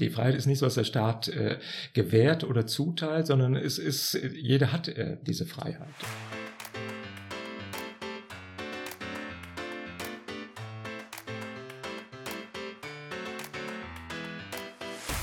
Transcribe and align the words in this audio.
die 0.00 0.10
Freiheit 0.10 0.34
ist 0.34 0.46
nicht 0.46 0.58
so, 0.58 0.66
was 0.66 0.74
der 0.74 0.84
Staat 0.84 1.28
äh, 1.28 1.58
gewährt 1.92 2.44
oder 2.44 2.66
zuteilt, 2.66 3.26
sondern 3.26 3.54
es 3.54 3.78
ist, 3.78 4.14
jeder 4.34 4.72
hat 4.72 4.88
äh, 4.88 5.18
diese 5.22 5.46
Freiheit. 5.46 5.88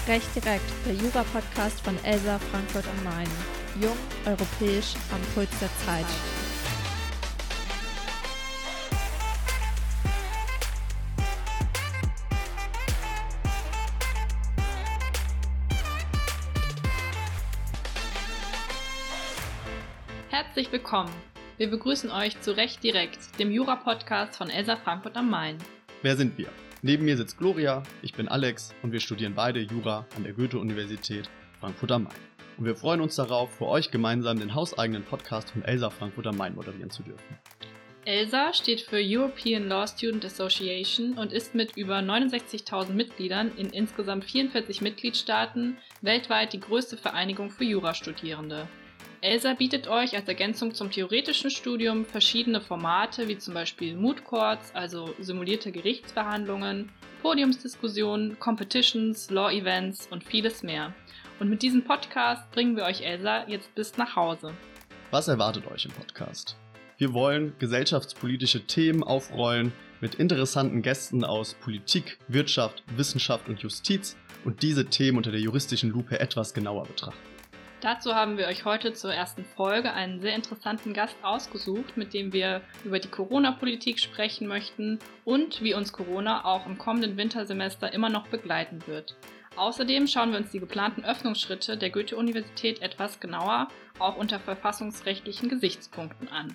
Recht 0.08 0.28
direkt, 0.36 0.63
der 0.86 0.94
Jura-Podcast 0.94 1.82
von 1.82 1.98
Elsa 2.05 2.39
Frankfurt 2.39 2.86
am 2.88 3.04
Main. 3.04 3.28
Jung, 3.82 3.98
europäisch, 4.25 4.94
am 5.12 5.21
Puls 5.34 5.50
der 5.59 5.70
Zeit. 5.86 6.37
Herzlich 20.57 20.73
willkommen. 20.73 21.13
Wir 21.57 21.70
begrüßen 21.70 22.09
euch 22.09 22.41
zu 22.41 22.57
Recht 22.57 22.84
direkt, 22.84 23.38
dem 23.38 23.52
Jura-Podcast 23.52 24.35
von 24.35 24.49
Elsa 24.49 24.75
Frankfurt 24.75 25.16
am 25.16 25.30
Main. 25.30 25.59
Wer 26.02 26.16
sind 26.16 26.35
wir? 26.35 26.47
Neben 26.81 27.05
mir 27.05 27.16
sitzt 27.16 27.38
Gloria, 27.38 27.83
ich 28.02 28.16
bin 28.16 28.27
Alex 28.27 28.73
und 28.81 28.91
wir 28.91 28.99
studieren 28.99 29.35
beide 29.35 29.59
Jura 29.59 30.07
an 30.16 30.23
der 30.23 30.33
Goethe-Universität 30.33 31.30
Frankfurt 31.59 31.91
am 31.91 32.05
Main. 32.05 32.16
Und 32.57 32.66
wir 32.66 32.75
freuen 32.75 33.02
uns 33.02 33.17
darauf, 33.17 33.55
für 33.55 33.67
euch 33.67 33.91
gemeinsam 33.91 34.39
den 34.39 34.55
hauseigenen 34.55 35.03
Podcast 35.03 35.52
von 35.52 35.63
Elsa 35.63 35.91
Frankfurt 35.91 36.25
am 36.25 36.38
Main 36.38 36.55
moderieren 36.55 36.89
zu 36.89 37.03
dürfen. 37.03 37.38
ELSA 38.05 38.52
steht 38.52 38.81
für 38.81 38.99
European 38.99 39.67
Law 39.67 39.85
Student 39.85 40.25
Association 40.25 41.19
und 41.19 41.33
ist 41.33 41.53
mit 41.53 41.77
über 41.77 41.99
69.000 41.99 42.94
Mitgliedern 42.94 43.52
in 43.58 43.69
insgesamt 43.69 44.25
44 44.25 44.81
Mitgliedstaaten 44.81 45.77
weltweit 46.02 46.53
die 46.53 46.59
größte 46.59 46.97
Vereinigung 46.97 47.52
für 47.52 47.66
Jurastudierende. 47.66 48.67
ELSA 49.28 49.56
bietet 49.56 49.89
euch 49.89 50.16
als 50.16 50.30
Ergänzung 50.30 50.73
zum 50.73 50.89
theoretischen 50.89 51.52
Studium 51.52 52.06
verschiedene 52.06 52.61
Formate 52.61 53.28
wie 53.28 53.38
zum 53.38 53.53
Beispiel 53.53 53.94
Moot 53.94 54.23
Courts, 54.23 54.73
also 54.73 55.14
simulierte 55.20 55.73
Gerichtsverhandlungen, 55.73 56.89
Podiumsdiskussionen, 57.22 58.39
Competitions, 58.39 59.30
Law 59.30 59.52
Events 59.52 60.08
und 60.11 60.23
vieles 60.23 60.64
mehr. 60.64 60.94
Und 61.42 61.50
mit 61.50 61.61
diesem 61.61 61.83
Podcast 61.83 62.50
bringen 62.52 62.78
wir 62.78 62.86
euch 62.86 63.02
ELSA 63.02 63.50
jetzt 63.50 63.75
bis 63.75 63.98
nach 63.98 64.16
Hause. 64.16 64.53
Was 65.11 65.28
erwartet 65.28 65.67
euch 65.70 65.83
im 65.83 65.92
Podcast? 65.92 66.55
Wir 66.98 67.11
wollen 67.11 67.53
gesellschaftspolitische 67.59 68.66
Themen 68.66 69.03
aufrollen 69.03 69.73
mit 70.00 70.16
interessanten 70.16 70.81
Gästen 70.81 71.25
aus 71.25 71.53
Politik, 71.55 72.17
Wirtschaft, 72.30 72.81
Wissenschaft 72.95 73.50
und 73.50 73.59
Justiz 73.59 74.16
und 74.45 74.61
diese 74.64 74.86
Themen 74.86 75.17
unter 75.17 75.31
der 75.31 75.42
juristischen 75.42 75.89
Lupe 75.89 76.17
etwas 76.17 76.53
genauer 76.53 76.86
betrachten. 76.86 77.36
Dazu 77.81 78.16
haben 78.16 78.39
wir 78.39 78.47
euch 78.47 78.66
heute 78.66 78.94
zur 78.94 79.14
ersten 79.14 79.45
Folge 79.45 79.94
einen 79.94 80.20
sehr 80.20 80.33
interessanten 80.33 80.94
Gast 80.94 81.16
ausgesucht, 81.22 81.95
mit 81.95 82.11
dem 82.11 82.33
wir 82.33 82.61
über 82.83 82.97
die 82.97 83.08
Corona-Politik 83.08 84.00
sprechen 84.00 84.47
möchten 84.47 84.97
und 85.25 85.61
wie 85.61 85.75
uns 85.75 85.94
Corona 85.94 86.44
auch 86.44 86.66
im 86.66 86.80
kommenden 86.80 87.17
Wintersemester 87.17 87.94
immer 87.94 88.09
noch 88.09 88.28
begleiten 88.30 88.81
wird. 88.88 89.16
Außerdem 89.58 90.08
schauen 90.08 90.31
wir 90.31 90.39
uns 90.39 90.52
die 90.52 90.59
geplanten 90.59 91.05
Öffnungsschritte 91.05 91.78
der 91.78 91.92
Goethe-Universität 91.92 92.81
etwas 92.81 93.20
genauer, 93.20 93.67
auch 94.00 94.17
unter 94.17 94.39
verfassungsrechtlichen 94.39 95.48
Gesichtspunkten 95.48 96.30
an. 96.30 96.53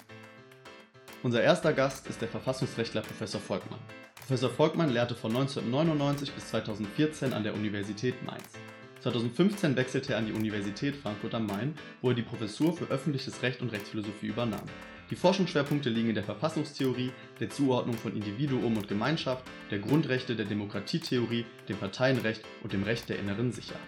Unser 1.22 1.40
erster 1.40 1.72
Gast 1.72 2.08
ist 2.08 2.20
der 2.20 2.28
Verfassungsrechtler 2.28 3.02
Professor 3.02 3.40
Volkmann. 3.40 3.78
Professor 4.16 4.50
Volkmann 4.50 4.90
lehrte 4.90 5.14
von 5.14 5.30
1999 5.30 6.32
bis 6.32 6.48
2014 6.48 7.32
an 7.32 7.44
der 7.44 7.54
Universität 7.54 8.20
Mainz. 8.24 8.58
2015 9.02 9.74
wechselte 9.74 10.12
er 10.12 10.18
an 10.18 10.26
die 10.26 10.32
Universität 10.32 10.94
Frankfurt 10.94 11.34
am 11.34 11.46
Main, 11.46 11.74
wo 12.00 12.10
er 12.10 12.14
die 12.14 12.22
Professur 12.22 12.72
für 12.76 12.84
öffentliches 12.84 13.42
Recht 13.42 13.60
und 13.60 13.72
Rechtsphilosophie 13.72 14.28
übernahm. 14.28 14.62
Die 15.10 15.16
Forschungsschwerpunkte 15.16 15.90
liegen 15.90 16.10
in 16.10 16.14
der 16.14 16.24
Verfassungstheorie, 16.24 17.10
der 17.40 17.50
Zuordnung 17.50 17.96
von 17.96 18.14
Individuum 18.14 18.76
und 18.76 18.86
Gemeinschaft, 18.86 19.44
der 19.70 19.80
Grundrechte, 19.80 20.36
der 20.36 20.46
Demokratietheorie, 20.46 21.44
dem 21.68 21.76
Parteienrecht 21.76 22.42
und 22.62 22.72
dem 22.72 22.84
Recht 22.84 23.08
der 23.08 23.18
inneren 23.18 23.50
Sicherheit. 23.50 23.82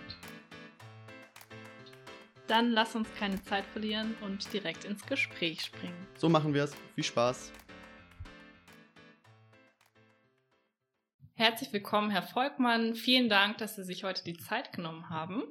Dann 2.49 2.73
lass 2.73 2.95
uns 2.95 3.09
keine 3.19 3.43
Zeit 3.43 3.65
verlieren 3.73 4.17
und 4.21 4.53
direkt 4.53 4.85
ins 4.85 5.07
Gespräch 5.07 5.63
springen. 5.63 6.07
So 6.19 6.29
machen 6.29 6.53
wir 6.53 6.65
es. 6.65 6.75
Viel 6.97 7.05
Spaß! 7.05 7.53
Herzlich 11.37 11.73
willkommen, 11.73 12.11
Herr 12.11 12.23
Volkmann. 12.23 12.95
Vielen 12.95 13.29
Dank, 13.29 13.59
dass 13.59 13.75
Sie 13.75 13.83
sich 13.83 14.05
heute 14.05 14.23
die 14.23 14.37
Zeit 14.37 14.73
genommen 14.73 15.11
haben. 15.11 15.43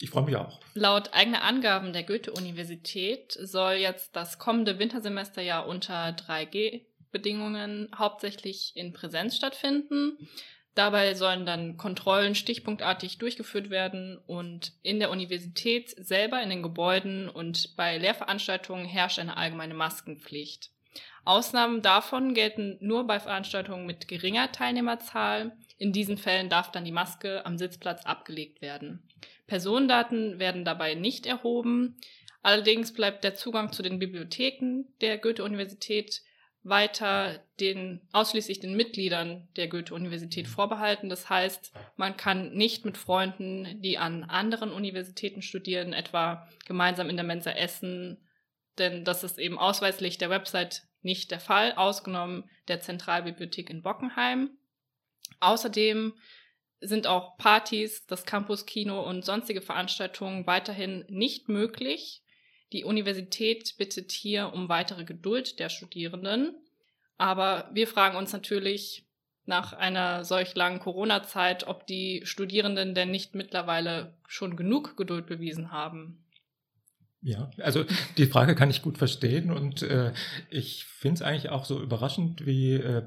Ich 0.00 0.10
freue 0.10 0.24
mich 0.24 0.36
auch. 0.36 0.60
Laut 0.74 1.14
eigener 1.14 1.42
Angaben 1.42 1.94
der 1.94 2.04
Goethe-Universität 2.04 3.32
soll 3.32 3.74
jetzt 3.74 4.14
das 4.14 4.38
kommende 4.38 4.78
Wintersemester 4.78 5.40
ja 5.40 5.60
unter 5.60 6.10
3G-Bedingungen 6.10 7.88
hauptsächlich 7.96 8.72
in 8.76 8.92
Präsenz 8.92 9.34
stattfinden. 9.34 10.28
Dabei 10.74 11.14
sollen 11.14 11.46
dann 11.46 11.78
Kontrollen 11.78 12.34
stichpunktartig 12.34 13.16
durchgeführt 13.16 13.70
werden 13.70 14.18
und 14.26 14.74
in 14.82 15.00
der 15.00 15.10
Universität 15.10 15.88
selber 15.96 16.42
in 16.42 16.50
den 16.50 16.62
Gebäuden 16.62 17.30
und 17.30 17.74
bei 17.76 17.96
Lehrveranstaltungen 17.96 18.84
herrscht 18.84 19.18
eine 19.18 19.38
allgemeine 19.38 19.74
Maskenpflicht. 19.74 20.70
Ausnahmen 21.24 21.82
davon 21.82 22.34
gelten 22.34 22.78
nur 22.80 23.06
bei 23.06 23.20
Veranstaltungen 23.20 23.86
mit 23.86 24.08
geringer 24.08 24.50
Teilnehmerzahl. 24.52 25.56
In 25.76 25.92
diesen 25.92 26.16
Fällen 26.16 26.48
darf 26.48 26.72
dann 26.72 26.84
die 26.84 26.92
Maske 26.92 27.44
am 27.44 27.58
Sitzplatz 27.58 28.04
abgelegt 28.04 28.62
werden. 28.62 29.02
Personendaten 29.46 30.38
werden 30.38 30.64
dabei 30.64 30.94
nicht 30.94 31.26
erhoben. 31.26 31.96
Allerdings 32.42 32.92
bleibt 32.92 33.24
der 33.24 33.34
Zugang 33.34 33.72
zu 33.72 33.82
den 33.82 33.98
Bibliotheken 33.98 34.84
der 35.00 35.18
Goethe-Universität 35.18 36.22
weiter 36.62 37.42
den, 37.60 38.00
ausschließlich 38.12 38.60
den 38.60 38.74
Mitgliedern 38.74 39.48
der 39.56 39.68
Goethe-Universität 39.68 40.48
vorbehalten. 40.48 41.08
Das 41.08 41.30
heißt, 41.30 41.72
man 41.96 42.16
kann 42.16 42.52
nicht 42.52 42.84
mit 42.84 42.96
Freunden, 42.98 43.80
die 43.80 43.98
an 43.98 44.24
anderen 44.24 44.72
Universitäten 44.72 45.42
studieren, 45.42 45.92
etwa 45.92 46.48
gemeinsam 46.66 47.08
in 47.08 47.16
der 47.16 47.24
Mensa 47.24 47.50
essen, 47.50 48.18
denn 48.78 49.04
das 49.04 49.24
ist 49.24 49.38
eben 49.38 49.58
ausweislich 49.58 50.18
der 50.18 50.30
Website 50.30 50.82
nicht 51.02 51.30
der 51.30 51.40
Fall, 51.40 51.72
ausgenommen 51.74 52.48
der 52.68 52.80
Zentralbibliothek 52.80 53.70
in 53.70 53.82
Bockenheim. 53.82 54.50
Außerdem 55.40 56.14
sind 56.80 57.06
auch 57.06 57.36
Partys, 57.38 58.06
das 58.06 58.24
Campuskino 58.24 59.02
und 59.02 59.24
sonstige 59.24 59.60
Veranstaltungen 59.60 60.46
weiterhin 60.46 61.04
nicht 61.08 61.48
möglich. 61.48 62.22
Die 62.72 62.84
Universität 62.84 63.74
bittet 63.78 64.12
hier 64.12 64.52
um 64.52 64.68
weitere 64.68 65.04
Geduld 65.04 65.58
der 65.58 65.68
Studierenden. 65.68 66.54
Aber 67.16 67.68
wir 67.72 67.88
fragen 67.88 68.16
uns 68.16 68.32
natürlich 68.32 69.04
nach 69.46 69.72
einer 69.72 70.24
solch 70.24 70.54
langen 70.54 70.78
Corona-Zeit, 70.78 71.66
ob 71.66 71.86
die 71.86 72.20
Studierenden 72.24 72.94
denn 72.94 73.10
nicht 73.10 73.34
mittlerweile 73.34 74.14
schon 74.28 74.56
genug 74.56 74.96
Geduld 74.96 75.26
bewiesen 75.26 75.72
haben. 75.72 76.24
Ja, 77.28 77.50
also 77.58 77.84
die 78.16 78.24
Frage 78.24 78.54
kann 78.54 78.70
ich 78.70 78.80
gut 78.80 78.96
verstehen 78.96 79.50
und 79.50 79.82
äh, 79.82 80.12
ich 80.48 80.86
finde 80.86 81.16
es 81.16 81.22
eigentlich 81.22 81.50
auch 81.50 81.66
so 81.66 81.78
überraschend, 81.78 82.46
wie 82.46 82.72
äh, 82.72 83.02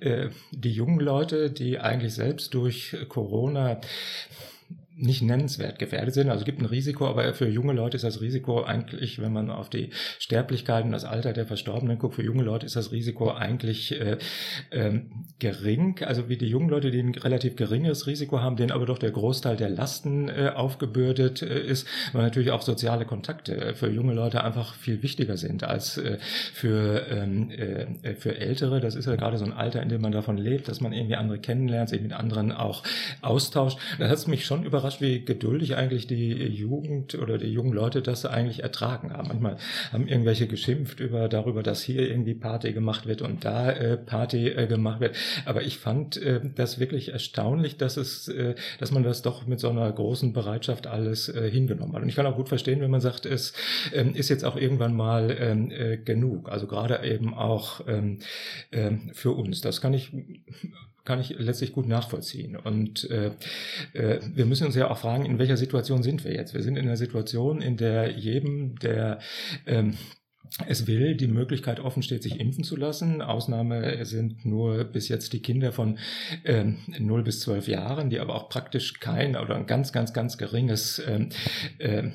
äh, 0.00 0.30
die 0.50 0.72
jungen 0.72 0.98
Leute, 0.98 1.52
die 1.52 1.78
eigentlich 1.78 2.14
selbst 2.14 2.52
durch 2.54 2.96
Corona 3.08 3.80
nicht 4.96 5.22
nennenswert 5.22 5.78
gefährdet 5.78 6.14
sind. 6.14 6.28
Also 6.28 6.40
es 6.40 6.44
gibt 6.44 6.60
ein 6.60 6.66
Risiko, 6.66 7.06
aber 7.06 7.32
für 7.32 7.48
junge 7.48 7.72
Leute 7.72 7.96
ist 7.96 8.04
das 8.04 8.20
Risiko 8.20 8.62
eigentlich, 8.62 9.20
wenn 9.20 9.32
man 9.32 9.50
auf 9.50 9.70
die 9.70 9.90
Sterblichkeit 10.18 10.84
und 10.84 10.92
das 10.92 11.04
Alter 11.04 11.32
der 11.32 11.46
Verstorbenen 11.46 11.98
guckt, 11.98 12.16
für 12.16 12.22
junge 12.22 12.42
Leute 12.42 12.66
ist 12.66 12.76
das 12.76 12.92
Risiko 12.92 13.32
eigentlich 13.32 13.98
äh, 13.98 14.18
äh, 14.70 15.00
gering. 15.38 16.02
Also 16.04 16.28
wie 16.28 16.36
die 16.36 16.48
jungen 16.48 16.68
Leute, 16.68 16.90
die 16.90 17.00
ein 17.00 17.14
relativ 17.14 17.56
geringes 17.56 18.06
Risiko 18.06 18.40
haben, 18.40 18.56
denen 18.56 18.72
aber 18.72 18.84
doch 18.84 18.98
der 18.98 19.10
Großteil 19.10 19.56
der 19.56 19.70
Lasten 19.70 20.28
äh, 20.28 20.52
aufgebürdet 20.54 21.42
äh, 21.42 21.60
ist, 21.60 21.86
weil 22.12 22.22
natürlich 22.22 22.50
auch 22.50 22.62
soziale 22.62 23.06
Kontakte 23.06 23.74
für 23.74 23.90
junge 23.90 24.12
Leute 24.12 24.44
einfach 24.44 24.74
viel 24.74 25.02
wichtiger 25.02 25.36
sind 25.36 25.64
als 25.64 25.96
äh, 25.96 26.18
für, 26.52 27.06
ähm, 27.10 27.50
äh, 27.50 28.14
für 28.14 28.36
Ältere. 28.36 28.80
Das 28.80 28.94
ist 28.94 29.06
ja 29.06 29.16
gerade 29.16 29.38
so 29.38 29.44
ein 29.46 29.52
Alter, 29.52 29.82
in 29.82 29.88
dem 29.88 30.02
man 30.02 30.12
davon 30.12 30.36
lebt, 30.36 30.68
dass 30.68 30.80
man 30.80 30.92
irgendwie 30.92 31.16
andere 31.16 31.38
kennenlernt, 31.38 31.88
sich 31.88 32.02
mit 32.02 32.12
anderen 32.12 32.52
auch 32.52 32.82
austauscht. 33.22 33.78
Das 33.98 34.10
hat 34.10 34.28
mich 34.28 34.44
schon 34.44 34.64
überrascht 34.64 34.89
überrascht, 34.90 35.00
wie 35.00 35.24
geduldig 35.24 35.76
eigentlich 35.76 36.06
die 36.06 36.32
Jugend 36.32 37.14
oder 37.14 37.38
die 37.38 37.52
jungen 37.52 37.72
Leute 37.72 38.02
das 38.02 38.26
eigentlich 38.26 38.62
ertragen 38.62 39.12
haben. 39.12 39.28
Manchmal 39.28 39.56
haben 39.92 40.08
irgendwelche 40.08 40.46
geschimpft 40.46 41.00
über 41.00 41.28
darüber, 41.28 41.62
dass 41.62 41.82
hier 41.82 42.08
irgendwie 42.08 42.34
Party 42.34 42.72
gemacht 42.72 43.06
wird 43.06 43.22
und 43.22 43.44
da 43.44 43.70
äh, 43.70 43.96
Party 43.96 44.48
äh, 44.48 44.66
gemacht 44.66 45.00
wird. 45.00 45.16
Aber 45.44 45.62
ich 45.62 45.78
fand 45.78 46.16
äh, 46.16 46.40
das 46.54 46.78
wirklich 46.78 47.12
erstaunlich, 47.12 47.76
dass 47.76 47.96
es, 47.96 48.28
äh, 48.28 48.54
dass 48.78 48.90
man 48.90 49.02
das 49.02 49.22
doch 49.22 49.46
mit 49.46 49.60
so 49.60 49.70
einer 49.70 49.90
großen 49.90 50.32
Bereitschaft 50.32 50.86
alles 50.86 51.28
äh, 51.28 51.50
hingenommen 51.50 51.94
hat. 51.94 52.02
Und 52.02 52.08
ich 52.08 52.16
kann 52.16 52.26
auch 52.26 52.36
gut 52.36 52.48
verstehen, 52.48 52.80
wenn 52.80 52.90
man 52.90 53.00
sagt, 53.00 53.26
es 53.26 53.52
ähm, 53.92 54.14
ist 54.14 54.28
jetzt 54.28 54.44
auch 54.44 54.56
irgendwann 54.56 54.94
mal 54.94 55.36
ähm, 55.38 55.70
äh, 55.70 55.96
genug. 55.98 56.50
Also 56.50 56.66
gerade 56.66 57.04
eben 57.04 57.34
auch 57.34 57.86
ähm, 57.86 58.18
äh, 58.70 58.90
für 59.12 59.32
uns. 59.32 59.60
Das 59.60 59.80
kann 59.80 59.94
ich 59.94 60.12
kann 61.04 61.20
ich 61.20 61.30
letztlich 61.38 61.72
gut 61.72 61.86
nachvollziehen. 61.86 62.56
Und 62.56 63.08
äh, 63.10 63.32
äh, 63.92 64.20
wir 64.34 64.46
müssen 64.46 64.66
uns 64.66 64.76
ja 64.76 64.90
auch 64.90 64.98
fragen, 64.98 65.24
in 65.24 65.38
welcher 65.38 65.56
Situation 65.56 66.02
sind 66.02 66.24
wir 66.24 66.32
jetzt? 66.32 66.54
Wir 66.54 66.62
sind 66.62 66.76
in 66.76 66.86
einer 66.86 66.96
Situation, 66.96 67.60
in 67.60 67.76
der 67.76 68.10
jedem, 68.10 68.78
der 68.78 69.18
ähm, 69.66 69.94
es 70.66 70.86
will, 70.86 71.14
die 71.14 71.28
Möglichkeit 71.28 71.80
offen 71.80 72.02
steht, 72.02 72.22
sich 72.22 72.40
impfen 72.40 72.64
zu 72.64 72.76
lassen. 72.76 73.22
Ausnahme 73.22 74.04
sind 74.04 74.44
nur 74.44 74.84
bis 74.84 75.08
jetzt 75.08 75.32
die 75.32 75.40
Kinder 75.40 75.72
von 75.72 75.98
ähm, 76.44 76.78
0 76.98 77.22
bis 77.22 77.40
12 77.40 77.68
Jahren, 77.68 78.10
die 78.10 78.18
aber 78.18 78.34
auch 78.34 78.48
praktisch 78.48 78.98
kein 79.00 79.36
oder 79.36 79.54
ein 79.54 79.66
ganz, 79.66 79.92
ganz, 79.92 80.12
ganz 80.12 80.38
geringes 80.38 81.00
ähm, 81.06 81.28
äh, 81.78 82.08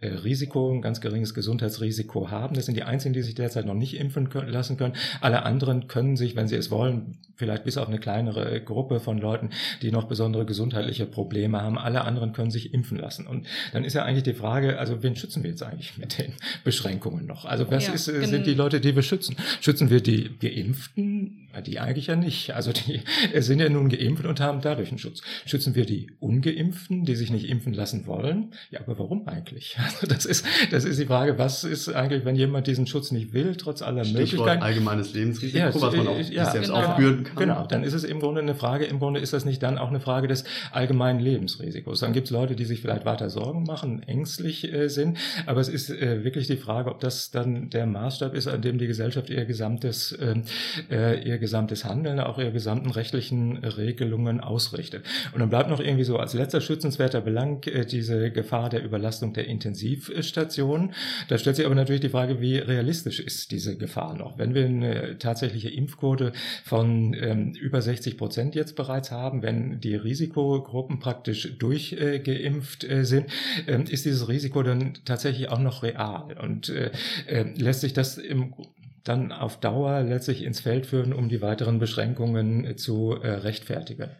äh, 0.00 0.06
Risiko, 0.06 0.72
ein 0.72 0.82
ganz 0.82 1.00
geringes 1.00 1.34
Gesundheitsrisiko 1.34 2.30
haben. 2.30 2.54
Das 2.54 2.66
sind 2.66 2.76
die 2.76 2.82
einzigen, 2.82 3.14
die 3.14 3.22
sich 3.22 3.34
derzeit 3.34 3.64
noch 3.64 3.74
nicht 3.74 3.98
impfen 3.98 4.28
können, 4.28 4.48
lassen 4.48 4.76
können. 4.76 4.94
Alle 5.20 5.44
anderen 5.44 5.86
können 5.86 6.16
sich, 6.16 6.34
wenn 6.34 6.48
sie 6.48 6.56
es 6.56 6.70
wollen, 6.70 7.18
vielleicht 7.36 7.64
bis 7.64 7.76
auf 7.76 7.88
eine 7.88 7.98
kleinere 7.98 8.60
Gruppe 8.60 9.00
von 9.00 9.18
Leuten, 9.18 9.50
die 9.82 9.90
noch 9.90 10.04
besondere 10.04 10.46
gesundheitliche 10.46 11.06
Probleme 11.06 11.60
haben, 11.60 11.78
alle 11.78 12.02
anderen 12.02 12.32
können 12.32 12.50
sich 12.50 12.74
impfen 12.74 12.98
lassen. 12.98 13.26
Und 13.26 13.46
dann 13.72 13.84
ist 13.84 13.94
ja 13.94 14.04
eigentlich 14.04 14.22
die 14.22 14.34
Frage, 14.34 14.78
also 14.78 15.02
wen 15.02 15.16
schützen 15.16 15.42
wir 15.42 15.50
jetzt 15.50 15.62
eigentlich 15.62 15.98
mit 15.98 16.18
den 16.18 16.34
Beschränkungen 16.64 17.26
noch? 17.26 17.44
Also 17.52 17.70
was 17.70 17.86
ja, 17.86 17.92
ist, 17.92 18.08
äh, 18.08 18.26
sind 18.26 18.46
die 18.46 18.54
Leute, 18.54 18.80
die 18.80 18.96
wir 18.96 19.02
schützen? 19.02 19.36
Schützen 19.60 19.90
wir 19.90 20.00
die 20.00 20.30
Geimpften? 20.38 21.41
Die 21.60 21.78
eigentlich 21.78 22.06
ja 22.06 22.16
nicht. 22.16 22.54
Also 22.54 22.72
die 22.72 23.02
sind 23.40 23.60
ja 23.60 23.68
nun 23.68 23.88
geimpft 23.88 24.24
und 24.24 24.40
haben 24.40 24.60
dadurch 24.60 24.88
einen 24.88 24.98
Schutz. 24.98 25.20
Schützen 25.44 25.74
wir 25.74 25.84
die 25.84 26.10
Ungeimpften, 26.20 27.04
die 27.04 27.14
sich 27.14 27.30
nicht 27.30 27.48
impfen 27.48 27.74
lassen 27.74 28.06
wollen? 28.06 28.52
Ja, 28.70 28.80
aber 28.80 28.98
warum 28.98 29.28
eigentlich? 29.28 29.76
Also 29.92 30.06
das 30.06 30.24
ist, 30.24 30.46
das 30.70 30.84
ist 30.84 30.98
die 30.98 31.06
Frage, 31.06 31.38
was 31.38 31.64
ist 31.64 31.88
eigentlich, 31.88 32.24
wenn 32.24 32.36
jemand 32.36 32.66
diesen 32.66 32.86
Schutz 32.86 33.10
nicht 33.10 33.32
will, 33.32 33.56
trotz 33.56 33.82
aller 33.82 34.04
Stichwort 34.04 34.22
Möglichkeiten? 34.22 34.62
allgemeines 34.62 35.12
Lebensrisiko, 35.12 35.58
ja, 35.58 35.74
was 35.74 35.96
man 35.96 36.08
auch 36.08 36.18
ja, 36.18 36.50
selbst 36.50 36.70
genau. 36.70 36.82
aufbürden 36.82 37.24
kann. 37.24 37.36
Genau, 37.36 37.66
dann 37.66 37.84
ist 37.84 37.92
es 37.92 38.04
im 38.04 38.20
Grunde 38.20 38.40
eine 38.40 38.54
Frage, 38.54 38.84
im 38.84 39.00
Grunde 39.00 39.20
ist 39.20 39.32
das 39.32 39.44
nicht 39.44 39.62
dann 39.62 39.76
auch 39.76 39.88
eine 39.88 40.00
Frage 40.00 40.28
des 40.28 40.44
allgemeinen 40.70 41.20
Lebensrisikos. 41.20 42.00
Dann 42.00 42.12
gibt 42.12 42.28
es 42.28 42.30
Leute, 42.30 42.56
die 42.56 42.64
sich 42.64 42.80
vielleicht 42.80 43.04
weiter 43.04 43.28
Sorgen 43.28 43.64
machen, 43.64 44.02
ängstlich 44.04 44.72
äh, 44.72 44.88
sind, 44.88 45.18
aber 45.46 45.60
es 45.60 45.68
ist 45.68 45.90
äh, 45.90 46.24
wirklich 46.24 46.46
die 46.46 46.56
Frage, 46.56 46.90
ob 46.90 47.00
das 47.00 47.30
dann 47.30 47.68
der 47.70 47.86
Maßstab 47.86 48.34
ist, 48.34 48.46
an 48.46 48.62
dem 48.62 48.78
die 48.78 48.86
Gesellschaft 48.86 49.28
ihr 49.30 49.44
gesamtes, 49.44 50.16
ähm, 50.20 50.44
äh, 50.90 51.22
ihr 51.28 51.38
gesamtes 51.42 51.84
Handeln, 51.84 52.20
auch 52.20 52.38
ihre 52.38 52.52
gesamten 52.52 52.90
rechtlichen 52.90 53.58
Regelungen 53.58 54.40
ausrichtet. 54.40 55.04
Und 55.34 55.40
dann 55.40 55.50
bleibt 55.50 55.68
noch 55.68 55.80
irgendwie 55.80 56.04
so 56.04 56.16
als 56.16 56.34
letzter 56.34 56.60
schützenswerter 56.60 57.20
Belang 57.20 57.62
äh, 57.64 57.84
diese 57.84 58.30
Gefahr 58.30 58.70
der 58.70 58.82
Überlastung 58.84 59.34
der 59.34 59.46
Intensivstationen. 59.48 60.94
Da 61.28 61.36
stellt 61.36 61.56
sich 61.56 61.66
aber 61.66 61.74
natürlich 61.74 62.00
die 62.00 62.08
Frage, 62.08 62.40
wie 62.40 62.58
realistisch 62.58 63.18
ist 63.20 63.50
diese 63.50 63.76
Gefahr 63.76 64.16
noch? 64.16 64.38
Wenn 64.38 64.54
wir 64.54 64.64
eine 64.64 65.18
tatsächliche 65.18 65.68
Impfquote 65.68 66.32
von 66.64 67.14
ähm, 67.14 67.52
über 67.60 67.82
60 67.82 68.16
Prozent 68.16 68.54
jetzt 68.54 68.76
bereits 68.76 69.10
haben, 69.10 69.42
wenn 69.42 69.80
die 69.80 69.96
Risikogruppen 69.96 71.00
praktisch 71.00 71.58
durchgeimpft 71.58 72.84
äh, 72.84 73.04
sind, 73.04 73.26
äh, 73.66 73.82
ist 73.90 74.04
dieses 74.04 74.28
Risiko 74.28 74.62
dann 74.62 74.94
tatsächlich 75.04 75.50
auch 75.50 75.58
noch 75.58 75.82
real 75.82 76.36
und 76.40 76.68
äh, 76.68 76.92
äh 77.26 77.44
lässt 77.56 77.80
sich 77.80 77.92
das 77.92 78.16
im 78.16 78.54
dann 79.04 79.32
auf 79.32 79.58
Dauer 79.60 80.02
letztlich 80.02 80.42
ins 80.42 80.60
Feld 80.60 80.86
führen, 80.86 81.12
um 81.12 81.28
die 81.28 81.42
weiteren 81.42 81.78
Beschränkungen 81.78 82.64
äh, 82.64 82.76
zu 82.76 83.12
äh, 83.12 83.30
rechtfertigen. 83.30 84.10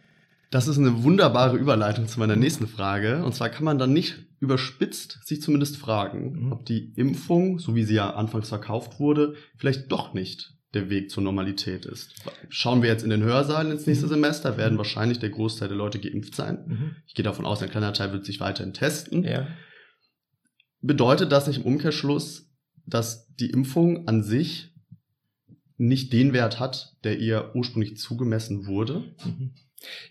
Das 0.51 0.67
ist 0.67 0.77
eine 0.77 1.03
wunderbare 1.03 1.57
Überleitung 1.57 2.07
zu 2.07 2.19
meiner 2.19 2.35
nächsten 2.35 2.67
Frage. 2.67 3.23
Und 3.23 3.33
zwar 3.33 3.49
kann 3.49 3.63
man 3.63 3.79
dann 3.79 3.91
nicht 3.91 4.19
überspitzt 4.39 5.25
sich 5.25 5.41
zumindest 5.41 5.77
fragen, 5.77 6.45
mhm. 6.45 6.51
ob 6.51 6.65
die 6.65 6.93
Impfung, 6.95 7.59
so 7.59 7.75
wie 7.75 7.83
sie 7.83 7.95
ja 7.95 8.13
anfangs 8.13 8.49
verkauft 8.49 8.99
wurde, 8.99 9.35
vielleicht 9.57 9.91
doch 9.91 10.13
nicht 10.13 10.53
der 10.73 10.89
Weg 10.89 11.09
zur 11.09 11.23
Normalität 11.23 11.85
ist. 11.85 12.13
Schauen 12.49 12.81
wir 12.81 12.89
jetzt 12.89 13.03
in 13.03 13.09
den 13.09 13.23
Hörsaal 13.23 13.71
ins 13.71 13.87
nächste 13.87 14.07
mhm. 14.07 14.11
Semester, 14.11 14.57
werden 14.57 14.77
wahrscheinlich 14.77 15.19
der 15.19 15.29
Großteil 15.29 15.69
der 15.69 15.77
Leute 15.77 15.99
geimpft 15.99 16.35
sein. 16.35 16.63
Mhm. 16.67 16.95
Ich 17.07 17.13
gehe 17.13 17.23
davon 17.23 17.45
aus, 17.45 17.61
ein 17.61 17.69
kleiner 17.69 17.93
Teil 17.93 18.11
wird 18.11 18.25
sich 18.25 18.39
weiterhin 18.39 18.73
testen. 18.73 19.23
Ja. 19.23 19.47
Bedeutet 20.81 21.31
das 21.31 21.47
nicht 21.47 21.59
im 21.59 21.65
Umkehrschluss, 21.65 22.49
dass 22.85 23.33
die 23.35 23.49
Impfung 23.49 24.07
an 24.07 24.23
sich 24.23 24.72
nicht 25.87 26.13
den 26.13 26.33
Wert 26.33 26.59
hat, 26.59 26.95
der 27.03 27.19
ihr 27.19 27.51
ursprünglich 27.55 27.97
zugemessen 27.97 28.65
wurde. 28.65 29.03
Mhm. 29.25 29.51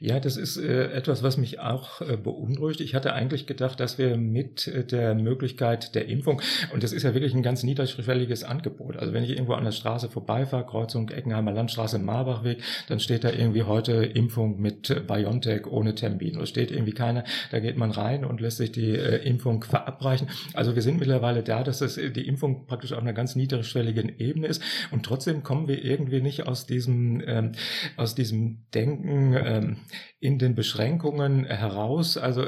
Ja, 0.00 0.20
das 0.20 0.36
ist 0.36 0.56
äh, 0.56 0.92
etwas, 0.92 1.22
was 1.22 1.36
mich 1.36 1.60
auch 1.60 2.00
äh, 2.00 2.16
beunruhigt. 2.16 2.80
Ich 2.80 2.94
hatte 2.94 3.12
eigentlich 3.12 3.46
gedacht, 3.46 3.80
dass 3.80 3.98
wir 3.98 4.16
mit 4.16 4.66
äh, 4.66 4.84
der 4.84 5.14
Möglichkeit 5.14 5.94
der 5.94 6.08
Impfung, 6.08 6.40
und 6.72 6.82
das 6.82 6.92
ist 6.92 7.02
ja 7.02 7.14
wirklich 7.14 7.34
ein 7.34 7.42
ganz 7.42 7.62
niederschwelliges 7.62 8.44
Angebot. 8.44 8.96
Also 8.96 9.12
wenn 9.12 9.24
ich 9.24 9.30
irgendwo 9.30 9.54
an 9.54 9.64
der 9.64 9.72
Straße 9.72 10.08
vorbeifahre, 10.08 10.66
Kreuzung 10.66 11.08
Eckenheimer 11.08 11.52
Landstraße, 11.52 11.98
Marbachweg, 11.98 12.58
dann 12.88 13.00
steht 13.00 13.24
da 13.24 13.30
irgendwie 13.30 13.62
heute 13.62 13.92
Impfung 13.92 14.60
mit 14.60 15.06
BioNTech 15.06 15.66
ohne 15.66 15.94
Termin. 15.94 16.36
Oder 16.36 16.46
steht 16.46 16.70
irgendwie 16.70 16.92
keiner, 16.92 17.24
da 17.50 17.60
geht 17.60 17.76
man 17.76 17.90
rein 17.90 18.24
und 18.24 18.40
lässt 18.40 18.58
sich 18.58 18.72
die 18.72 18.90
äh, 18.90 19.16
Impfung 19.26 19.62
verabreichen. 19.64 20.28
Also 20.54 20.74
wir 20.74 20.82
sind 20.82 20.98
mittlerweile 20.98 21.42
da, 21.42 21.62
dass 21.62 21.78
das, 21.78 21.94
die 21.94 22.26
Impfung 22.26 22.66
praktisch 22.66 22.92
auf 22.92 23.00
einer 23.00 23.12
ganz 23.12 23.36
niederschwelligen 23.36 24.18
Ebene 24.18 24.48
ist. 24.48 24.62
Und 24.90 25.04
trotzdem 25.04 25.42
kommen 25.42 25.68
wir 25.68 25.84
irgendwie 25.84 26.20
nicht 26.20 26.46
aus 26.46 26.66
diesem, 26.66 27.22
ähm, 27.26 27.52
aus 27.96 28.14
diesem 28.14 28.58
Denken, 28.74 29.34
ähm, 29.62 29.76
in 30.20 30.38
den 30.38 30.54
Beschränkungen 30.54 31.44
heraus. 31.44 32.16
Also 32.16 32.44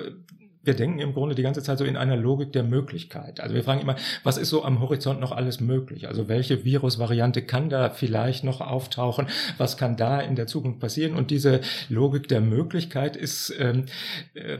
wir 0.64 0.74
denken 0.74 0.98
im 0.98 1.12
Grunde 1.12 1.34
die 1.34 1.42
ganze 1.42 1.62
Zeit 1.62 1.78
so 1.78 1.84
in 1.84 1.96
einer 1.96 2.16
Logik 2.16 2.52
der 2.52 2.62
Möglichkeit. 2.62 3.40
Also 3.40 3.54
wir 3.54 3.62
fragen 3.62 3.82
immer, 3.82 3.96
was 4.22 4.38
ist 4.38 4.48
so 4.48 4.64
am 4.64 4.80
Horizont 4.80 5.20
noch 5.20 5.32
alles 5.32 5.60
möglich? 5.60 6.08
Also 6.08 6.28
welche 6.28 6.64
Virusvariante 6.64 7.42
kann 7.42 7.68
da 7.68 7.90
vielleicht 7.90 8.44
noch 8.44 8.60
auftauchen? 8.60 9.26
Was 9.58 9.76
kann 9.76 9.96
da 9.96 10.20
in 10.20 10.36
der 10.36 10.46
Zukunft 10.46 10.80
passieren? 10.80 11.14
Und 11.14 11.30
diese 11.30 11.60
Logik 11.88 12.28
der 12.28 12.40
Möglichkeit 12.40 13.16
ist 13.16 13.54
ähm, 13.58 13.86
äh, 14.34 14.58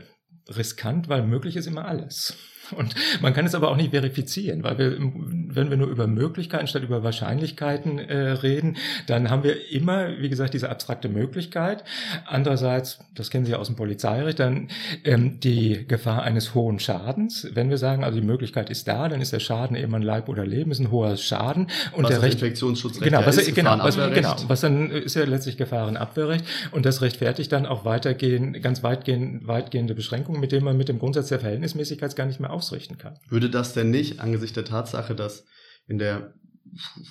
riskant, 0.49 1.09
weil 1.09 1.23
möglich 1.23 1.55
ist 1.55 1.65
immer 1.65 1.85
alles. 1.85 2.37
Und 2.71 2.95
man 3.21 3.33
kann 3.33 3.45
es 3.45 3.55
aber 3.55 3.69
auch 3.69 3.77
nicht 3.77 3.91
verifizieren, 3.91 4.63
weil 4.63 4.77
wir, 4.77 4.97
wenn 4.99 5.69
wir 5.69 5.77
nur 5.77 5.87
über 5.87 6.07
Möglichkeiten 6.07 6.67
statt 6.67 6.83
über 6.83 7.03
Wahrscheinlichkeiten 7.03 7.99
äh, 7.99 8.31
reden, 8.31 8.77
dann 9.07 9.29
haben 9.29 9.43
wir 9.43 9.71
immer, 9.71 10.17
wie 10.19 10.29
gesagt, 10.29 10.53
diese 10.53 10.69
abstrakte 10.69 11.09
Möglichkeit. 11.09 11.83
Andererseits, 12.25 12.99
das 13.13 13.29
kennen 13.29 13.45
Sie 13.45 13.51
ja 13.51 13.57
aus 13.57 13.67
dem 13.67 13.75
Polizeirecht, 13.75 14.39
dann 14.39 14.69
ähm, 15.03 15.39
die 15.39 15.85
Gefahr 15.87 16.23
eines 16.23 16.55
hohen 16.55 16.79
Schadens. 16.79 17.47
Wenn 17.53 17.69
wir 17.69 17.77
sagen, 17.77 18.03
also 18.03 18.19
die 18.19 18.25
Möglichkeit 18.25 18.69
ist 18.69 18.87
da, 18.87 19.07
dann 19.09 19.21
ist 19.21 19.33
der 19.33 19.39
Schaden 19.39 19.75
eben 19.75 19.93
an 19.95 20.01
Leib 20.01 20.29
oder 20.29 20.45
Leben, 20.45 20.71
ist 20.71 20.79
ein 20.79 20.91
hoher 20.91 21.17
Schaden. 21.17 21.67
Und 21.91 22.03
was 22.03 22.11
der 22.11 22.21
Recht, 22.21 22.35
Infektionsschutzrecht 22.35 23.03
genau, 23.03 23.25
was, 23.25 23.37
ist, 23.37 23.53
genau, 23.55 23.77
was, 23.79 23.95
genau, 23.95 24.35
was 24.47 24.61
dann 24.61 24.89
ist 24.89 25.15
ja 25.15 25.23
letztlich 25.25 25.57
Gefahrenabwehrrecht 25.57 26.45
und 26.71 26.85
das 26.85 27.01
rechtfertigt 27.01 27.51
dann 27.51 27.65
auch 27.65 27.85
weitergehend, 27.85 28.61
ganz 28.61 28.83
weitgehend, 28.83 29.47
weitgehende 29.47 29.95
Beschränkungen, 29.95 30.39
mit 30.39 30.51
denen 30.51 30.65
man 30.65 30.77
mit 30.77 30.89
dem 30.89 30.99
Grundsatz 30.99 31.29
der 31.29 31.39
Verhältnismäßigkeit 31.39 32.15
gar 32.15 32.25
nicht 32.25 32.39
mehr 32.39 32.51
ausrichten 32.55 32.97
kann. 32.97 33.19
Würde 33.27 33.49
das 33.49 33.73
denn 33.73 33.91
nicht 33.91 34.19
angesichts 34.19 34.55
der 34.55 34.65
Tatsache, 34.65 35.15
dass 35.15 35.45
in 35.87 35.97
der 35.97 36.33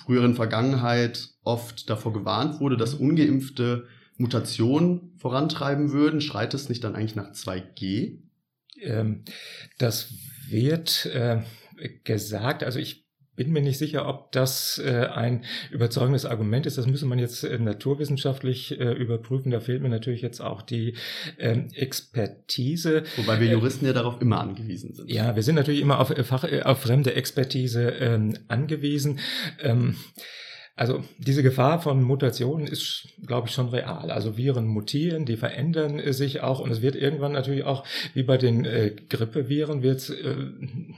früheren 0.03 0.35
Vergangenheit 0.35 1.29
oft 1.43 1.89
davor 1.89 2.13
gewarnt 2.13 2.59
wurde, 2.59 2.77
dass 2.77 2.93
ungeimpfte 2.93 3.87
Mutationen 4.17 5.13
vorantreiben 5.17 5.91
würden, 5.91 6.21
schreit 6.21 6.53
es 6.53 6.69
nicht 6.69 6.83
dann 6.83 6.95
eigentlich 6.95 7.15
nach 7.15 7.31
2G? 7.31 8.19
Ähm, 8.81 9.23
das 9.77 10.13
wird 10.49 11.05
äh, 11.07 11.41
gesagt, 12.03 12.63
also 12.63 12.79
ich 12.79 13.04
bin 13.35 13.51
mir 13.51 13.61
nicht 13.61 13.77
sicher, 13.77 14.07
ob 14.07 14.31
das 14.31 14.81
äh, 14.83 15.07
ein 15.13 15.43
überzeugendes 15.71 16.25
Argument 16.25 16.65
ist. 16.65 16.77
Das 16.77 16.87
müsste 16.87 17.05
man 17.05 17.19
jetzt 17.19 17.43
äh, 17.43 17.59
naturwissenschaftlich 17.59 18.79
äh, 18.79 18.93
überprüfen. 18.93 19.51
Da 19.51 19.59
fehlt 19.59 19.81
mir 19.81 19.89
natürlich 19.89 20.21
jetzt 20.21 20.41
auch 20.41 20.61
die 20.61 20.95
ähm, 21.37 21.67
Expertise. 21.73 23.03
Wobei 23.17 23.39
wir 23.39 23.49
äh, 23.49 23.53
Juristen 23.53 23.85
ja 23.85 23.93
darauf 23.93 24.21
immer 24.21 24.39
angewiesen 24.39 24.93
sind. 24.93 25.11
Ja, 25.11 25.35
wir 25.35 25.43
sind 25.43 25.55
natürlich 25.55 25.81
immer 25.81 25.99
auf, 25.99 26.11
äh, 26.11 26.23
Fach, 26.23 26.43
äh, 26.43 26.61
auf 26.61 26.81
fremde 26.81 27.13
Expertise 27.15 27.89
ähm, 27.89 28.37
angewiesen. 28.47 29.19
Ähm, 29.61 29.95
also 30.77 31.01
diese 31.17 31.41
Gefahr 31.41 31.81
von 31.81 32.03
Mutationen 32.03 32.67
ist, 32.67 33.07
glaube 33.25 33.47
ich, 33.47 33.53
schon 33.53 33.69
real. 33.69 34.11
Also 34.11 34.35
Viren 34.35 34.67
mutieren, 34.67 35.25
die 35.25 35.37
verändern 35.37 36.01
sich 36.11 36.41
auch 36.41 36.59
und 36.59 36.69
es 36.69 36.81
wird 36.81 36.97
irgendwann 36.97 37.31
natürlich 37.31 37.63
auch, 37.63 37.85
wie 38.13 38.23
bei 38.23 38.35
den 38.37 38.65
äh, 38.65 38.91
Grippeviren, 39.09 39.83
wird 39.83 39.99
es 39.99 40.09
äh, 40.09 40.35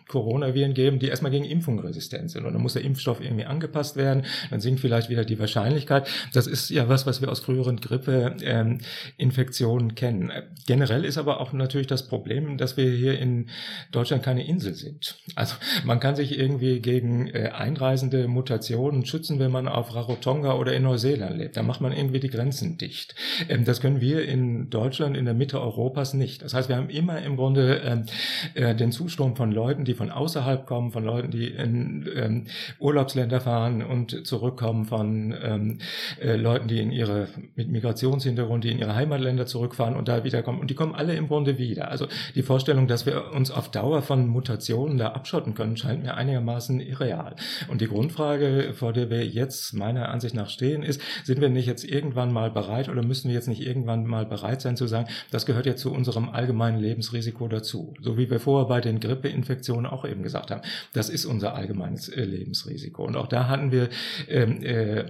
Coronaviren 0.07 0.73
geben, 0.73 0.97
die 0.97 1.09
erstmal 1.09 1.31
gegen 1.31 1.45
Impfung 1.45 1.77
resistent 1.77 2.31
sind. 2.31 2.45
Und 2.45 2.53
dann 2.53 2.61
muss 2.63 2.73
der 2.73 2.81
Impfstoff 2.81 3.21
irgendwie 3.21 3.45
angepasst 3.45 3.97
werden, 3.97 4.25
dann 4.49 4.61
sinkt 4.61 4.79
vielleicht 4.79 5.11
wieder 5.11 5.25
die 5.25 5.37
Wahrscheinlichkeit. 5.37 6.09
Das 6.33 6.47
ist 6.47 6.71
ja 6.71 6.89
was, 6.89 7.05
was 7.05 7.21
wir 7.21 7.29
aus 7.29 7.41
früheren 7.41 7.79
Grippeinfektionen 7.79 9.89
ähm, 9.89 9.95
kennen. 9.95 10.31
Generell 10.65 11.05
ist 11.05 11.19
aber 11.19 11.39
auch 11.39 11.53
natürlich 11.53 11.85
das 11.85 12.07
Problem, 12.07 12.57
dass 12.57 12.77
wir 12.77 12.89
hier 12.89 13.19
in 13.19 13.51
Deutschland 13.91 14.23
keine 14.23 14.47
Insel 14.47 14.73
sind. 14.73 15.19
Also 15.35 15.53
man 15.85 15.99
kann 15.99 16.15
sich 16.15 16.39
irgendwie 16.39 16.79
gegen 16.79 17.27
äh, 17.27 17.51
einreisende 17.53 18.27
Mutationen 18.27 19.05
schützen, 19.05 19.37
wenn 19.37 19.51
man 19.51 19.66
auf 19.75 19.93
Rarotonga 19.95 20.53
oder 20.53 20.73
in 20.73 20.83
Neuseeland 20.83 21.37
lebt. 21.37 21.57
Da 21.57 21.63
macht 21.63 21.81
man 21.81 21.91
irgendwie 21.91 22.19
die 22.19 22.29
Grenzen 22.29 22.77
dicht. 22.77 23.15
Ähm, 23.49 23.65
das 23.65 23.81
können 23.81 24.01
wir 24.01 24.27
in 24.27 24.69
Deutschland, 24.69 25.17
in 25.17 25.25
der 25.25 25.33
Mitte 25.33 25.59
Europas 25.61 26.13
nicht. 26.13 26.41
Das 26.41 26.53
heißt, 26.53 26.69
wir 26.69 26.77
haben 26.77 26.89
immer 26.89 27.21
im 27.21 27.35
Grunde 27.35 27.81
ähm, 27.83 28.05
äh, 28.53 28.75
den 28.75 28.91
Zustrom 28.91 29.35
von 29.35 29.51
Leuten, 29.51 29.85
die 29.85 29.93
von 29.93 30.11
außerhalb 30.11 30.65
kommen, 30.65 30.91
von 30.91 31.03
Leuten, 31.03 31.31
die 31.31 31.47
in 31.47 32.07
ähm, 32.15 32.45
Urlaubsländer 32.79 33.41
fahren 33.41 33.83
und 33.83 34.25
zurückkommen, 34.25 34.85
von 34.85 35.35
ähm, 35.41 35.77
äh, 36.21 36.35
Leuten, 36.35 36.67
die 36.67 36.79
in 36.79 36.91
ihre, 36.91 37.27
mit 37.55 37.69
Migrationshintergrund, 37.69 38.63
die 38.63 38.71
in 38.71 38.79
ihre 38.79 38.95
Heimatländer 38.95 39.45
zurückfahren 39.45 39.95
und 39.95 40.07
da 40.07 40.23
wiederkommen. 40.23 40.59
Und 40.59 40.69
die 40.69 40.75
kommen 40.75 40.95
alle 40.95 41.15
im 41.15 41.27
Grunde 41.27 41.57
wieder. 41.57 41.89
Also 41.89 42.07
die 42.35 42.43
Vorstellung, 42.43 42.87
dass 42.87 43.05
wir 43.05 43.31
uns 43.31 43.51
auf 43.51 43.69
Dauer 43.71 44.01
von 44.01 44.27
Mutationen 44.27 44.97
da 44.97 45.09
abschotten 45.09 45.53
können, 45.53 45.77
scheint 45.77 46.03
mir 46.03 46.15
einigermaßen 46.15 46.79
irreal. 46.79 47.35
Und 47.67 47.81
die 47.81 47.87
Grundfrage, 47.87 48.73
vor 48.73 48.93
der 48.93 49.09
wir 49.09 49.25
jetzt 49.25 49.56
meiner 49.73 50.09
Ansicht 50.09 50.35
nach 50.35 50.49
stehen, 50.49 50.83
ist, 50.83 51.01
sind 51.23 51.41
wir 51.41 51.49
nicht 51.49 51.67
jetzt 51.67 51.83
irgendwann 51.83 52.31
mal 52.31 52.51
bereit 52.51 52.89
oder 52.89 53.03
müssen 53.03 53.27
wir 53.27 53.35
jetzt 53.35 53.47
nicht 53.47 53.61
irgendwann 53.61 54.05
mal 54.05 54.25
bereit 54.25 54.61
sein 54.61 54.77
zu 54.77 54.87
sagen, 54.87 55.07
das 55.31 55.45
gehört 55.45 55.65
ja 55.65 55.75
zu 55.75 55.91
unserem 55.91 56.29
allgemeinen 56.29 56.79
Lebensrisiko 56.79 57.47
dazu. 57.47 57.93
So 58.01 58.17
wie 58.17 58.29
wir 58.29 58.39
vorher 58.39 58.67
bei 58.67 58.81
den 58.81 58.99
Grippeinfektionen 58.99 59.85
auch 59.85 60.05
eben 60.05 60.23
gesagt 60.23 60.51
haben. 60.51 60.61
Das 60.93 61.09
ist 61.09 61.25
unser 61.25 61.55
allgemeines 61.55 62.09
äh, 62.09 62.23
Lebensrisiko. 62.23 63.05
Und 63.05 63.15
auch 63.15 63.27
da 63.27 63.47
hatten 63.47 63.71
wir 63.71 63.89
ähm, 64.27 64.63
äh, 64.63 65.05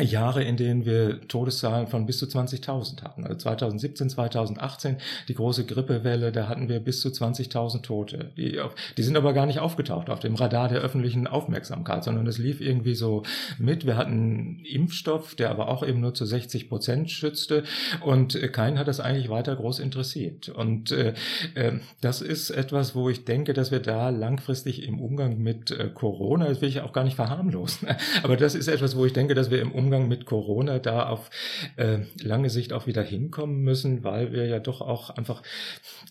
Jahre, 0.00 0.42
in 0.42 0.56
denen 0.56 0.86
wir 0.86 1.20
Todeszahlen 1.28 1.86
von 1.86 2.06
bis 2.06 2.16
zu 2.16 2.24
20.000 2.24 3.02
hatten. 3.02 3.24
Also 3.24 3.36
2017, 3.36 4.08
2018, 4.08 4.96
die 5.28 5.34
große 5.34 5.66
Grippewelle, 5.66 6.32
da 6.32 6.48
hatten 6.48 6.70
wir 6.70 6.80
bis 6.80 7.02
zu 7.02 7.10
20.000 7.10 7.82
Tote. 7.82 8.30
Die, 8.38 8.58
die 8.96 9.02
sind 9.02 9.18
aber 9.18 9.34
gar 9.34 9.44
nicht 9.44 9.58
aufgetaucht 9.58 10.08
auf 10.08 10.20
dem 10.20 10.34
Radar 10.34 10.70
der 10.70 10.80
öffentlichen 10.80 11.26
Aufmerksamkeit, 11.26 12.04
sondern 12.04 12.26
es 12.26 12.38
lief 12.38 12.62
irgendwie 12.62 12.94
so 12.94 13.22
mit. 13.58 13.84
Wir 13.84 13.98
hatten 13.98 14.60
Impfstoff, 14.64 15.34
der 15.34 15.50
aber 15.50 15.68
auch 15.68 15.86
eben 15.86 16.00
nur 16.00 16.14
zu 16.14 16.24
60 16.24 16.70
Prozent 16.70 17.10
schützte 17.10 17.62
und 18.00 18.40
keinen 18.54 18.78
hat 18.78 18.88
das 18.88 18.98
eigentlich 18.98 19.28
weiter 19.28 19.54
groß 19.54 19.78
interessiert. 19.78 20.48
Und 20.48 20.90
äh, 20.92 21.12
äh, 21.54 21.72
das 22.00 22.22
ist 22.22 22.48
etwas, 22.48 22.94
wo 22.94 23.10
ich 23.10 23.26
denke, 23.26 23.52
dass 23.52 23.70
wir 23.70 23.80
da 23.80 24.08
langfristig 24.08 24.88
im 24.88 24.98
Umgang 25.00 25.36
mit 25.36 25.70
äh, 25.70 25.90
Corona, 25.92 26.48
das 26.48 26.62
will 26.62 26.70
ich 26.70 26.80
auch 26.80 26.94
gar 26.94 27.04
nicht 27.04 27.16
verharmlosen, 27.16 27.88
aber 28.22 28.38
das 28.38 28.54
ist 28.54 28.68
etwas, 28.68 28.96
wo 28.96 29.04
ich 29.04 29.12
denke, 29.12 29.34
dass 29.34 29.50
wir 29.50 29.60
im 29.60 29.70
Umgang 29.70 29.81
mit 29.90 30.26
Corona 30.26 30.78
da 30.78 31.08
auf 31.08 31.30
äh, 31.76 31.98
lange 32.22 32.50
Sicht 32.50 32.72
auch 32.72 32.86
wieder 32.86 33.02
hinkommen 33.02 33.62
müssen, 33.62 34.04
weil 34.04 34.32
wir 34.32 34.46
ja 34.46 34.58
doch 34.58 34.80
auch 34.80 35.10
einfach 35.10 35.42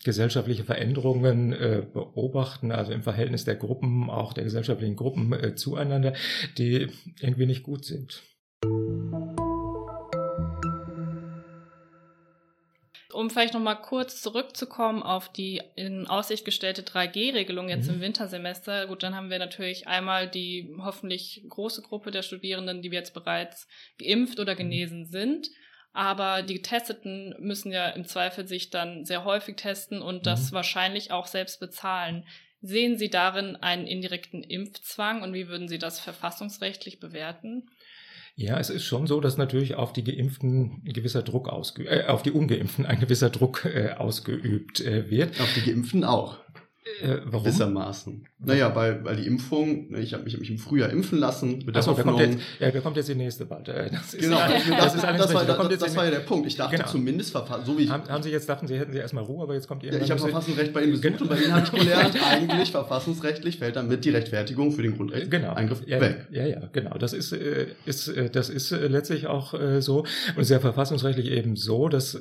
gesellschaftliche 0.04 0.64
Veränderungen 0.64 1.52
äh, 1.52 1.82
beobachten, 1.92 2.72
also 2.72 2.92
im 2.92 3.02
Verhältnis 3.02 3.44
der 3.44 3.56
Gruppen, 3.56 4.10
auch 4.10 4.32
der 4.32 4.44
gesellschaftlichen 4.44 4.96
Gruppen 4.96 5.32
äh, 5.32 5.54
zueinander, 5.54 6.14
die 6.58 6.88
irgendwie 7.20 7.46
nicht 7.46 7.62
gut 7.62 7.84
sind. 7.84 8.22
Um 13.12 13.30
vielleicht 13.30 13.54
noch 13.54 13.60
mal 13.60 13.74
kurz 13.74 14.22
zurückzukommen 14.22 15.02
auf 15.02 15.30
die 15.30 15.60
in 15.76 16.06
Aussicht 16.06 16.44
gestellte 16.44 16.82
3G-Regelung 16.82 17.68
jetzt 17.68 17.88
mhm. 17.88 17.94
im 17.94 18.00
Wintersemester. 18.00 18.86
Gut, 18.86 19.02
dann 19.02 19.14
haben 19.14 19.30
wir 19.30 19.38
natürlich 19.38 19.86
einmal 19.86 20.28
die 20.28 20.74
hoffentlich 20.78 21.44
große 21.48 21.82
Gruppe 21.82 22.10
der 22.10 22.22
Studierenden, 22.22 22.82
die 22.82 22.88
jetzt 22.88 23.14
bereits 23.14 23.68
geimpft 23.98 24.40
oder 24.40 24.54
mhm. 24.54 24.58
genesen 24.58 25.06
sind. 25.06 25.48
Aber 25.92 26.42
die 26.42 26.54
Getesteten 26.54 27.34
müssen 27.38 27.70
ja 27.70 27.90
im 27.90 28.06
Zweifel 28.06 28.48
sich 28.48 28.70
dann 28.70 29.04
sehr 29.04 29.24
häufig 29.24 29.56
testen 29.56 30.00
und 30.00 30.26
das 30.26 30.50
mhm. 30.50 30.56
wahrscheinlich 30.56 31.10
auch 31.10 31.26
selbst 31.26 31.60
bezahlen. 31.60 32.24
Sehen 32.62 32.96
Sie 32.96 33.10
darin 33.10 33.56
einen 33.56 33.86
indirekten 33.86 34.42
Impfzwang 34.42 35.22
und 35.22 35.34
wie 35.34 35.48
würden 35.48 35.68
Sie 35.68 35.78
das 35.78 36.00
verfassungsrechtlich 36.00 37.00
bewerten? 37.00 37.68
Ja, 38.34 38.58
es 38.58 38.70
ist 38.70 38.84
schon 38.84 39.06
so, 39.06 39.20
dass 39.20 39.36
natürlich 39.36 39.74
auf 39.74 39.92
die 39.92 40.04
Geimpften 40.04 40.82
ein 40.86 40.92
gewisser 40.92 41.22
Druck 41.22 41.48
ausgeübt, 41.48 41.90
äh, 41.90 42.04
auf 42.06 42.22
die 42.22 42.30
Ungeimpften 42.30 42.86
ein 42.86 42.98
gewisser 42.98 43.28
Druck 43.28 43.66
äh, 43.66 43.90
ausgeübt 43.92 44.80
äh, 44.80 45.10
wird. 45.10 45.38
Auf 45.40 45.52
die 45.54 45.70
Geimpften 45.70 46.02
auch. 46.04 46.38
Äh, 47.00 47.18
warum? 47.26 47.44
Gewissermaßen. 47.44 48.26
Naja, 48.44 48.74
weil, 48.74 49.04
weil 49.04 49.14
die 49.14 49.26
Impfung, 49.26 49.90
ne, 49.90 50.00
ich 50.00 50.14
habe 50.14 50.24
mich, 50.24 50.34
hab 50.34 50.40
mich 50.40 50.50
im 50.50 50.58
Frühjahr 50.58 50.90
impfen 50.90 51.18
lassen. 51.18 51.62
Mit 51.64 51.76
Achso, 51.76 51.94
da 51.94 52.02
kommt, 52.02 52.18
jetzt, 52.18 52.38
ja, 52.58 52.72
da 52.72 52.80
kommt 52.80 52.96
jetzt 52.96 53.08
die 53.08 53.14
nächste 53.14 53.46
bald. 53.46 53.68
Das 53.68 54.14
ist, 54.14 54.18
genau, 54.18 54.38
ja, 54.38 54.48
das, 54.48 54.94
ist 54.96 55.04
das, 55.04 55.34
war, 55.34 55.44
da 55.44 55.68
das, 55.68 55.78
das 55.78 55.96
war 55.96 56.04
ja 56.06 56.10
der 56.10 56.20
Punkt. 56.20 56.48
Ich 56.48 56.56
dachte 56.56 56.76
genau. 56.76 56.88
zumindest, 56.88 57.32
so 57.64 57.78
wie 57.78 57.84
ich... 57.84 57.90
Haben, 57.90 58.08
haben, 58.08 58.22
Sie 58.24 58.30
jetzt 58.30 58.48
dachten, 58.48 58.66
Sie 58.66 58.76
hätten 58.76 58.92
Sie 58.92 58.98
erstmal 58.98 59.22
Ruhe, 59.22 59.44
aber 59.44 59.54
jetzt 59.54 59.68
kommt 59.68 59.84
Ihr... 59.84 59.92
Ja, 59.92 60.00
ich 60.00 60.10
habe 60.10 60.20
Verfassungsrecht 60.20 60.72
bei 60.72 60.82
Ihnen 60.82 60.90
besucht 60.90 61.18
genau. 61.18 61.22
und 61.22 61.28
bei 61.28 61.36
Ihnen 61.40 61.54
habe 61.54 61.66
ich 61.66 61.72
gelernt, 61.80 62.16
eigentlich 62.20 62.72
verfassungsrechtlich 62.72 63.58
fällt 63.58 63.76
damit 63.76 64.04
die 64.04 64.10
Rechtfertigung 64.10 64.72
für 64.72 64.82
den 64.82 64.96
Grundrechtseingriff 64.96 65.84
genau. 65.84 65.90
ja, 65.90 66.00
weg. 66.00 66.26
Ja, 66.30 66.46
ja, 66.46 66.68
genau. 66.72 66.98
Das 66.98 67.12
ist, 67.12 67.32
äh, 67.32 67.68
ist, 67.86 68.08
äh, 68.08 68.28
das 68.28 68.48
ist 68.48 68.72
letztlich 68.72 69.28
auch 69.28 69.54
so 69.78 70.04
und 70.36 70.48
ja 70.48 70.58
verfassungsrechtlich 70.58 71.30
eben 71.30 71.56
so, 71.56 71.88
dass 71.88 72.18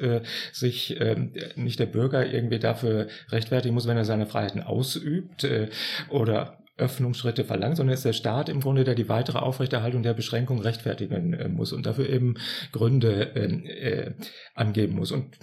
sich 0.51 0.99
ähm, 0.99 1.31
nicht 1.55 1.79
der 1.79 1.85
Bürger 1.85 2.25
irgendwie 2.25 2.59
dafür 2.59 3.07
rechtfertigen 3.29 3.73
muss, 3.73 3.87
wenn 3.87 3.97
er 3.97 4.05
seine 4.05 4.25
Freiheiten 4.51 4.61
ausübt, 4.61 5.43
äh, 5.43 5.69
oder 6.09 6.57
Öffnungsschritte 6.77 7.43
verlangt, 7.43 7.77
sondern 7.77 7.93
es 7.93 7.99
ist 7.99 8.05
der 8.05 8.13
Staat 8.13 8.49
im 8.49 8.61
Grunde, 8.61 8.83
der 8.83 8.95
die 8.95 9.09
weitere 9.09 9.37
Aufrechterhaltung 9.37 10.03
der 10.03 10.13
Beschränkung 10.13 10.59
rechtfertigen 10.59 11.33
äh, 11.33 11.47
muss 11.47 11.73
und 11.73 11.85
dafür 11.85 12.09
eben 12.09 12.35
Gründe 12.71 13.35
äh, 13.35 13.45
äh, 13.45 14.13
angeben 14.55 14.95
muss. 14.95 15.11
Und 15.11 15.37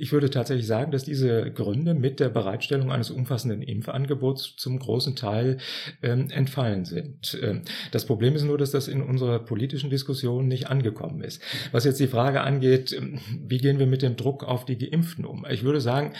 ich 0.00 0.12
würde 0.12 0.30
tatsächlich 0.30 0.66
sagen, 0.66 0.92
dass 0.92 1.02
diese 1.02 1.50
Gründe 1.50 1.94
mit 1.94 2.20
der 2.20 2.28
Bereitstellung 2.28 2.92
eines 2.92 3.10
umfassenden 3.10 3.62
Impfangebots 3.62 4.54
zum 4.56 4.78
großen 4.78 5.16
Teil 5.16 5.58
ähm, 6.02 6.30
entfallen 6.30 6.84
sind. 6.84 7.36
Ähm, 7.42 7.62
das 7.90 8.06
Problem 8.06 8.36
ist 8.36 8.44
nur, 8.44 8.58
dass 8.58 8.70
das 8.70 8.86
in 8.88 9.02
unserer 9.02 9.40
politischen 9.40 9.90
Diskussion 9.90 10.46
nicht 10.46 10.70
angekommen 10.70 11.22
ist. 11.22 11.42
Was 11.72 11.84
jetzt 11.84 11.98
die 11.98 12.06
Frage 12.06 12.42
angeht, 12.42 12.92
ähm, 12.92 13.18
wie 13.46 13.58
gehen 13.58 13.80
wir 13.80 13.86
mit 13.86 14.02
dem 14.02 14.16
Druck 14.16 14.44
auf 14.44 14.64
die 14.64 14.78
Geimpften 14.78 15.24
um? 15.24 15.44
Ich 15.50 15.64
würde 15.64 15.80
sagen, 15.80 16.12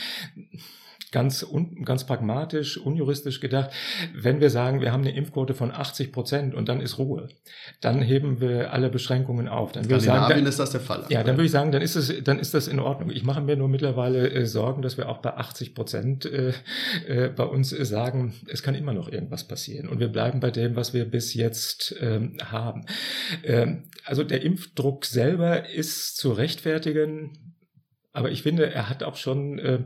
ganz, 1.12 1.42
un, 1.42 1.84
ganz 1.84 2.06
pragmatisch, 2.06 2.78
unjuristisch 2.78 3.40
gedacht, 3.40 3.70
wenn 4.14 4.40
wir 4.40 4.50
sagen, 4.50 4.80
wir 4.80 4.92
haben 4.92 5.02
eine 5.02 5.14
Impfquote 5.14 5.54
von 5.54 5.70
80 5.70 6.12
Prozent 6.12 6.54
und 6.54 6.68
dann 6.68 6.80
ist 6.80 6.98
Ruhe, 6.98 7.28
dann 7.80 8.02
heben 8.02 8.40
wir 8.40 8.72
alle 8.72 8.90
Beschränkungen 8.90 9.48
auf. 9.48 9.72
Dann 9.72 9.84
würde 9.84 9.96
ich 9.96 10.04
sagen, 10.04 10.28
dann, 10.28 10.46
ist 10.46 10.58
das 10.58 10.70
der 10.70 10.80
Fall. 10.80 11.04
Ja, 11.08 11.22
dann 11.22 11.36
würde 11.36 11.46
ich 11.46 11.50
sagen, 11.50 11.72
dann 11.72 11.82
ist 11.82 11.96
es, 11.96 12.12
dann 12.22 12.38
ist 12.38 12.54
das 12.54 12.68
in 12.68 12.78
Ordnung. 12.78 13.10
Ich 13.10 13.24
mache 13.24 13.40
mir 13.40 13.56
nur 13.56 13.68
mittlerweile 13.68 14.30
äh, 14.30 14.46
Sorgen, 14.46 14.82
dass 14.82 14.96
wir 14.96 15.08
auch 15.08 15.18
bei 15.18 15.34
80 15.34 15.74
Prozent 15.74 16.26
äh, 16.26 16.52
äh, 17.06 17.28
bei 17.28 17.44
uns 17.44 17.70
sagen, 17.70 18.34
es 18.46 18.62
kann 18.62 18.74
immer 18.74 18.92
noch 18.92 19.08
irgendwas 19.10 19.46
passieren 19.46 19.88
und 19.88 20.00
wir 20.00 20.08
bleiben 20.08 20.40
bei 20.40 20.50
dem, 20.50 20.76
was 20.76 20.94
wir 20.94 21.04
bis 21.04 21.34
jetzt 21.34 21.94
ähm, 22.00 22.36
haben. 22.44 22.84
Ähm, 23.44 23.84
also 24.04 24.24
der 24.24 24.42
Impfdruck 24.42 25.04
selber 25.04 25.68
ist 25.68 26.16
zu 26.16 26.32
rechtfertigen 26.32 27.48
aber 28.18 28.32
ich 28.32 28.42
finde, 28.42 28.68
er 28.72 28.88
hat 28.88 29.04
auch 29.04 29.14
schon, 29.14 29.60
äh, 29.60 29.78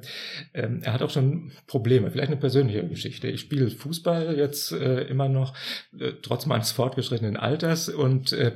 äh, 0.54 0.68
er 0.80 0.94
hat 0.94 1.02
auch 1.02 1.10
schon 1.10 1.52
Probleme. 1.66 2.10
Vielleicht 2.10 2.28
eine 2.28 2.40
persönliche 2.40 2.82
Geschichte. 2.88 3.28
Ich 3.28 3.42
spiele 3.42 3.68
Fußball 3.68 4.38
jetzt 4.38 4.72
äh, 4.72 5.02
immer 5.02 5.28
noch, 5.28 5.52
äh, 6.00 6.12
trotz 6.22 6.46
meines 6.46 6.72
fortgeschrittenen 6.72 7.36
Alters 7.36 7.90
und 7.90 8.32
äh, 8.32 8.52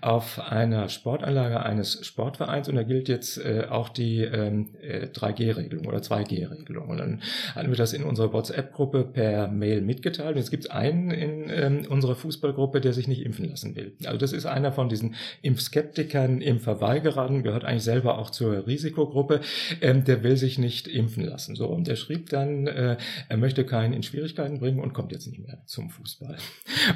auf 0.00 0.40
einer 0.40 0.88
Sportanlage 0.88 1.62
eines 1.62 2.04
Sportvereins 2.04 2.68
und 2.68 2.74
da 2.74 2.82
gilt 2.82 3.08
jetzt 3.08 3.38
äh, 3.38 3.66
auch 3.70 3.90
die 3.90 4.22
ähm, 4.22 4.70
äh, 4.82 5.06
3G-Regelung 5.06 5.86
oder 5.86 5.98
2G-Regelung. 5.98 6.88
Und 6.88 6.98
dann 6.98 7.22
hatten 7.54 7.70
wir 7.70 7.76
das 7.76 7.92
in 7.92 8.02
unserer 8.02 8.32
WhatsApp-Gruppe 8.32 9.04
per 9.04 9.46
Mail 9.46 9.82
mitgeteilt. 9.82 10.30
Und 10.30 10.38
jetzt 10.38 10.50
gibt 10.50 10.64
es 10.64 10.70
einen 10.70 11.12
in 11.12 11.48
ähm, 11.48 11.86
unserer 11.88 12.16
Fußballgruppe, 12.16 12.80
der 12.80 12.92
sich 12.92 13.06
nicht 13.06 13.24
impfen 13.24 13.48
lassen 13.48 13.76
will. 13.76 13.94
Also 14.04 14.18
das 14.18 14.32
ist 14.32 14.46
einer 14.46 14.72
von 14.72 14.88
diesen 14.88 15.14
Impfskeptikern, 15.42 16.40
Impfverweigerern, 16.40 17.44
gehört 17.44 17.64
eigentlich 17.64 17.84
selber 17.84 18.18
auch 18.18 18.30
zur 18.30 18.66
Risiko 18.66 19.11
Gruppe, 19.12 19.40
ähm, 19.80 20.04
der 20.04 20.22
will 20.22 20.36
sich 20.36 20.58
nicht 20.58 20.88
impfen 20.88 21.24
lassen. 21.24 21.54
So, 21.54 21.66
und 21.66 21.86
der 21.86 21.96
schrieb 21.96 22.30
dann, 22.30 22.66
äh, 22.66 22.96
er 23.28 23.36
möchte 23.36 23.64
keinen 23.64 23.92
in 23.92 24.02
Schwierigkeiten 24.02 24.58
bringen 24.58 24.80
und 24.80 24.92
kommt 24.92 25.12
jetzt 25.12 25.26
nicht 25.26 25.38
mehr 25.38 25.62
zum 25.66 25.90
Fußball. 25.90 26.36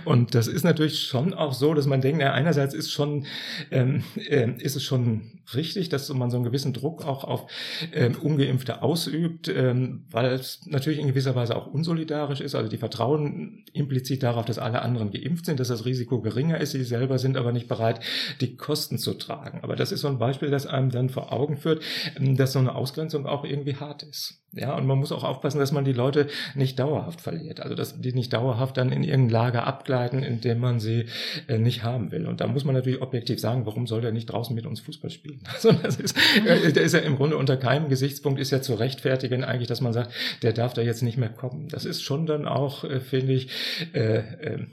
Und 0.05 0.35
das 0.35 0.49
ist 0.49 0.65
natürlich 0.65 1.01
schon 1.01 1.35
auch 1.35 1.53
so, 1.53 1.75
dass 1.75 1.87
man 1.87 2.01
denkt, 2.01 2.21
na, 2.21 2.33
einerseits 2.33 2.75
ist 2.75 2.91
schon, 2.91 3.27
ähm, 3.71 4.03
äh, 4.17 4.51
ist 4.59 4.77
es 4.77 4.83
schon 4.83 5.36
richtig, 5.55 5.89
dass 5.89 6.09
man 6.13 6.31
so 6.31 6.37
einen 6.37 6.45
gewissen 6.45 6.73
Druck 6.73 7.05
auch 7.05 7.25
auf 7.25 7.47
ähm, 7.93 8.17
Ungeimpfte 8.17 8.83
ausübt, 8.83 9.49
ähm, 9.49 10.05
weil 10.11 10.27
es 10.33 10.67
natürlich 10.67 10.99
in 10.99 11.07
gewisser 11.07 11.35
Weise 11.35 11.57
auch 11.57 11.67
unsolidarisch 11.67 12.41
ist. 12.41 12.55
Also 12.55 12.69
die 12.69 12.79
vertrauen 12.79 13.65
implizit 13.73 14.23
darauf, 14.23 14.45
dass 14.45 14.59
alle 14.59 14.83
anderen 14.83 15.11
geimpft 15.11 15.47
sind, 15.47 15.61
dass 15.61 15.69
das 15.69 15.85
Risiko 15.85 16.21
geringer 16.21 16.61
ist. 16.61 16.73
Sie 16.73 16.85
selber 16.85 17.19
sind 17.19 17.37
aber 17.37 17.53
nicht 17.53 17.69
bereit, 17.69 18.01
die 18.41 18.57
Kosten 18.57 18.99
zu 18.99 19.15
tragen. 19.15 19.61
Aber 19.63 19.77
das 19.77 19.93
ist 19.93 20.01
so 20.01 20.09
ein 20.09 20.19
Beispiel, 20.19 20.51
das 20.51 20.67
einem 20.67 20.91
dann 20.91 21.11
vor 21.11 21.33
Augen 21.33 21.57
führt, 21.57 21.83
ähm, 22.19 22.37
dass 22.37 22.53
so 22.53 22.59
eine 22.59 22.75
Ausgrenzung 22.75 23.27
auch 23.27 23.45
irgendwie 23.45 23.77
hart 23.77 24.03
ist. 24.03 24.43
Ja, 24.57 24.75
und 24.75 24.87
man 24.87 24.99
muss 24.99 25.13
auch 25.13 25.23
aufpassen, 25.23 25.59
dass 25.59 25.71
man 25.71 25.85
die 25.85 25.93
Leute 25.93 26.29
nicht 26.55 26.79
dauerhaft 26.79 27.21
verliert. 27.21 27.61
Also, 27.61 27.75
dass 27.75 28.01
die 28.01 28.15
nicht 28.15 28.33
dauerhaft 28.33 28.79
dann 28.79 28.91
in 28.91 29.05
irgendein 29.05 29.31
Lager 29.31 29.67
abgleiten, 29.67 30.23
in 30.23 30.41
dem 30.41 30.59
man 30.59 30.81
sie 30.81 31.07
äh, 31.47 31.59
nicht 31.59 31.83
haben 31.83 32.11
will. 32.11 32.27
Und 32.27 32.41
da 32.41 32.47
muss 32.47 32.65
man 32.65 32.75
natürlich 32.75 33.03
objektiv 33.03 33.39
sagen, 33.39 33.67
warum 33.67 33.87
soll 33.87 34.01
der 34.01 34.13
nicht 34.13 34.27
draußen 34.27 34.55
mit 34.55 34.65
uns 34.65 34.81
Fußball 34.81 35.11
spielen? 35.11 35.41
Also, 35.57 35.73
das 35.73 35.97
ist, 35.97 36.17
äh, 36.47 36.73
der 36.73 36.83
ist 36.83 36.93
ja 36.93 37.01
im 37.01 37.17
Grunde 37.17 37.37
unter 37.37 37.57
keinem 37.57 37.89
Gesichtspunkt 37.89 38.41
ist 38.41 38.51
ja 38.51 38.61
zu 38.61 38.75
rechtfertigen 38.75 39.45
eigentlich, 39.45 39.69
dass 39.69 39.81
man 39.81 39.93
sagt, 39.93 40.13
der 40.43 40.53
darf 40.53 40.75
da 40.75 40.83
jetzt 40.83 41.03
nicht 41.03 41.19
mehr 41.19 41.29
kommen. 41.29 41.69
Das 41.69 41.85
ist 41.85 42.03
schon 42.03 42.27
dann 42.27 42.47
auch, 42.47 42.85
äh, 42.85 43.01
finde 43.01 43.33
ich, 43.33 43.51
äh, 43.95 44.19
äh, 44.19 44.67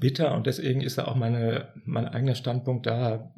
bitter 0.00 0.34
und 0.34 0.46
deswegen 0.46 0.80
ist 0.80 0.98
da 0.98 1.06
auch 1.06 1.14
meine, 1.14 1.68
mein 1.84 2.06
eigener 2.06 2.34
Standpunkt 2.34 2.86
da 2.86 3.32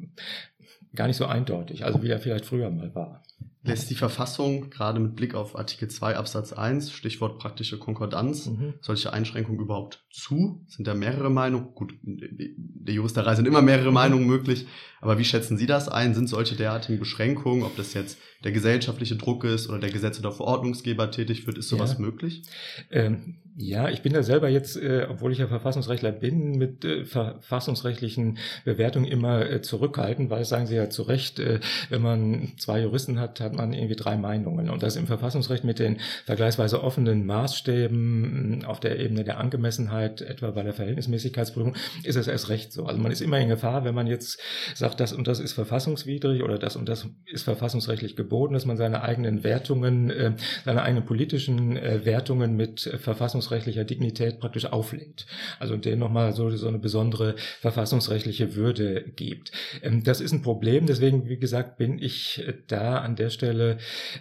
gar 0.95 1.07
nicht 1.07 1.17
so 1.17 1.25
eindeutig, 1.25 1.85
also 1.85 2.03
wie 2.03 2.09
er 2.09 2.19
vielleicht 2.19 2.45
früher 2.45 2.69
mal 2.69 2.93
war. 2.93 3.23
Lässt 3.63 3.91
die 3.91 3.95
Verfassung 3.95 4.71
gerade 4.71 4.99
mit 4.99 5.15
Blick 5.15 5.35
auf 5.35 5.55
Artikel 5.55 5.87
2 5.87 6.17
Absatz 6.17 6.51
1, 6.51 6.91
Stichwort 6.91 7.37
praktische 7.37 7.77
Konkordanz, 7.77 8.47
mhm. 8.47 8.73
solche 8.81 9.13
Einschränkungen 9.13 9.61
überhaupt 9.61 10.03
zu? 10.09 10.65
Sind 10.67 10.87
da 10.87 10.95
mehrere 10.95 11.29
Meinungen? 11.29 11.75
Gut, 11.75 11.93
der 12.01 12.95
Juristerei 12.95 13.35
sind 13.35 13.47
immer 13.47 13.61
mehrere 13.61 13.89
mhm. 13.89 13.93
Meinungen 13.93 14.25
möglich, 14.25 14.65
aber 14.99 15.19
wie 15.19 15.25
schätzen 15.25 15.57
Sie 15.57 15.67
das 15.67 15.89
ein? 15.89 16.15
Sind 16.15 16.27
solche 16.27 16.55
derartigen 16.55 16.97
Beschränkungen, 16.97 17.61
ob 17.63 17.75
das 17.77 17.93
jetzt 17.93 18.17
der 18.43 18.51
gesellschaftliche 18.51 19.15
Druck 19.15 19.43
ist 19.43 19.69
oder 19.69 19.79
der 19.79 19.91
Gesetz- 19.91 20.19
oder 20.19 20.31
Verordnungsgeber 20.31 21.11
tätig 21.11 21.45
wird, 21.45 21.59
ist 21.59 21.69
sowas 21.69 21.93
ja. 21.93 21.99
möglich? 21.99 22.43
Ähm, 22.89 23.35
ja, 23.55 23.89
ich 23.89 24.01
bin 24.01 24.13
da 24.13 24.23
selber 24.23 24.49
jetzt, 24.49 24.77
äh, 24.77 25.05
obwohl 25.09 25.31
ich 25.31 25.37
ja 25.37 25.47
Verfassungsrechtler 25.47 26.11
bin, 26.11 26.57
mit 26.57 26.83
äh, 26.85 27.05
verfassungsrechtlichen 27.05 28.39
Bewertungen 28.65 29.05
immer 29.05 29.47
äh, 29.47 29.61
zurückhaltend, 29.61 30.29
weil, 30.29 30.45
sagen 30.45 30.67
Sie 30.67 30.75
ja 30.75 30.89
zu 30.89 31.03
Recht, 31.03 31.39
äh, 31.39 31.59
wenn 31.89 32.01
man 32.01 32.53
zwei 32.57 32.81
Juristen 32.81 33.19
hat, 33.19 33.30
hat 33.39 33.53
man 33.53 33.73
irgendwie 33.73 33.95
drei 33.95 34.17
Meinungen. 34.17 34.69
Und 34.69 34.83
das 34.83 34.95
im 34.95 35.07
Verfassungsrecht 35.07 35.63
mit 35.63 35.79
den 35.79 35.97
vergleichsweise 36.25 36.83
offenen 36.83 37.25
Maßstäben 37.25 38.65
auf 38.65 38.79
der 38.79 38.99
Ebene 38.99 39.23
der 39.23 39.39
Angemessenheit, 39.39 40.21
etwa 40.21 40.51
bei 40.51 40.63
der 40.63 40.73
Verhältnismäßigkeitsprüfung, 40.73 41.75
ist 42.03 42.15
es 42.15 42.27
erst 42.27 42.49
recht 42.49 42.73
so. 42.73 42.85
Also 42.85 42.99
man 42.99 43.11
ist 43.11 43.21
immer 43.21 43.39
in 43.39 43.49
Gefahr, 43.49 43.85
wenn 43.85 43.95
man 43.95 44.07
jetzt 44.07 44.39
sagt, 44.75 44.99
das 44.99 45.13
und 45.13 45.27
das 45.27 45.39
ist 45.39 45.53
verfassungswidrig 45.53 46.43
oder 46.43 46.57
das 46.57 46.75
und 46.75 46.89
das 46.89 47.07
ist 47.25 47.43
verfassungsrechtlich 47.43 48.15
geboten, 48.15 48.53
dass 48.53 48.65
man 48.65 48.77
seine 48.77 49.03
eigenen 49.03 49.43
Wertungen, 49.43 50.09
äh, 50.09 50.33
seine 50.65 50.81
eigenen 50.83 51.05
politischen 51.05 51.77
äh, 51.77 52.05
Wertungen 52.05 52.55
mit 52.55 52.81
verfassungsrechtlicher 52.81 53.83
Dignität 53.83 54.39
praktisch 54.39 54.65
auflädt. 54.65 55.25
Also 55.59 55.77
denen 55.77 55.99
nochmal 55.99 56.33
so, 56.33 56.49
so 56.49 56.67
eine 56.67 56.79
besondere 56.79 57.35
verfassungsrechtliche 57.59 58.55
Würde 58.55 59.05
gibt. 59.15 59.51
Ähm, 59.81 60.03
das 60.03 60.21
ist 60.21 60.31
ein 60.31 60.41
Problem, 60.41 60.85
deswegen, 60.85 61.29
wie 61.29 61.37
gesagt, 61.37 61.77
bin 61.77 61.99
ich 61.99 62.43
da 62.67 62.97
an 62.99 63.15
der 63.21 63.29
Stelle 63.29 63.77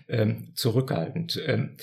ähm, 0.09 0.49
zurückhaltend. 0.55 1.41
Ähm, 1.47 1.77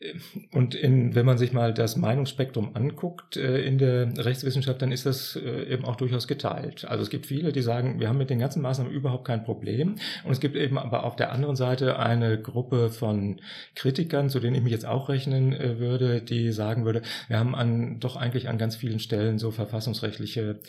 äh, 0.00 0.12
und 0.52 0.74
in, 0.74 1.14
wenn 1.14 1.26
man 1.26 1.38
sich 1.38 1.52
mal 1.52 1.74
das 1.74 1.96
Meinungsspektrum 1.96 2.74
anguckt 2.74 3.36
äh, 3.36 3.62
in 3.62 3.78
der 3.78 4.12
Rechtswissenschaft, 4.16 4.80
dann 4.82 4.92
ist 4.92 5.06
das 5.06 5.36
äh, 5.36 5.64
eben 5.72 5.84
auch 5.84 5.96
durchaus 5.96 6.28
geteilt. 6.28 6.84
Also 6.84 7.02
es 7.02 7.10
gibt 7.10 7.26
viele, 7.26 7.52
die 7.52 7.62
sagen, 7.62 8.00
wir 8.00 8.08
haben 8.08 8.18
mit 8.18 8.30
den 8.30 8.38
ganzen 8.38 8.62
Maßnahmen 8.62 8.92
überhaupt 8.92 9.26
kein 9.26 9.44
Problem. 9.44 9.96
Und 10.24 10.32
es 10.32 10.40
gibt 10.40 10.56
eben 10.56 10.78
aber 10.78 11.04
auf 11.04 11.16
der 11.16 11.32
anderen 11.32 11.56
Seite 11.56 11.98
eine 11.98 12.40
Gruppe 12.40 12.90
von 12.90 13.40
Kritikern, 13.74 14.30
zu 14.30 14.40
denen 14.40 14.56
ich 14.56 14.62
mich 14.62 14.72
jetzt 14.72 14.86
auch 14.86 15.08
rechnen 15.08 15.52
äh, 15.52 15.78
würde, 15.78 16.22
die 16.22 16.52
sagen 16.52 16.84
würde, 16.84 17.02
wir 17.28 17.38
haben 17.38 17.54
an, 17.54 17.98
doch 18.00 18.16
eigentlich 18.16 18.48
an 18.48 18.58
ganz 18.58 18.76
vielen 18.76 18.98
Stellen 18.98 19.38
so 19.38 19.50
verfassungsrechtliche 19.50 20.60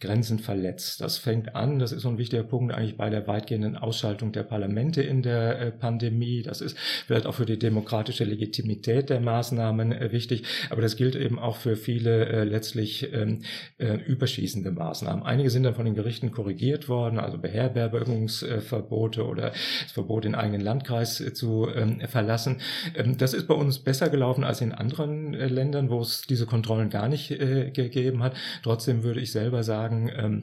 Grenzen 0.00 0.38
verletzt. 0.38 1.00
Das 1.02 1.18
fängt 1.18 1.54
an, 1.54 1.78
das 1.78 1.92
ist 1.92 2.02
so 2.02 2.08
ein 2.08 2.18
wichtiger 2.18 2.42
Punkt 2.42 2.74
eigentlich 2.74 2.96
bei 2.96 3.10
der 3.10 3.26
weitgehenden 3.26 3.76
Ausschaltung 3.76 4.32
der 4.32 4.42
Parlamente 4.42 5.02
in 5.02 5.22
der 5.22 5.60
äh, 5.60 5.70
Pandemie. 5.70 6.42
Das 6.42 6.62
ist 6.62 6.76
vielleicht 7.06 7.26
auch 7.26 7.34
für 7.34 7.44
die 7.44 7.58
demokratische 7.58 8.24
Legitimität 8.24 9.10
der 9.10 9.20
Maßnahmen 9.20 9.92
äh, 9.92 10.10
wichtig, 10.10 10.44
aber 10.70 10.80
das 10.80 10.96
gilt 10.96 11.16
eben 11.16 11.38
auch 11.38 11.56
für 11.56 11.76
viele 11.76 12.26
äh, 12.26 12.44
letztlich 12.44 13.12
ähm, 13.12 13.40
überschießende 13.78 14.70
Maßnahmen. 14.70 15.22
Einige 15.22 15.50
sind 15.50 15.64
dann 15.64 15.74
von 15.74 15.84
den 15.84 15.94
Gerichten 15.94 16.30
korrigiert 16.30 16.88
worden, 16.88 17.18
also 17.18 17.38
Beherbergungsverbote 17.38 19.26
oder 19.26 19.50
das 19.82 19.92
Verbot, 19.92 20.24
den 20.24 20.34
eigenen 20.34 20.60
Landkreis 20.60 21.22
zu 21.34 21.68
ähm, 21.74 22.00
verlassen. 22.08 22.60
Ähm, 22.94 23.18
das 23.18 23.34
ist 23.34 23.46
bei 23.46 23.54
uns 23.54 23.78
besser 23.78 24.08
gelaufen 24.08 24.44
als 24.44 24.60
in 24.60 24.72
anderen 24.72 25.32
Ländern, 25.32 25.90
wo 25.90 26.00
es 26.00 26.22
diese 26.22 26.46
Kontrollen 26.46 26.90
gar 26.90 27.08
nicht 27.08 27.28
gegeben 27.28 28.22
hat. 28.22 28.34
Trotzdem 28.62 29.02
würde 29.02 29.20
ich 29.20 29.32
selber 29.32 29.62
sagen, 29.62 29.89
sagen, 29.90 30.10
ähm, 30.14 30.42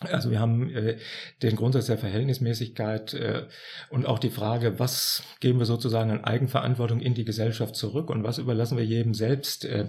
also 0.00 0.30
wir 0.30 0.40
haben 0.40 0.68
äh, 0.70 0.98
den 1.42 1.56
Grundsatz 1.56 1.86
der 1.86 1.96
Verhältnismäßigkeit 1.96 3.14
äh, 3.14 3.46
und 3.88 4.04
auch 4.04 4.18
die 4.18 4.30
Frage, 4.30 4.78
was 4.78 5.22
geben 5.40 5.58
wir 5.58 5.64
sozusagen 5.64 6.10
an 6.10 6.22
Eigenverantwortung 6.22 7.00
in 7.00 7.14
die 7.14 7.24
Gesellschaft 7.24 7.76
zurück 7.76 8.10
und 8.10 8.22
was 8.22 8.36
überlassen 8.36 8.76
wir 8.76 8.84
jedem 8.84 9.14
selbst 9.14 9.64
äh, 9.64 9.88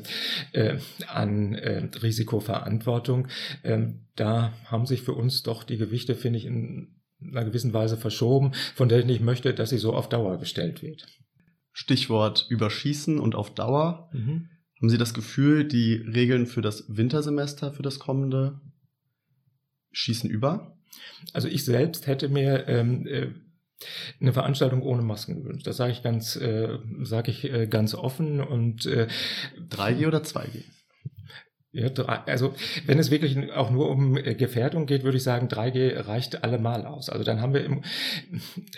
äh, 0.53 0.77
an 1.07 1.55
äh, 1.55 1.89
Risikoverantwortung. 2.01 3.27
Ähm, 3.65 4.05
da 4.15 4.53
haben 4.65 4.85
sich 4.85 5.01
für 5.01 5.13
uns 5.13 5.43
doch 5.43 5.65
die 5.65 5.77
Gewichte, 5.77 6.15
finde 6.15 6.39
ich, 6.39 6.45
in 6.45 6.95
einer 7.21 7.43
gewissen 7.43 7.73
Weise 7.73 7.97
verschoben, 7.97 8.53
von 8.75 8.87
der 8.87 8.99
ich 8.99 9.05
nicht 9.05 9.21
möchte, 9.21 9.53
dass 9.53 9.71
sie 9.71 9.77
so 9.77 9.93
auf 9.93 10.07
Dauer 10.07 10.37
gestellt 10.37 10.81
wird. 10.81 11.05
Stichwort 11.73 12.45
Überschießen 12.49 13.19
und 13.19 13.35
auf 13.35 13.53
Dauer. 13.53 14.09
Mhm. 14.13 14.49
Haben 14.79 14.89
Sie 14.89 14.97
das 14.99 15.15
Gefühl, 15.15 15.67
die 15.67 15.95
Regeln 15.95 16.45
für 16.45 16.61
das 16.61 16.85
Wintersemester, 16.87 17.73
für 17.73 17.81
das 17.81 17.97
kommende, 17.97 18.61
schießen 19.97 20.29
über? 20.29 20.77
Also 21.33 21.47
ich 21.47 21.65
selbst 21.65 22.07
hätte 22.07 22.29
mir 22.29 22.67
ähm, 22.67 23.07
äh, 23.07 23.27
eine 24.19 24.33
Veranstaltung 24.33 24.81
ohne 24.81 25.01
Masken 25.01 25.43
gewünscht. 25.43 25.67
Das 25.67 25.77
sage 25.77 25.91
ich 25.91 26.03
ganz, 26.03 26.35
äh, 26.35 26.77
sage 27.01 27.31
ich 27.31 27.43
äh, 27.51 27.67
ganz 27.67 27.95
offen 27.95 28.41
und 28.41 28.85
äh, 28.85 29.07
3G 29.69 30.07
oder 30.07 30.19
2G? 30.19 30.63
Ja, 31.77 32.23
also 32.25 32.55
wenn 32.87 32.97
es 32.97 33.11
wirklich 33.11 33.53
auch 33.53 33.69
nur 33.69 33.89
um 33.89 34.17
äh, 34.17 34.33
Gefährdung 34.33 34.87
geht, 34.87 35.03
würde 35.03 35.17
ich 35.17 35.23
sagen, 35.23 35.47
3G 35.47 36.07
reicht 36.07 36.43
allemal 36.43 36.85
aus. 36.85 37.09
Also 37.09 37.23
dann 37.23 37.39
haben 37.39 37.53
wir 37.53 37.63
im, 37.63 37.81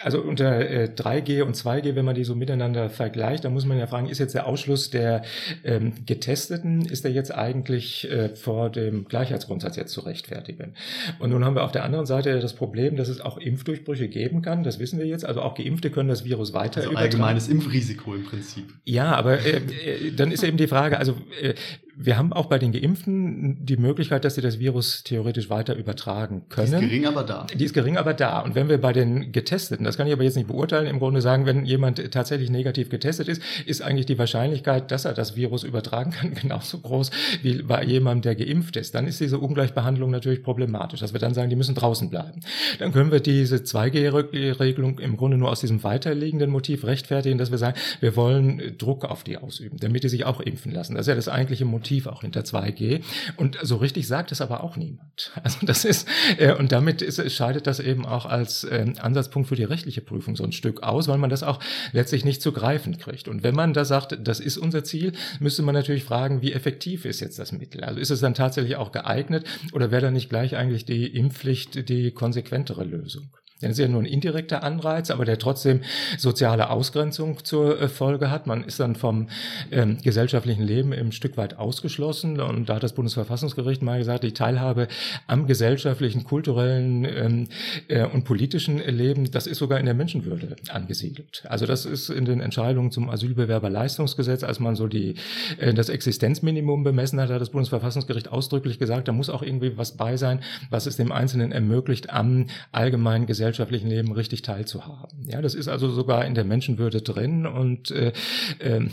also 0.01 0.19
unter 0.21 0.59
3G 0.59 1.37
äh, 1.37 1.41
und 1.43 1.55
2G, 1.55 1.95
wenn 1.95 2.03
man 2.03 2.15
die 2.15 2.25
so 2.25 2.35
miteinander 2.35 2.89
vergleicht, 2.89 3.45
dann 3.45 3.53
muss 3.53 3.65
man 3.65 3.79
ja 3.79 3.87
fragen, 3.87 4.09
ist 4.09 4.19
jetzt 4.19 4.35
der 4.35 4.47
Ausschluss 4.47 4.89
der 4.89 5.23
ähm, 5.63 5.93
Getesteten, 6.05 6.85
ist 6.85 7.05
der 7.05 7.11
jetzt 7.11 7.33
eigentlich 7.33 8.09
äh, 8.11 8.35
vor 8.35 8.69
dem 8.69 9.05
Gleichheitsgrundsatz 9.05 9.77
jetzt 9.77 9.93
zu 9.93 10.01
rechtfertigen? 10.01 10.73
Und 11.19 11.29
nun 11.29 11.45
haben 11.45 11.55
wir 11.55 11.63
auf 11.63 11.71
der 11.71 11.85
anderen 11.85 12.05
Seite 12.05 12.39
das 12.39 12.53
Problem, 12.53 12.97
dass 12.97 13.07
es 13.07 13.21
auch 13.21 13.37
Impfdurchbrüche 13.37 14.09
geben 14.09 14.41
kann, 14.41 14.63
das 14.63 14.77
wissen 14.79 14.99
wir 14.99 15.05
jetzt. 15.05 15.25
Also 15.25 15.41
auch 15.41 15.55
Geimpfte 15.55 15.89
können 15.89 16.09
das 16.09 16.25
Virus 16.25 16.51
weiter 16.53 16.81
also 16.81 16.91
übertragen. 16.91 17.13
allgemeines 17.13 17.47
Impfrisiko 17.47 18.13
im 18.13 18.25
Prinzip. 18.25 18.73
Ja, 18.83 19.15
aber 19.15 19.39
äh, 19.39 19.57
äh, 19.57 20.11
dann 20.11 20.31
ist 20.31 20.43
eben 20.43 20.57
die 20.57 20.67
Frage, 20.67 20.97
also 20.97 21.15
äh, 21.41 21.53
wir 22.01 22.17
haben 22.17 22.31
auch 22.31 22.45
bei 22.45 22.57
den 22.59 22.71
Geimpften 22.71 23.57
die 23.65 23.75
Möglichkeit, 23.75 24.23
dass 24.23 24.35
sie 24.35 24.41
das 24.41 24.57
Virus 24.57 25.03
theoretisch 25.03 25.49
weiter 25.49 25.75
übertragen 25.75 26.43
können. 26.47 26.79
Die 26.79 26.85
ist 26.85 26.91
gering, 26.91 27.05
aber 27.05 27.23
da. 27.23 27.45
Die 27.53 27.65
ist 27.65 27.73
gering, 27.73 27.97
aber 27.97 28.13
da. 28.13 28.39
Und 28.39 28.55
wenn 28.55 28.69
wir 28.69 28.77
bei 28.77 28.93
den 28.93 29.33
Getesteten, 29.33 29.83
das 29.83 29.97
kann 29.97 30.07
ich 30.07 30.13
aber 30.13 30.23
jetzt 30.23 30.37
nicht 30.37 30.47
beurteilen, 30.47 30.87
im 30.87 30.99
Grunde 30.99 31.19
sagen, 31.19 31.45
wenn 31.45 31.65
jemand 31.65 32.09
tatsächlich 32.13 32.49
negativ 32.49 32.89
getestet 32.89 33.27
ist, 33.27 33.41
ist 33.65 33.81
eigentlich 33.81 34.05
die 34.05 34.17
Wahrscheinlichkeit, 34.17 34.91
dass 34.91 35.03
er 35.03 35.13
das 35.13 35.35
Virus 35.35 35.63
übertragen 35.63 36.11
kann, 36.11 36.33
genauso 36.41 36.77
groß 36.77 37.11
wie 37.41 37.63
bei 37.63 37.83
jemandem, 37.83 38.21
der 38.21 38.45
geimpft 38.45 38.77
ist. 38.77 38.95
Dann 38.95 39.05
ist 39.05 39.19
diese 39.19 39.37
Ungleichbehandlung 39.37 40.09
natürlich 40.09 40.41
problematisch, 40.41 41.01
dass 41.01 41.11
wir 41.11 41.19
dann 41.19 41.33
sagen, 41.33 41.49
die 41.49 41.57
müssen 41.57 41.75
draußen 41.75 42.09
bleiben. 42.09 42.39
Dann 42.79 42.93
können 42.93 43.11
wir 43.11 43.19
diese 43.19 43.57
2G-Regelung 43.57 44.99
im 44.99 45.17
Grunde 45.17 45.37
nur 45.37 45.51
aus 45.51 45.59
diesem 45.59 45.83
weiterliegenden 45.83 46.49
Motiv 46.49 46.85
rechtfertigen, 46.85 47.37
dass 47.37 47.51
wir 47.51 47.57
sagen, 47.57 47.77
wir 47.99 48.15
wollen 48.15 48.77
Druck 48.77 49.03
auf 49.03 49.25
die 49.25 49.35
ausüben, 49.35 49.79
damit 49.81 50.05
die 50.05 50.09
sich 50.09 50.25
auch 50.25 50.39
impfen 50.39 50.71
lassen. 50.71 50.95
Das 50.95 51.01
ist 51.01 51.07
ja 51.07 51.15
das 51.15 51.27
eigentliche 51.27 51.65
Motiv 51.65 51.88
Motiv 51.89 52.05
auch 52.05 52.21
hinter 52.21 52.41
2G. 52.41 53.01
Und 53.35 53.57
so 53.63 53.77
richtig 53.77 54.07
sagt 54.07 54.31
es 54.31 54.41
aber 54.41 54.63
auch 54.63 54.77
niemand. 54.77 55.31
Also 55.49 55.65
das 55.65 55.85
ist, 55.85 56.07
äh, 56.37 56.53
und 56.53 56.71
damit 56.71 57.01
ist, 57.01 57.31
scheidet 57.31 57.65
das 57.65 57.79
eben 57.79 58.05
auch 58.05 58.25
als 58.25 58.63
äh, 58.65 58.93
Ansatzpunkt 58.99 59.49
für 59.49 59.55
die 59.55 59.63
rechtliche 59.63 60.01
Prüfung 60.01 60.35
so 60.35 60.43
ein 60.43 60.51
Stück 60.51 60.83
aus, 60.83 61.07
weil 61.07 61.17
man 61.17 61.29
das 61.29 61.43
auch 61.43 61.59
letztlich 61.91 62.25
nicht 62.25 62.41
zu 62.41 62.51
greifen 62.51 62.97
kriegt. 62.97 63.27
Und 63.27 63.41
wenn 63.41 63.55
man 63.55 63.73
da 63.73 63.85
sagt, 63.85 64.17
das 64.21 64.39
ist 64.39 64.57
unser 64.57 64.83
Ziel, 64.83 65.13
müsste 65.39 65.63
man 65.63 65.73
natürlich 65.73 66.03
fragen, 66.03 66.41
wie 66.41 66.53
effektiv 66.53 67.05
ist 67.05 67.21
jetzt 67.21 67.39
das 67.39 67.51
Mittel? 67.51 67.83
Also 67.83 67.99
ist 67.99 68.11
es 68.11 68.19
dann 68.19 68.33
tatsächlich 68.33 68.75
auch 68.75 68.91
geeignet 68.91 69.45
oder 69.71 69.91
wäre 69.91 70.03
dann 70.03 70.13
nicht 70.13 70.29
gleich 70.29 70.55
eigentlich 70.55 70.85
die 70.85 71.07
Impfpflicht 71.07 71.89
die 71.89 72.11
konsequentere 72.11 72.83
Lösung? 72.83 73.31
Das 73.61 73.71
ist 73.71 73.79
ja 73.79 73.89
nur 73.89 74.01
ein 74.01 74.05
indirekter 74.05 74.63
Anreiz, 74.63 75.11
aber 75.11 75.25
der 75.25 75.37
trotzdem 75.37 75.81
soziale 76.17 76.69
Ausgrenzung 76.69 77.43
zur 77.43 77.81
äh, 77.81 77.89
Folge 77.89 78.31
hat. 78.31 78.47
Man 78.47 78.63
ist 78.63 78.79
dann 78.79 78.95
vom 78.95 79.27
ähm, 79.71 79.97
gesellschaftlichen 80.01 80.63
Leben 80.63 80.93
ein 80.93 81.11
Stück 81.11 81.35
weit 81.35 81.57
ausgeschlossen. 81.57 82.39
Und 82.39 82.69
da 82.69 82.75
hat 82.75 82.83
das 82.83 82.93
Bundesverfassungsgericht 82.93 83.81
mal 83.81 83.99
gesagt, 83.99 84.23
die 84.23 84.31
Teilhabe 84.31 84.87
am 85.27 85.45
gesellschaftlichen, 85.45 86.23
kulturellen 86.23 87.03
ähm, 87.03 87.47
äh, 87.89 88.05
und 88.05 88.23
politischen 88.23 88.77
Leben, 88.77 89.29
das 89.29 89.45
ist 89.45 89.57
sogar 89.57 89.77
in 89.77 89.85
der 89.85 89.93
Menschenwürde 89.93 90.55
angesiedelt. 90.69 91.43
Also 91.49 91.65
das 91.65 91.85
ist 91.85 92.09
in 92.09 92.23
den 92.23 92.39
Entscheidungen 92.39 92.91
zum 92.91 93.09
Asylbewerberleistungsgesetz, 93.09 94.43
als 94.43 94.61
man 94.61 94.77
so 94.77 94.87
die, 94.87 95.15
äh, 95.57 95.73
das 95.73 95.89
Existenzminimum 95.89 96.85
bemessen 96.85 97.19
hat, 97.19 97.29
hat 97.29 97.41
das 97.41 97.49
Bundesverfassungsgericht 97.49 98.31
ausdrücklich 98.31 98.79
gesagt, 98.79 99.09
da 99.09 99.11
muss 99.11 99.29
auch 99.29 99.43
irgendwie 99.43 99.77
was 99.77 99.97
bei 99.97 100.15
sein, 100.15 100.39
was 100.69 100.85
es 100.85 100.95
dem 100.95 101.11
Einzelnen 101.11 101.51
ermöglicht, 101.51 102.09
am 102.09 102.47
allgemeinen 102.71 103.25
Gesellschaft 103.25 103.48
gesellschaftlichen 103.49 103.89
Leben 103.89 104.11
richtig 104.11 104.41
teilzuhaben. 104.41 105.27
Ja, 105.27 105.41
das 105.41 105.55
ist 105.55 105.67
also 105.67 105.89
sogar 105.89 106.25
in 106.25 106.35
der 106.35 106.43
Menschenwürde 106.43 107.01
drin 107.01 107.45
und 107.45 107.91
äh, 107.91 108.13
äh, 108.59 108.87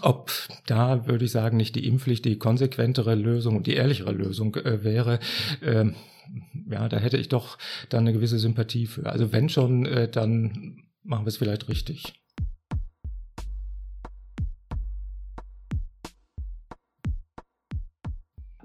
ob 0.00 0.30
da, 0.66 1.06
würde 1.06 1.24
ich 1.24 1.32
sagen, 1.32 1.56
nicht 1.56 1.74
die 1.74 1.86
Impfpflicht 1.86 2.24
die 2.24 2.38
konsequentere 2.38 3.14
Lösung 3.14 3.56
und 3.56 3.66
die 3.66 3.74
ehrlichere 3.74 4.12
Lösung 4.12 4.54
äh, 4.56 4.84
wäre, 4.84 5.18
äh, 5.60 5.86
ja, 6.70 6.88
da 6.88 6.98
hätte 6.98 7.18
ich 7.18 7.28
doch 7.28 7.58
dann 7.90 8.04
eine 8.04 8.12
gewisse 8.12 8.38
Sympathie 8.38 8.86
für. 8.86 9.06
Also 9.10 9.32
wenn 9.32 9.48
schon, 9.48 9.84
äh, 9.84 10.08
dann 10.08 10.84
machen 11.02 11.24
wir 11.24 11.28
es 11.28 11.36
vielleicht 11.36 11.68
richtig. 11.68 12.21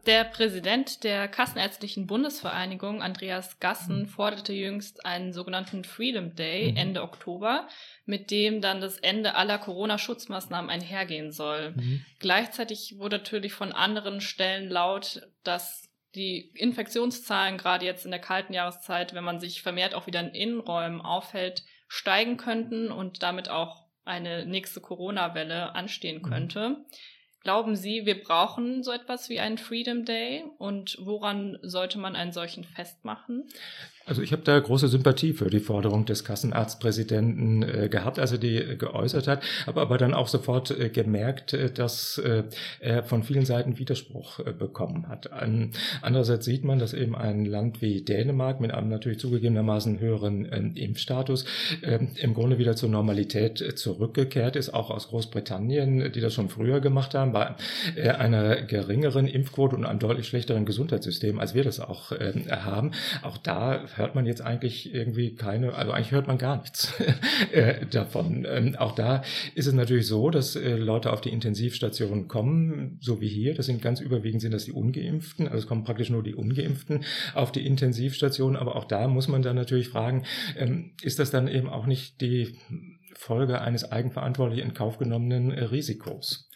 Der 0.07 0.23
Präsident 0.23 1.03
der 1.03 1.27
Kassenärztlichen 1.27 2.07
Bundesvereinigung, 2.07 3.01
Andreas 3.01 3.59
Gassen, 3.59 4.03
mhm. 4.03 4.07
forderte 4.07 4.53
jüngst 4.53 5.05
einen 5.05 5.33
sogenannten 5.33 5.83
Freedom 5.83 6.33
Day 6.33 6.71
mhm. 6.71 6.77
Ende 6.77 7.03
Oktober, 7.03 7.67
mit 8.05 8.31
dem 8.31 8.61
dann 8.61 8.79
das 8.79 8.99
Ende 8.99 9.35
aller 9.35 9.57
Corona-Schutzmaßnahmen 9.57 10.71
einhergehen 10.71 11.33
soll. 11.33 11.71
Mhm. 11.71 12.05
Gleichzeitig 12.19 12.95
wurde 12.97 13.17
natürlich 13.17 13.51
von 13.51 13.73
anderen 13.73 14.21
Stellen 14.21 14.69
laut, 14.69 15.27
dass 15.43 15.89
die 16.15 16.51
Infektionszahlen 16.55 17.57
gerade 17.57 17.85
jetzt 17.85 18.05
in 18.05 18.11
der 18.11 18.21
kalten 18.21 18.53
Jahreszeit, 18.53 19.13
wenn 19.13 19.25
man 19.25 19.41
sich 19.41 19.61
vermehrt 19.61 19.93
auch 19.93 20.07
wieder 20.07 20.21
in 20.21 20.29
Innenräumen 20.29 21.01
aufhält, 21.01 21.65
steigen 21.89 22.37
könnten 22.37 22.93
und 22.93 23.23
damit 23.23 23.49
auch 23.49 23.83
eine 24.05 24.45
nächste 24.45 24.79
Corona-Welle 24.79 25.75
anstehen 25.75 26.19
mhm. 26.19 26.21
Glauben 27.41 27.75
Sie, 27.75 28.05
wir 28.05 28.21
brauchen 28.21 28.83
so 28.83 28.91
etwas 28.91 29.29
wie 29.29 29.39
einen 29.39 29.57
Freedom 29.57 30.05
Day? 30.05 30.43
Und 30.57 30.97
woran 30.99 31.57
sollte 31.61 31.97
man 31.97 32.15
einen 32.15 32.33
solchen 32.33 32.63
festmachen? 32.63 33.45
Also 34.07 34.21
ich 34.21 34.31
habe 34.31 34.41
da 34.41 34.57
große 34.57 34.87
Sympathie 34.87 35.33
für 35.33 35.49
die 35.49 35.59
Forderung 35.59 36.05
des 36.05 36.23
Kassenarztpräsidenten 36.23 37.63
äh, 37.63 37.89
gehabt, 37.89 38.19
als 38.19 38.31
er 38.31 38.37
die 38.37 38.55
äh, 38.55 38.75
geäußert 38.77 39.27
hat, 39.27 39.43
habe 39.65 39.81
aber 39.81 39.97
dann 39.97 40.13
auch 40.13 40.29
sofort 40.29 40.71
äh, 40.71 40.89
gemerkt, 40.89 41.51
äh, 41.53 41.69
dass 41.69 42.17
äh, 42.19 42.43
er 42.79 43.03
von 43.03 43.23
vielen 43.23 43.45
Seiten 43.45 43.77
Widerspruch 43.77 44.39
äh, 44.39 44.53
bekommen 44.53 45.09
hat. 45.09 45.33
An, 45.33 45.71
andererseits 46.01 46.45
sieht 46.45 46.63
man, 46.63 46.79
dass 46.79 46.93
eben 46.93 47.17
ein 47.17 47.43
Land 47.43 47.81
wie 47.81 48.01
Dänemark 48.01 48.61
mit 48.61 48.73
einem 48.73 48.87
natürlich 48.87 49.19
zugegebenermaßen 49.19 49.99
höheren 49.99 50.47
ähm, 50.53 50.71
Impfstatus 50.75 51.43
ähm, 51.83 52.11
im 52.15 52.33
Grunde 52.33 52.59
wieder 52.59 52.77
zur 52.77 52.87
Normalität 52.87 53.77
zurückgekehrt 53.77 54.55
ist, 54.55 54.73
auch 54.73 54.89
aus 54.89 55.09
Großbritannien, 55.09 56.13
die 56.13 56.21
das 56.21 56.33
schon 56.33 56.47
früher 56.47 56.79
gemacht 56.79 57.13
haben, 57.13 57.33
bei 57.33 57.55
einer 57.97 58.61
geringeren 58.61 59.27
Impfquote 59.27 59.75
und 59.75 59.85
einem 59.85 59.99
deutlich 59.99 60.27
schlechteren 60.27 60.65
Gesundheitssystem, 60.65 61.39
als 61.39 61.53
wir 61.53 61.63
das 61.63 61.79
auch 61.81 62.13
ähm, 62.17 62.45
haben. 62.49 62.91
Auch 63.21 63.37
da 63.37 63.81
hört 63.97 64.15
man 64.15 64.25
jetzt 64.25 64.41
eigentlich 64.41 64.93
irgendwie 64.93 65.35
keine, 65.35 65.73
also 65.73 65.91
eigentlich 65.91 66.11
hört 66.11 66.27
man 66.27 66.37
gar 66.37 66.57
nichts 66.57 66.93
äh, 67.51 67.85
davon. 67.85 68.45
Ähm, 68.49 68.75
auch 68.77 68.93
da 68.93 69.23
ist 69.55 69.67
es 69.67 69.73
natürlich 69.73 70.07
so, 70.07 70.29
dass 70.29 70.55
äh, 70.55 70.75
Leute 70.75 71.11
auf 71.11 71.21
die 71.21 71.29
Intensivstationen 71.29 72.27
kommen, 72.27 72.97
so 73.01 73.21
wie 73.21 73.27
hier. 73.27 73.53
Das 73.53 73.65
sind 73.65 73.81
ganz 73.81 73.99
überwiegend 73.99 74.41
sind 74.41 74.53
das 74.53 74.65
die 74.65 74.71
Ungeimpften, 74.71 75.47
also 75.47 75.59
es 75.59 75.67
kommen 75.67 75.83
praktisch 75.83 76.09
nur 76.09 76.23
die 76.23 76.35
Ungeimpften 76.35 77.03
auf 77.33 77.51
die 77.51 77.65
Intensivstation. 77.65 78.55
Aber 78.55 78.75
auch 78.75 78.85
da 78.85 79.07
muss 79.07 79.27
man 79.27 79.41
dann 79.41 79.55
natürlich 79.55 79.89
fragen, 79.89 80.23
ähm, 80.57 80.91
ist 81.01 81.19
das 81.19 81.31
dann 81.31 81.47
eben 81.47 81.69
auch 81.69 81.85
nicht 81.85 82.21
die 82.21 82.55
Folge 83.15 83.61
eines 83.61 83.91
eigenverantwortlich 83.91 84.63
in 84.63 84.73
Kauf 84.73 84.97
genommenen 84.97 85.51
äh, 85.51 85.63
Risikos? 85.63 86.46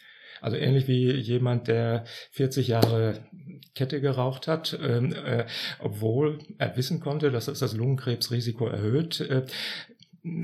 Also 0.42 0.56
ähnlich 0.56 0.88
wie 0.88 1.12
jemand, 1.12 1.68
der 1.68 2.04
40 2.32 2.68
Jahre 2.68 3.20
Kette 3.74 4.00
geraucht 4.00 4.48
hat, 4.48 4.78
ähm, 4.82 5.12
äh, 5.12 5.44
obwohl 5.78 6.40
er 6.58 6.76
wissen 6.76 7.00
konnte, 7.00 7.30
dass 7.30 7.46
das 7.46 7.60
das 7.60 7.74
Lungenkrebsrisiko 7.74 8.66
erhöht, 8.66 9.20
äh, 9.20 9.44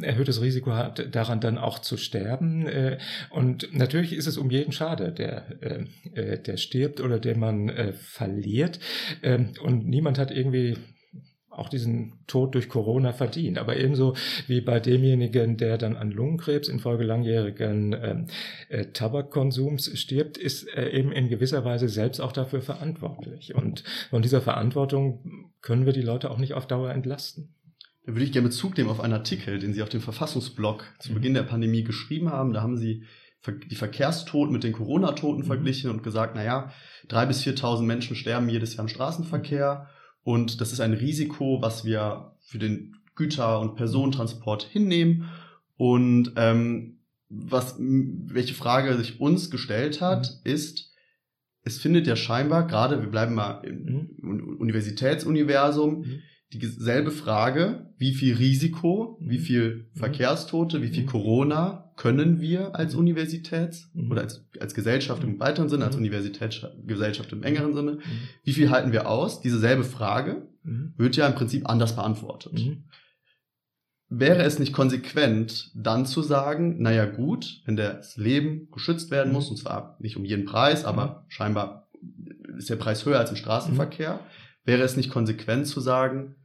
erhöhtes 0.03 0.41
Risiko 0.41 0.73
hat, 0.73 1.15
daran 1.15 1.41
dann 1.41 1.59
auch 1.59 1.79
zu 1.79 1.97
sterben. 1.97 2.67
Äh, 2.67 2.99
und 3.31 3.73
natürlich 3.73 4.13
ist 4.13 4.27
es 4.27 4.37
um 4.37 4.51
jeden 4.51 4.73
schade, 4.73 5.13
der, 5.13 5.45
äh, 5.61 5.85
äh, 6.15 6.43
der 6.43 6.57
stirbt 6.57 7.01
oder 7.01 7.19
den 7.19 7.39
man 7.39 7.95
verliert. 7.95 8.81
Ähm, 9.23 9.53
und 9.63 9.87
niemand 9.87 10.19
hat 10.19 10.31
irgendwie 10.31 10.77
auch 11.59 11.69
diesen 11.69 12.15
Tod 12.27 12.55
durch 12.55 12.69
Corona 12.69 13.13
verdient. 13.13 13.59
Aber 13.59 13.77
ebenso 13.77 14.15
wie 14.47 14.61
bei 14.61 14.81
demjenigen, 14.81 15.57
der 15.57 15.79
dann 15.79 15.97
an 15.97 16.11
Lungenkrebs 16.11 16.69
infolge 16.69 17.05
langjährigen 17.05 17.93
ähm, 17.93 18.27
äh, 18.69 18.87
Tabakkonsums 18.87 19.99
stirbt, 19.99 20.39
ist 20.39 20.69
er 20.69 20.93
eben 20.93 21.13
in 21.13 21.29
gewisser 21.29 21.65
Weise 21.65 21.89
selbst 21.89 22.21
auch 22.21 22.33
dafür 22.33 22.63
verantwortlich. 22.63 23.55
Und 23.55 23.85
von 24.11 24.23
dieser 24.23 24.41
Verantwortung 24.41 25.53
können 25.61 25.87
wir 25.87 25.93
die 25.93 26.03
Leute 26.03 26.31
auch 26.31 26.39
nicht 26.39 26.55
auf 26.55 26.67
Dauer 26.67 26.91
entlasten. 26.91 27.55
Da 28.07 28.15
würde 28.15 28.25
ich 28.25 28.33
gerne 28.33 28.49
Bezug 28.49 28.77
nehmen 28.79 28.89
auf 28.89 29.01
einen 29.01 29.13
Artikel, 29.13 29.59
den 29.59 29.75
Sie 29.75 29.83
auf 29.83 29.91
dem 29.91 30.01
Verfassungsblog 30.01 30.83
zu 30.99 31.13
Beginn 31.13 31.35
der 31.35 31.43
Pandemie 31.43 31.85
geschrieben 31.85 32.31
haben. 32.31 32.55
Da 32.55 32.63
haben 32.63 32.79
Sie 32.79 33.05
die 33.71 33.77
Verkehrstoten 33.77 34.53
mit 34.53 34.65
den 34.65 34.73
Corona-Toten 34.73 35.43
mhm. 35.43 35.47
verglichen 35.47 35.91
und 35.91 36.03
gesagt, 36.03 36.35
naja, 36.35 36.73
drei 37.09 37.27
bis 37.27 37.43
4.000 37.43 37.83
Menschen 37.83 38.17
sterben 38.17 38.49
jedes 38.49 38.75
Jahr 38.75 38.85
im 38.85 38.89
Straßenverkehr 38.89 39.89
und 40.29 40.61
das 40.61 40.75
ist 40.75 40.81
ein 40.81 40.93
Risiko, 40.93 41.63
was 41.63 41.87
wir 41.87 42.33
für 42.41 42.59
den 42.59 42.99
Güter- 43.15 43.61
und 43.61 43.77
Personentransport 43.77 44.63
hinnehmen. 44.63 45.31
Und 45.79 46.33
ähm, 46.37 46.99
was, 47.31 47.77
welche 47.79 48.53
Frage 48.53 48.95
sich 48.99 49.23
uns 49.23 49.51
gestellt 49.51 50.03
hat, 50.03 50.39
mhm. 50.45 50.53
ist, 50.53 50.93
es 51.63 51.79
findet 51.79 52.07
ja 52.07 52.15
scheinbar, 52.15 52.67
gerade 52.67 53.01
wir 53.01 53.09
bleiben 53.09 53.35
mal 53.35 53.63
im 53.65 54.11
mhm. 54.21 54.57
Universitätsuniversum, 54.59 56.01
mhm 56.01 56.23
dieselbe 56.53 57.11
Frage, 57.11 57.91
wie 57.99 58.15
viel 58.15 58.35
Risiko, 58.37 59.19
wie 59.21 59.39
mhm. 59.39 59.43
viel 59.43 59.75
mhm. 59.75 59.99
Verkehrstote, 59.99 60.83
wie 60.83 60.89
viel 60.89 61.03
mhm. 61.03 61.09
Corona 61.09 61.93
können 61.97 62.41
wir 62.41 62.75
als 62.75 62.95
Universitäts- 62.95 63.91
oder 64.09 64.23
als, 64.23 64.47
als 64.61 64.75
Gesellschaft 64.75 65.25
im 65.25 65.39
weiteren 65.41 65.69
Sinne, 65.69 65.85
als 65.85 65.97
Universitätsgesellschaft 65.97 67.33
im 67.33 67.43
engeren 67.43 67.75
Sinne, 67.75 67.99
wie 68.45 68.53
viel 68.53 68.71
halten 68.71 68.93
wir 68.93 69.09
aus? 69.09 69.41
Diese 69.41 69.59
selbe 69.59 69.85
Frage 69.85 70.49
wird 70.63 71.17
ja 71.17 71.27
im 71.27 71.35
Prinzip 71.35 71.69
anders 71.69 71.97
beantwortet. 71.97 72.61
Wäre 74.11 74.43
es 74.43 74.59
nicht 74.59 74.73
konsequent, 74.73 75.73
dann 75.75 76.07
zu 76.07 76.23
sagen, 76.23 76.81
naja 76.81 77.05
gut, 77.05 77.63
wenn 77.65 77.77
das 77.77 78.17
Leben 78.17 78.71
geschützt 78.71 79.11
werden 79.11 79.33
muss, 79.33 79.51
und 79.51 79.57
zwar 79.57 79.97
nicht 79.99 80.17
um 80.17 80.25
jeden 80.25 80.45
Preis, 80.45 80.85
aber 80.85 81.27
scheinbar 81.29 81.91
ist 82.57 82.71
der 82.71 82.77
Preis 82.77 83.05
höher 83.05 83.19
als 83.19 83.31
im 83.31 83.37
Straßenverkehr, 83.37 84.21
wäre 84.65 84.83
es 84.83 84.97
nicht 84.97 85.11
konsequent 85.11 85.67
zu 85.67 85.81
sagen, 85.81 86.37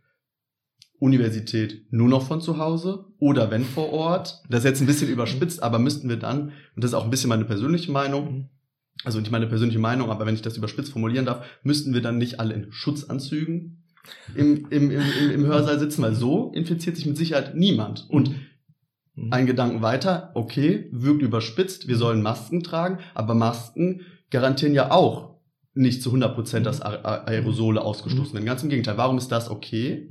Universität 1.04 1.86
nur 1.92 2.08
noch 2.08 2.26
von 2.26 2.40
zu 2.40 2.58
Hause 2.58 3.06
oder 3.20 3.52
wenn 3.52 3.66
vor 3.66 3.92
Ort. 3.92 4.42
Das 4.50 4.60
ist 4.60 4.66
jetzt 4.66 4.82
ein 4.82 4.88
bisschen 4.88 5.10
überspitzt, 5.10 5.62
aber 5.62 5.78
müssten 5.78 6.08
wir 6.08 6.16
dann, 6.16 6.54
und 6.76 6.84
das 6.84 6.92
ist 6.92 6.96
auch 6.96 7.04
ein 7.04 7.10
bisschen 7.10 7.28
meine 7.28 7.44
persönliche 7.44 7.92
Meinung, 7.92 8.34
mhm. 8.34 8.50
also 9.04 9.20
nicht 9.20 9.32
meine 9.32 9.48
persönliche 9.48 9.80
Meinung, 9.80 10.10
aber 10.10 10.26
wenn 10.26 10.34
ich 10.34 10.42
das 10.42 10.56
überspitzt 10.56 10.94
formulieren 10.94 11.26
darf, 11.26 11.46
müssten 11.62 11.94
wir 11.94 12.02
dann 12.02 12.18
nicht 12.18 12.40
alle 12.40 12.54
in 12.54 12.72
Schutzanzügen 12.72 13.84
im, 14.34 14.68
im, 14.70 14.92
im, 14.92 15.32
im 15.32 15.46
Hörsaal 15.46 15.78
sitzen, 15.78 16.02
weil 16.02 16.16
so 16.16 16.52
infiziert 16.54 16.96
sich 16.96 17.06
mit 17.06 17.18
Sicherheit 17.18 17.54
niemand. 17.54 18.10
Und 18.10 18.32
mhm. 19.16 19.34
ein 19.34 19.46
Gedanken 19.46 19.82
weiter, 19.82 20.32
okay, 20.36 20.88
wirkt 20.94 21.22
überspitzt, 21.22 21.90
wir 21.90 21.98
sollen 21.98 22.22
Masken 22.22 22.64
tragen, 22.64 23.00
aber 23.14 23.36
Masken 23.36 24.02
garantieren 24.30 24.74
ja 24.74 24.92
auch 24.92 25.34
nicht 25.74 26.02
zu 26.02 26.10
100 26.10 26.34
Prozent, 26.34 26.66
dass 26.66 26.82
Aerosole 26.82 27.82
ausgestoßen 27.82 28.34
werden. 28.34 28.46
Ganz 28.46 28.64
im 28.64 28.70
Gegenteil. 28.70 28.98
Warum 28.98 29.18
ist 29.18 29.34
das 29.34 29.50
okay? 29.50 30.08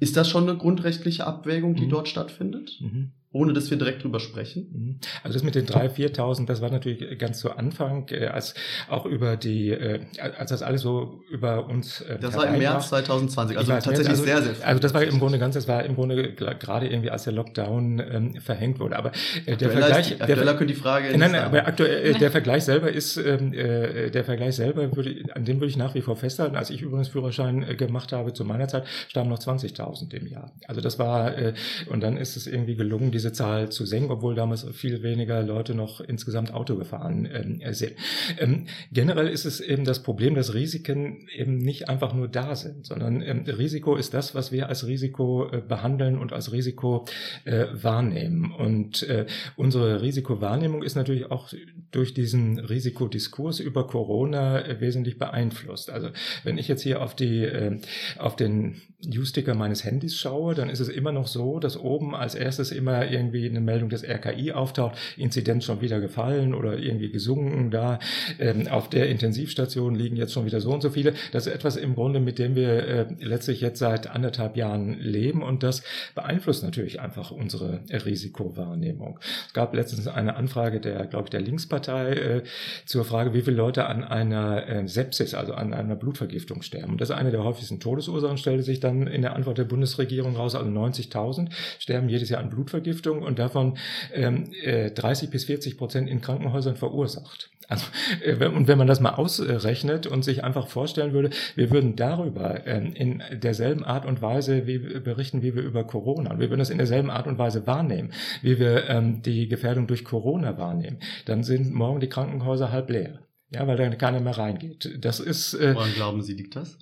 Ist 0.00 0.16
das 0.16 0.28
schon 0.28 0.48
eine 0.48 0.58
grundrechtliche 0.58 1.26
Abwägung, 1.26 1.74
die 1.74 1.86
mhm. 1.86 1.90
dort 1.90 2.08
stattfindet? 2.08 2.78
Mhm 2.80 3.12
ohne 3.32 3.52
dass 3.52 3.70
wir 3.70 3.78
direkt 3.78 4.02
drüber 4.02 4.18
sprechen? 4.18 4.66
Mhm. 4.72 5.00
Also 5.22 5.34
das 5.34 5.44
mit 5.44 5.54
den 5.54 5.66
3.000, 5.66 6.16
4.000, 6.16 6.46
das 6.46 6.60
war 6.60 6.70
natürlich 6.70 7.18
ganz 7.18 7.38
zu 7.38 7.52
Anfang, 7.52 8.08
äh, 8.08 8.26
als 8.26 8.54
auch 8.88 9.06
über 9.06 9.36
die, 9.36 9.70
äh, 9.70 10.00
als 10.18 10.50
das 10.50 10.62
alles 10.62 10.82
so 10.82 11.20
über 11.30 11.66
uns 11.66 12.00
äh, 12.00 12.18
Das 12.18 12.34
war 12.34 12.48
im 12.48 12.58
März 12.58 12.88
2020, 12.88 13.56
also 13.56 13.72
tatsächlich 13.72 14.08
also, 14.08 14.24
sehr, 14.24 14.42
sehr. 14.42 14.66
Also 14.66 14.80
das 14.80 14.94
war 14.94 15.02
im 15.04 15.18
Grunde 15.20 15.38
ganz, 15.38 15.54
das 15.54 15.68
war 15.68 15.84
im 15.84 15.94
Grunde 15.94 16.32
gerade 16.34 16.88
irgendwie, 16.88 17.10
als 17.10 17.24
der 17.24 17.32
Lockdown 17.32 18.02
ähm, 18.10 18.34
verhängt 18.40 18.80
wurde. 18.80 18.96
Aber 18.96 19.12
äh, 19.46 19.56
der 19.56 19.70
Vergleich... 19.70 20.08
Die, 20.08 20.20
aktueller 20.20 20.54
könnte 20.54 20.74
die 20.74 20.80
Frage... 20.80 21.16
Nein, 21.16 21.30
nein, 21.30 21.42
aber 21.42 21.66
aktuell, 21.66 22.16
äh, 22.16 22.18
der 22.18 22.32
Vergleich 22.32 22.64
selber 22.64 22.90
ist, 22.90 23.16
ähm, 23.16 23.52
äh, 23.52 24.10
der 24.10 24.24
Vergleich 24.24 24.56
selber, 24.56 24.96
würde, 24.96 25.22
an 25.34 25.44
dem 25.44 25.56
würde 25.56 25.68
ich 25.68 25.76
nach 25.76 25.94
wie 25.94 26.00
vor 26.00 26.16
festhalten. 26.16 26.56
Als 26.56 26.70
ich 26.70 26.82
übrigens 26.82 27.08
Führerschein 27.08 27.62
äh, 27.62 27.76
gemacht 27.76 28.12
habe 28.12 28.32
zu 28.32 28.44
meiner 28.44 28.66
Zeit, 28.66 28.86
starben 29.06 29.30
noch 29.30 29.38
20.000 29.38 30.12
im 30.14 30.26
Jahr. 30.26 30.52
Also 30.66 30.80
das 30.80 30.98
war, 30.98 31.36
äh, 31.38 31.54
und 31.88 32.00
dann 32.00 32.16
ist 32.16 32.36
es 32.36 32.48
irgendwie 32.48 32.74
gelungen, 32.74 33.12
diese 33.20 33.32
Zahl 33.32 33.68
zu 33.70 33.84
senken 33.84 34.10
obwohl 34.10 34.34
damals 34.34 34.66
viel 34.72 35.02
weniger 35.02 35.42
Leute 35.42 35.74
noch 35.74 36.00
insgesamt 36.00 36.54
Auto 36.54 36.76
gefahren 36.76 37.28
ähm, 37.30 37.60
sind. 37.74 37.92
Ähm, 38.38 38.66
generell 38.92 39.28
ist 39.28 39.44
es 39.44 39.60
eben 39.60 39.84
das 39.84 40.02
Problem, 40.02 40.34
dass 40.34 40.54
Risiken 40.54 41.28
eben 41.36 41.58
nicht 41.58 41.90
einfach 41.90 42.14
nur 42.14 42.28
da 42.28 42.54
sind, 42.56 42.86
sondern 42.86 43.20
ähm, 43.20 43.44
Risiko 43.46 43.96
ist 43.96 44.14
das, 44.14 44.34
was 44.34 44.52
wir 44.52 44.68
als 44.70 44.86
Risiko 44.86 45.50
äh, 45.50 45.60
behandeln 45.60 46.16
und 46.16 46.32
als 46.32 46.50
Risiko 46.52 47.04
äh, 47.44 47.66
wahrnehmen. 47.72 48.52
Und 48.52 49.02
äh, 49.02 49.26
unsere 49.56 50.00
Risikowahrnehmung 50.00 50.82
ist 50.82 50.94
natürlich 50.94 51.30
auch 51.30 51.52
durch 51.90 52.14
diesen 52.14 52.58
Risikodiskurs 52.58 53.60
über 53.60 53.86
Corona 53.86 54.80
wesentlich 54.80 55.18
beeinflusst. 55.18 55.90
Also 55.90 56.08
wenn 56.44 56.56
ich 56.56 56.68
jetzt 56.68 56.82
hier 56.82 57.02
auf 57.02 57.14
die 57.14 57.44
äh, 57.44 57.78
auf 58.18 58.36
den 58.36 58.80
Newsticker 59.04 59.54
meines 59.54 59.84
Handys 59.84 60.16
schaue, 60.16 60.54
dann 60.54 60.68
ist 60.68 60.80
es 60.80 60.88
immer 60.88 61.12
noch 61.12 61.26
so, 61.26 61.58
dass 61.58 61.78
oben 61.78 62.14
als 62.14 62.34
erstes 62.34 62.70
immer 62.70 63.10
irgendwie 63.10 63.48
eine 63.48 63.60
Meldung 63.60 63.88
des 63.88 64.04
RKI 64.04 64.52
auftaucht, 64.52 64.96
Inzidenz 65.16 65.64
schon 65.64 65.80
wieder 65.80 66.00
gefallen 66.00 66.54
oder 66.54 66.78
irgendwie 66.78 67.10
gesunken 67.10 67.70
da, 67.70 67.98
ähm, 68.38 68.68
auf 68.68 68.88
der 68.90 69.08
Intensivstation 69.08 69.94
liegen 69.94 70.16
jetzt 70.16 70.32
schon 70.32 70.44
wieder 70.44 70.60
so 70.60 70.72
und 70.72 70.82
so 70.82 70.90
viele. 70.90 71.14
Das 71.32 71.46
ist 71.46 71.52
etwas 71.52 71.76
im 71.76 71.94
Grunde, 71.94 72.20
mit 72.20 72.38
dem 72.38 72.54
wir 72.54 72.68
äh, 72.68 73.06
letztlich 73.20 73.60
jetzt 73.60 73.78
seit 73.78 74.08
anderthalb 74.08 74.56
Jahren 74.56 74.98
leben 75.00 75.42
und 75.42 75.62
das 75.62 75.82
beeinflusst 76.14 76.62
natürlich 76.62 77.00
einfach 77.00 77.30
unsere 77.30 77.80
Risikowahrnehmung. 77.90 79.18
Es 79.46 79.54
gab 79.54 79.74
letztens 79.74 80.06
eine 80.08 80.36
Anfrage 80.36 80.80
der, 80.80 81.06
glaube 81.06 81.24
ich, 81.24 81.30
der 81.30 81.40
Linkspartei 81.40 82.12
äh, 82.12 82.42
zur 82.84 83.04
Frage, 83.04 83.34
wie 83.34 83.42
viele 83.42 83.56
Leute 83.56 83.86
an 83.86 84.04
einer 84.04 84.68
äh, 84.68 84.88
Sepsis, 84.88 85.34
also 85.34 85.54
an 85.54 85.72
einer 85.72 85.96
Blutvergiftung 85.96 86.62
sterben. 86.62 86.92
Und 86.92 87.00
das 87.00 87.10
ist 87.10 87.16
eine 87.16 87.30
der 87.30 87.44
häufigsten 87.44 87.80
Todesursachen, 87.80 88.36
stellte 88.36 88.62
sich 88.62 88.80
dann 88.90 89.06
in 89.06 89.22
der 89.22 89.34
Antwort 89.36 89.58
der 89.58 89.64
Bundesregierung 89.64 90.36
raus, 90.36 90.54
also 90.54 90.70
90.000 90.70 91.48
sterben 91.78 92.08
jedes 92.08 92.28
Jahr 92.28 92.40
an 92.40 92.50
Blutvergiftung 92.50 93.22
und 93.22 93.38
davon 93.38 93.78
ähm, 94.12 94.52
äh, 94.62 94.90
30 94.90 95.30
bis 95.30 95.44
40 95.44 95.78
Prozent 95.78 96.08
in 96.08 96.20
Krankenhäusern 96.20 96.76
verursacht. 96.76 97.50
Also, 97.68 97.86
äh, 98.24 98.46
und 98.46 98.66
wenn 98.66 98.78
man 98.78 98.88
das 98.88 99.00
mal 99.00 99.14
ausrechnet 99.14 100.06
und 100.06 100.24
sich 100.24 100.42
einfach 100.42 100.66
vorstellen 100.66 101.12
würde, 101.12 101.30
wir 101.54 101.70
würden 101.70 101.94
darüber 101.94 102.66
ähm, 102.66 102.92
in 102.94 103.22
derselben 103.32 103.84
Art 103.84 104.04
und 104.06 104.20
Weise 104.20 104.66
wie 104.66 104.78
berichten, 104.78 105.42
wie 105.42 105.54
wir 105.54 105.62
über 105.62 105.84
Corona, 105.84 106.38
wir 106.38 106.50
würden 106.50 106.58
das 106.58 106.70
in 106.70 106.78
derselben 106.78 107.10
Art 107.10 107.28
und 107.28 107.38
Weise 107.38 107.66
wahrnehmen, 107.66 108.10
wie 108.42 108.58
wir 108.58 108.88
ähm, 108.88 109.22
die 109.22 109.48
Gefährdung 109.48 109.86
durch 109.86 110.04
Corona 110.04 110.58
wahrnehmen, 110.58 110.98
dann 111.26 111.44
sind 111.44 111.72
morgen 111.72 112.00
die 112.00 112.08
Krankenhäuser 112.08 112.72
halb 112.72 112.90
leer. 112.90 113.20
Ja, 113.52 113.66
weil 113.66 113.76
da 113.76 113.88
keiner 113.90 114.20
mehr 114.20 114.38
reingeht. 114.38 114.98
Das 115.00 115.18
ist. 115.18 115.54
Äh, 115.54 115.74
Woran 115.74 115.92
glauben 115.92 116.22
Sie, 116.22 116.34
liegt 116.34 116.54
das? 116.54 116.78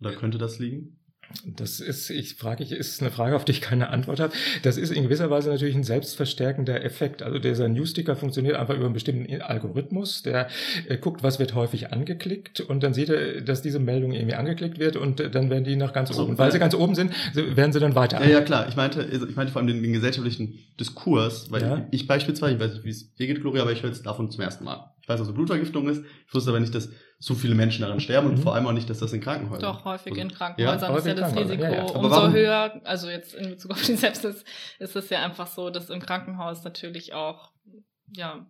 Oder 0.00 0.12
könnte 0.12 0.38
das 0.38 0.58
liegen? 0.58 0.98
Das 1.44 1.80
ist, 1.80 2.10
ich 2.10 2.34
frage, 2.34 2.62
ich, 2.62 2.72
ist 2.72 3.00
eine 3.00 3.10
Frage, 3.10 3.36
auf 3.36 3.44
die 3.44 3.52
ich 3.52 3.60
keine 3.60 3.90
Antwort 3.90 4.20
habe. 4.20 4.32
Das 4.62 4.76
ist 4.76 4.90
in 4.90 5.02
gewisser 5.02 5.30
Weise 5.30 5.50
natürlich 5.50 5.74
ein 5.74 5.84
selbstverstärkender 5.84 6.84
Effekt. 6.84 7.22
Also 7.22 7.38
dieser 7.38 7.68
Newsticker 7.68 8.16
funktioniert 8.16 8.56
einfach 8.56 8.74
über 8.74 8.84
einen 8.84 8.94
bestimmten 8.94 9.40
Algorithmus, 9.40 10.22
der 10.22 10.48
äh, 10.88 10.96
guckt, 10.96 11.22
was 11.22 11.38
wird 11.38 11.54
häufig 11.54 11.92
angeklickt 11.92 12.60
und 12.60 12.82
dann 12.82 12.94
sieht 12.94 13.08
er, 13.08 13.40
dass 13.40 13.62
diese 13.62 13.78
Meldung 13.78 14.12
irgendwie 14.12 14.34
angeklickt 14.34 14.78
wird 14.78 14.96
und 14.96 15.20
äh, 15.20 15.30
dann 15.30 15.50
werden 15.50 15.64
die 15.64 15.76
nach 15.76 15.92
ganz 15.92 16.10
so, 16.10 16.22
oben. 16.22 16.38
Weil 16.38 16.52
sie 16.52 16.58
ganz 16.58 16.74
oben 16.74 16.94
sind, 16.94 17.12
werden 17.34 17.72
sie 17.72 17.80
dann 17.80 17.94
weiter. 17.94 18.22
Ja, 18.22 18.30
ja, 18.30 18.40
klar. 18.40 18.68
Ich 18.68 18.76
meinte, 18.76 19.00
also 19.00 19.26
ich 19.26 19.36
meinte 19.36 19.52
vor 19.52 19.60
allem 19.60 19.68
den, 19.68 19.82
den 19.82 19.92
gesellschaftlichen 19.92 20.58
Diskurs, 20.78 21.50
weil 21.50 21.62
ja. 21.62 21.86
ich, 21.90 22.02
ich 22.02 22.06
beispielsweise, 22.06 22.54
ich 22.54 22.60
weiß 22.60 22.72
nicht, 22.74 22.84
wie 22.84 22.90
es 22.90 23.14
dir 23.14 23.26
geht, 23.26 23.40
Gloria, 23.40 23.62
aber 23.62 23.72
ich 23.72 23.82
höre 23.82 23.90
jetzt 23.90 24.06
davon 24.06 24.30
zum 24.30 24.42
ersten 24.42 24.64
Mal. 24.64 24.92
Ich 25.02 25.08
weiß, 25.08 25.18
was 25.20 25.26
eine 25.26 25.34
Blutvergiftung 25.34 25.88
ist. 25.88 26.04
Ich 26.28 26.34
wusste 26.34 26.50
aber 26.50 26.60
nicht, 26.60 26.74
dass 26.74 26.90
so 27.22 27.36
viele 27.36 27.54
Menschen 27.54 27.82
daran 27.82 28.00
sterben 28.00 28.26
und 28.26 28.38
mhm. 28.38 28.42
vor 28.42 28.56
allem 28.56 28.66
auch 28.66 28.72
nicht, 28.72 28.90
dass 28.90 28.98
das 28.98 29.12
in 29.12 29.20
Krankenhäusern. 29.20 29.62
Doch, 29.62 29.84
häufig 29.84 30.16
in 30.16 30.32
Krankenhäusern 30.32 30.90
ja, 30.90 30.98
ist 30.98 31.06
ja 31.06 31.14
das 31.14 31.36
Risiko 31.36 31.62
ja, 31.62 31.70
ja. 31.70 31.82
umso 31.82 32.10
warum? 32.10 32.32
höher. 32.32 32.80
Also 32.82 33.08
jetzt 33.08 33.34
in 33.34 33.50
Bezug 33.50 33.70
auf 33.70 33.82
die 33.84 33.94
Sepsis 33.94 34.44
ist 34.80 34.96
es 34.96 35.08
ja 35.08 35.22
einfach 35.22 35.46
so, 35.46 35.70
dass 35.70 35.88
im 35.88 36.00
Krankenhaus 36.00 36.64
natürlich 36.64 37.14
auch, 37.14 37.52
ja, 38.08 38.44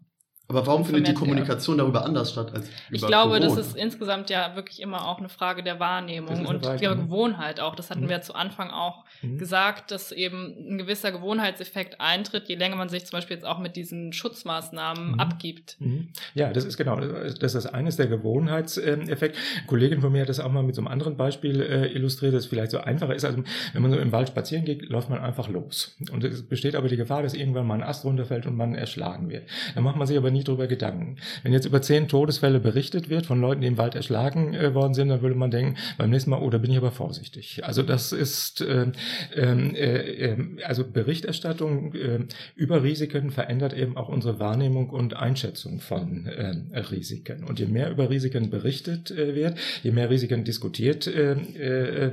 aber 0.49 0.67
warum 0.67 0.85
findet 0.85 1.09
die 1.09 1.15
Kommunikation 1.15 1.77
ja. 1.77 1.83
darüber 1.83 2.05
anders 2.05 2.33
statt 2.33 2.53
als 2.53 2.67
über 2.67 2.97
Ich 2.97 3.07
glaube, 3.07 3.39
Corona? 3.39 3.55
das 3.55 3.57
ist 3.57 3.77
insgesamt 3.77 4.29
ja 4.29 4.55
wirklich 4.55 4.83
immer 4.83 5.09
auch 5.09 5.19
eine 5.19 5.29
Frage 5.29 5.63
der 5.63 5.81
Wahrnehmung 5.81 6.45
und 6.45 6.65
der 6.65 6.97
Gewohnheit 6.97 7.61
auch. 7.61 7.75
Das 7.75 7.91
hatten 7.91 8.05
mhm. 8.05 8.09
wir 8.11 8.21
zu 8.23 8.35
Anfang 8.35 8.71
auch 8.71 9.05
mhm. 9.23 9.39
gesagt, 9.39 9.91
dass 9.91 10.13
eben 10.13 10.55
ein 10.69 10.79
gewisser 10.79 11.11
Gewohnheitseffekt 11.11 12.01
eintritt, 12.01 12.49
je 12.49 12.57
länger 12.57 12.77
man 12.77 12.89
sich 12.89 13.07
zum 13.07 13.17
Beispiel 13.17 13.37
jetzt 13.37 13.47
auch 13.47 13.61
mit 13.61 13.77
diesen 13.77 14.13
Schutzmaßnahmen 14.13 15.13
mhm. 15.13 15.21
abgibt. 15.21 15.77
Mhm. 15.79 16.09
Ja, 16.35 16.53
das 16.53 16.65
ist 16.65 16.77
genau, 16.77 17.01
das 17.01 17.55
ist 17.55 17.67
eines 17.67 17.97
der 17.97 18.09
Gewohnheitseffekt. 18.09 19.37
Eine 19.37 19.67
Kollegin 19.67 20.01
von 20.03 20.13
mir 20.13 20.23
hat 20.23 20.29
das 20.29 20.41
auch 20.41 20.53
mal 20.53 20.63
mit 20.63 20.75
so 20.75 20.83
einem 20.83 20.89
anderen 20.89 21.17
Beispiel 21.17 21.63
äh, 21.63 21.87
illustriert, 21.93 22.35
das 22.35 22.47
vielleicht 22.47 22.73
so 22.73 22.79
einfacher 22.79 23.15
ist. 23.15 23.25
Also 23.25 23.43
wenn 23.73 23.83
man 23.83 23.91
so 23.91 23.99
im 23.99 24.13
Wald 24.13 24.29
spazieren 24.29 24.67
geht, 24.67 24.89
läuft 24.91 25.09
man 25.09 25.21
einfach 25.21 25.49
los. 25.49 25.97
Und 26.13 26.25
es 26.25 26.47
besteht 26.47 26.75
aber 26.75 26.89
die 26.89 26.97
Gefahr, 26.97 27.23
dass 27.23 27.33
irgendwann 27.33 27.67
mal 27.67 27.75
ein 27.75 27.83
Ast 27.83 28.05
runterfällt 28.05 28.45
und 28.47 28.57
man 28.57 28.75
erschlagen 28.75 29.31
wird. 29.31 29.49
Dann 29.75 29.85
macht 29.85 29.97
man 29.97 30.07
sich 30.07 30.19
aber 30.19 30.31
nie 30.31 30.42
darüber 30.45 30.67
Gedanken. 30.67 31.17
Wenn 31.43 31.53
jetzt 31.53 31.67
über 31.67 31.83
zehn 31.83 32.09
Todesfälle 32.09 32.61
berichtet 32.61 33.09
wird 33.09 33.27
von 33.27 33.41
Leuten, 33.41 33.61
die 33.61 33.67
im 33.67 33.79
Wald 33.79 33.95
erschlagen 33.95 34.55
äh, 34.55 34.75
worden 34.75 34.95
sind, 34.95 35.09
dann 35.09 35.23
würde 35.23 35.35
man 35.35 35.51
denken, 35.51 35.77
beim 35.99 36.11
nächsten 36.11 36.31
Mal, 36.31 36.41
oh, 36.41 36.51
da 36.51 36.59
bin 36.59 36.71
ich 36.71 36.77
aber 36.77 36.91
vorsichtig. 36.91 37.65
Also 37.65 37.83
das 37.83 38.13
ist, 38.13 38.61
äh, 38.61 38.93
ähm, 39.35 39.75
äh, 39.75 40.33
äh, 40.33 40.37
also 40.65 40.85
Berichterstattung 40.85 41.95
äh, 41.95 42.21
über 42.55 42.83
Risiken 42.83 43.31
verändert 43.31 43.73
eben 43.75 43.97
auch 43.97 44.09
unsere 44.09 44.39
Wahrnehmung 44.39 44.91
und 44.91 45.15
Einschätzung 45.15 45.81
von 45.81 46.27
äh, 46.27 46.79
Risiken. 46.79 47.45
Und 47.45 47.59
je 47.59 47.67
mehr 47.67 47.91
über 47.91 48.11
Risiken 48.11 48.51
berichtet 48.51 49.11
äh, 49.11 49.35
wird, 49.35 49.59
je 49.83 49.93
mehr 49.93 50.11
Risiken 50.11 50.45
diskutiert 50.45 51.07
äh, 51.07 51.37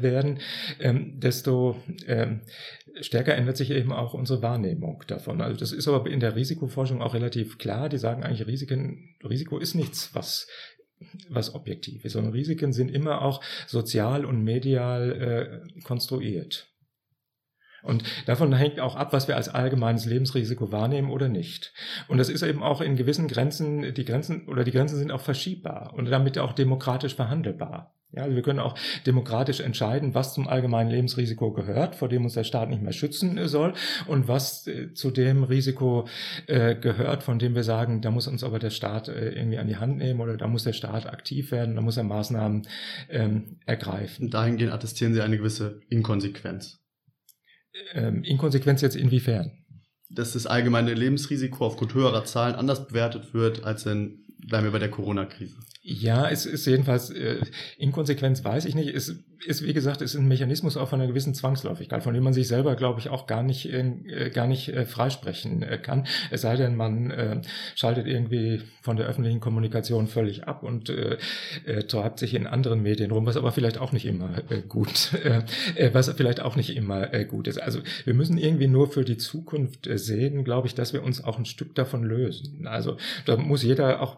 werden, 0.02 0.40
desto 0.80 1.78
stärker 3.02 3.36
ändert 3.36 3.58
sich 3.58 3.72
eben 3.72 3.92
auch 3.92 4.14
unsere 4.14 4.42
Wahrnehmung 4.42 5.04
davon. 5.08 5.42
Also 5.42 5.60
das 5.60 5.72
ist 5.72 5.88
aber 5.88 6.10
in 6.10 6.20
der 6.20 6.36
Risikoforschung 6.36 7.02
auch 7.02 7.14
relativ 7.14 7.58
klar. 7.58 7.90
Die 7.90 7.98
sagen 7.98 8.24
eigentlich, 8.24 8.48
Risiken, 8.48 9.16
Risiko 9.24 9.58
ist 9.58 9.76
nichts, 9.76 10.14
was 10.14 10.48
was 11.30 11.56
objektiv 11.56 12.04
ist, 12.04 12.14
sondern 12.14 12.34
Risiken 12.34 12.74
sind 12.74 12.90
immer 12.90 13.22
auch 13.22 13.42
sozial 13.68 14.26
und 14.26 14.44
medial 14.44 15.64
äh, 15.74 15.82
konstruiert. 15.84 16.68
Und 17.84 18.04
davon 18.26 18.54
hängt 18.54 18.80
auch 18.80 18.96
ab, 18.96 19.14
was 19.14 19.28
wir 19.28 19.36
als 19.36 19.50
allgemeines 19.50 20.06
Lebensrisiko 20.06 20.72
wahrnehmen 20.72 21.12
oder 21.12 21.30
nicht. 21.30 21.74
Und 22.08 22.18
das 22.18 22.30
ist 22.30 22.44
eben 22.44 22.64
auch 22.64 22.82
in 22.82 22.96
gewissen 22.96 23.28
Grenzen, 23.28 23.94
die 23.94 24.06
Grenzen 24.06 24.48
oder 24.48 24.64
die 24.64 24.72
Grenzen 24.72 24.98
sind 24.98 25.12
auch 25.12 25.22
verschiebbar 25.22 25.94
und 25.96 26.06
damit 26.06 26.38
auch 26.38 26.54
demokratisch 26.54 27.16
verhandelbar. 27.16 27.94
Ja, 28.12 28.24
also 28.24 28.36
wir 28.36 28.42
können 28.42 28.60
auch 28.60 28.74
demokratisch 29.06 29.60
entscheiden, 29.60 30.16
was 30.16 30.34
zum 30.34 30.48
allgemeinen 30.48 30.90
Lebensrisiko 30.90 31.52
gehört, 31.52 31.96
vor 31.96 32.10
dem 32.10 32.24
uns 32.24 32.34
der 32.34 32.44
Staat 32.44 32.70
nicht 32.70 32.82
mehr 32.82 32.92
schützen 32.92 33.48
soll, 33.48 33.74
und 34.08 34.28
was 34.28 34.66
äh, 34.66 34.94
zu 34.94 35.12
dem 35.12 35.44
Risiko 35.44 36.08
äh, 36.48 36.74
gehört, 36.74 37.22
von 37.22 37.38
dem 37.38 37.54
wir 37.54 37.64
sagen, 37.64 38.02
da 38.02 38.10
muss 38.10 38.28
uns 38.28 38.44
aber 38.44 38.58
der 38.58 38.72
Staat 38.72 39.10
äh, 39.10 39.30
irgendwie 39.30 39.60
an 39.60 39.68
die 39.68 39.78
Hand 39.78 39.98
nehmen 39.98 40.22
oder 40.22 40.38
da 40.38 40.48
muss 40.48 40.64
der 40.64 40.74
Staat 40.74 41.06
aktiv 41.06 41.52
werden, 41.52 41.76
da 41.76 41.82
muss 41.82 41.98
er 41.98 42.04
Maßnahmen 42.04 42.68
ähm, 43.10 43.60
ergreifen. 43.68 44.26
Und 44.26 44.34
dahingehend 44.34 44.74
attestieren 44.74 45.14
Sie 45.14 45.22
eine 45.22 45.38
gewisse 45.38 45.82
Inkonsequenz. 45.90 46.79
Ähm, 47.94 48.24
Inkonsequenz 48.24 48.82
jetzt 48.82 48.96
inwiefern? 48.96 49.52
Dass 50.10 50.34
das 50.34 50.48
allgemeine 50.48 50.94
Lebensrisiko 50.94 51.66
aufgrund 51.66 51.94
höherer 51.94 52.26
Zahlen 52.26 52.56
anders 52.56 52.88
bewertet 52.88 53.34
wird 53.34 53.64
als 53.64 53.86
in 53.86 54.26
bleiben 54.48 54.66
wir 54.66 54.72
bei 54.72 54.80
der 54.80 54.90
Corona-Krise. 54.90 55.58
Ja, 55.82 56.30
es 56.30 56.46
ist 56.46 56.66
jedenfalls 56.66 57.10
äh, 57.10 57.42
Inkonsequenz, 57.78 58.44
weiß 58.44 58.66
ich 58.66 58.76
nicht. 58.76 58.90
Es 58.90 59.16
ist, 59.46 59.64
wie 59.64 59.74
gesagt, 59.74 60.02
ist 60.02 60.16
ein 60.16 60.28
Mechanismus 60.28 60.78
auch 60.78 60.90
von 60.90 61.00
einer 61.00 61.10
gewissen 61.10 61.34
Zwangsläufigkeit, 61.34 62.04
von 62.04 62.14
dem 62.14 62.24
man 62.24 62.34
sich 62.34 62.48
selber, 62.48 62.76
glaube 62.76 63.00
ich, 63.00 63.10
auch 63.10 63.28
gar 63.28 63.44
nicht, 63.44 63.72
äh, 63.72 64.30
gar 64.34 64.48
nicht 64.48 64.70
äh, 64.70 64.86
freisprechen 64.86 65.64
äh, 65.64 65.78
kann. 65.78 66.06
Es 66.32 66.42
sei 66.42 66.56
denn, 66.56 66.76
man 66.76 67.12
äh, 67.12 67.42
schaltet 67.76 68.08
irgendwie 68.08 68.62
von 68.82 68.98
der 68.98 69.08
öffentlichen 69.08 69.40
Kommunikation 69.40 70.08
völlig 70.08 70.48
ab 70.48 70.64
und 70.64 70.90
äh, 70.90 71.18
äh, 71.66 71.84
treibt 71.84 72.20
sich 72.20 72.34
in 72.34 72.48
anderen 72.48 72.82
Medien 72.82 73.12
rum, 73.12 73.26
was 73.26 73.38
aber 73.38 73.52
vielleicht 73.52 73.78
auch 73.78 73.92
nicht 73.92 74.06
immer 74.06 74.40
äh, 74.50 74.62
gut, 74.62 75.14
äh, 75.24 75.44
äh, 75.76 75.94
was 75.94 76.10
vielleicht 76.10 76.42
auch 76.42 76.56
nicht 76.56 76.76
immer 76.76 77.14
äh, 77.14 77.26
gut 77.26 77.48
ist. 77.48 77.62
Also 77.62 77.80
wir 78.06 78.14
müssen 78.14 78.38
irgendwie 78.38 78.68
nur 78.68 78.92
für 78.92 79.06
die 79.06 79.18
Zukunft 79.18 79.88
äh, 79.88 79.98
sehen, 79.98 80.44
glaube 80.44 80.68
ich, 80.68 80.76
dass 80.76 80.94
wir 80.94 81.04
uns 81.04 81.24
auch 81.24 81.38
ein 81.38 81.46
Stück 81.46 81.76
davon 81.76 82.04
lösen. 82.04 82.68
Also 82.68 82.98
da 83.26 83.38
muss 83.38 83.64
jeder 83.64 84.02
auch 84.02 84.18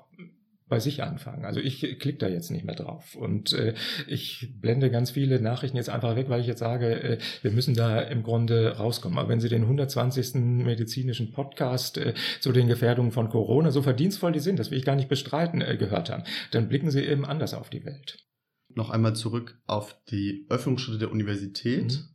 bei 0.72 0.80
sich 0.80 1.04
anfangen. 1.04 1.44
Also 1.44 1.60
ich 1.60 1.82
klicke 2.00 2.18
da 2.18 2.30
jetzt 2.30 2.50
nicht 2.50 2.64
mehr 2.64 2.76
drauf 2.76 3.16
und 3.16 3.52
äh, 3.52 3.76
ich 4.08 4.54
blende 4.62 4.90
ganz 4.90 5.12
viele 5.12 5.42
Nachrichten 5.42 5.76
jetzt 5.76 5.90
einfach 5.90 6.16
weg, 6.16 6.30
weil 6.30 6.40
ich 6.40 6.48
jetzt 6.48 6.60
sage, 6.60 6.96
äh, 7.04 7.18
wir 7.42 7.52
müssen 7.52 7.76
da 7.76 8.00
im 8.00 8.24
Grunde 8.24 8.78
rauskommen. 8.78 9.20
Aber 9.20 9.28
wenn 9.28 9.42
Sie 9.42 9.50
den 9.50 9.64
120. 9.64 10.36
medizinischen 10.36 11.34
Podcast 11.34 11.98
äh, 11.98 12.14
zu 12.40 12.54
den 12.54 12.70
Gefährdungen 12.70 13.12
von 13.12 13.28
Corona, 13.28 13.70
so 13.70 13.82
verdienstvoll 13.82 14.32
die 14.32 14.40
sind, 14.40 14.60
das 14.60 14.72
will 14.72 14.78
ich 14.78 14.86
gar 14.86 14.96
nicht 14.96 15.10
bestreiten, 15.10 15.60
äh, 15.60 15.76
gehört 15.76 16.10
haben, 16.10 16.24
dann 16.52 16.70
blicken 16.70 16.90
Sie 16.90 17.04
eben 17.04 17.26
anders 17.26 17.54
auf 17.54 17.70
die 17.70 17.84
Welt. 17.84 18.26
Noch 18.74 18.92
einmal 18.92 19.14
zurück 19.14 19.60
auf 19.68 20.02
die 20.10 20.46
Öffnungsschritte 20.48 21.00
der 21.00 21.12
Universität. 21.12 21.92
Mhm. 21.92 22.08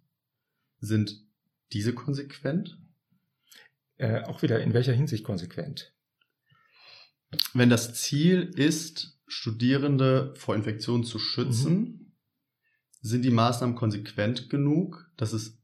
Sind 0.80 1.26
diese 1.74 1.92
konsequent? 1.92 2.78
Äh, 3.98 4.22
auch 4.22 4.40
wieder 4.40 4.60
in 4.60 4.72
welcher 4.72 4.94
Hinsicht 4.94 5.24
konsequent? 5.24 5.92
Wenn 7.54 7.70
das 7.70 7.94
Ziel 7.94 8.50
ist, 8.54 9.18
Studierende 9.26 10.32
vor 10.36 10.54
Infektionen 10.54 11.04
zu 11.04 11.18
schützen, 11.18 11.72
mhm. 11.72 12.12
sind 13.00 13.24
die 13.24 13.30
Maßnahmen 13.30 13.74
konsequent 13.74 14.48
genug, 14.50 15.10
dass 15.16 15.32
es, 15.32 15.58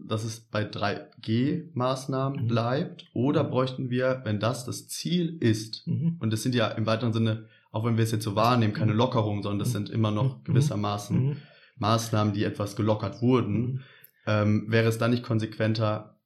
dass 0.00 0.24
es 0.24 0.40
bei 0.40 0.68
3G-Maßnahmen 0.68 2.42
mhm. 2.42 2.48
bleibt? 2.48 3.06
Oder 3.12 3.44
bräuchten 3.44 3.90
wir, 3.90 4.22
wenn 4.24 4.40
das 4.40 4.64
das 4.64 4.88
Ziel 4.88 5.38
ist, 5.40 5.86
mhm. 5.86 6.16
und 6.18 6.32
das 6.32 6.42
sind 6.42 6.54
ja 6.54 6.68
im 6.68 6.86
weiteren 6.86 7.12
Sinne, 7.12 7.46
auch 7.70 7.84
wenn 7.84 7.96
wir 7.96 8.04
es 8.04 8.10
jetzt 8.10 8.24
so 8.24 8.34
wahrnehmen, 8.34 8.74
keine 8.74 8.92
mhm. 8.92 8.98
Lockerungen, 8.98 9.42
sondern 9.42 9.60
das 9.60 9.68
mhm. 9.68 9.72
sind 9.72 9.90
immer 9.90 10.10
noch 10.10 10.38
mhm. 10.38 10.44
gewissermaßen 10.44 11.36
Maßnahmen, 11.76 12.34
die 12.34 12.44
etwas 12.44 12.74
gelockert 12.74 13.22
wurden, 13.22 13.84
ähm, 14.26 14.64
wäre 14.68 14.88
es 14.88 14.98
dann 14.98 15.12
nicht 15.12 15.22
konsequenter, 15.22 16.18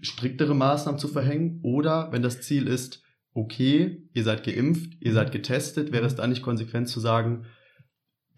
striktere 0.00 0.54
Maßnahmen 0.54 0.98
zu 0.98 1.08
verhängen? 1.08 1.60
Oder 1.62 2.12
wenn 2.12 2.22
das 2.22 2.40
Ziel 2.40 2.66
ist, 2.68 3.02
okay, 3.34 4.02
ihr 4.12 4.24
seid 4.24 4.44
geimpft, 4.44 4.96
ihr 5.00 5.12
seid 5.12 5.32
getestet, 5.32 5.92
wäre 5.92 6.06
es 6.06 6.16
da 6.16 6.26
nicht 6.26 6.42
konsequent 6.42 6.88
zu 6.88 7.00
sagen, 7.00 7.46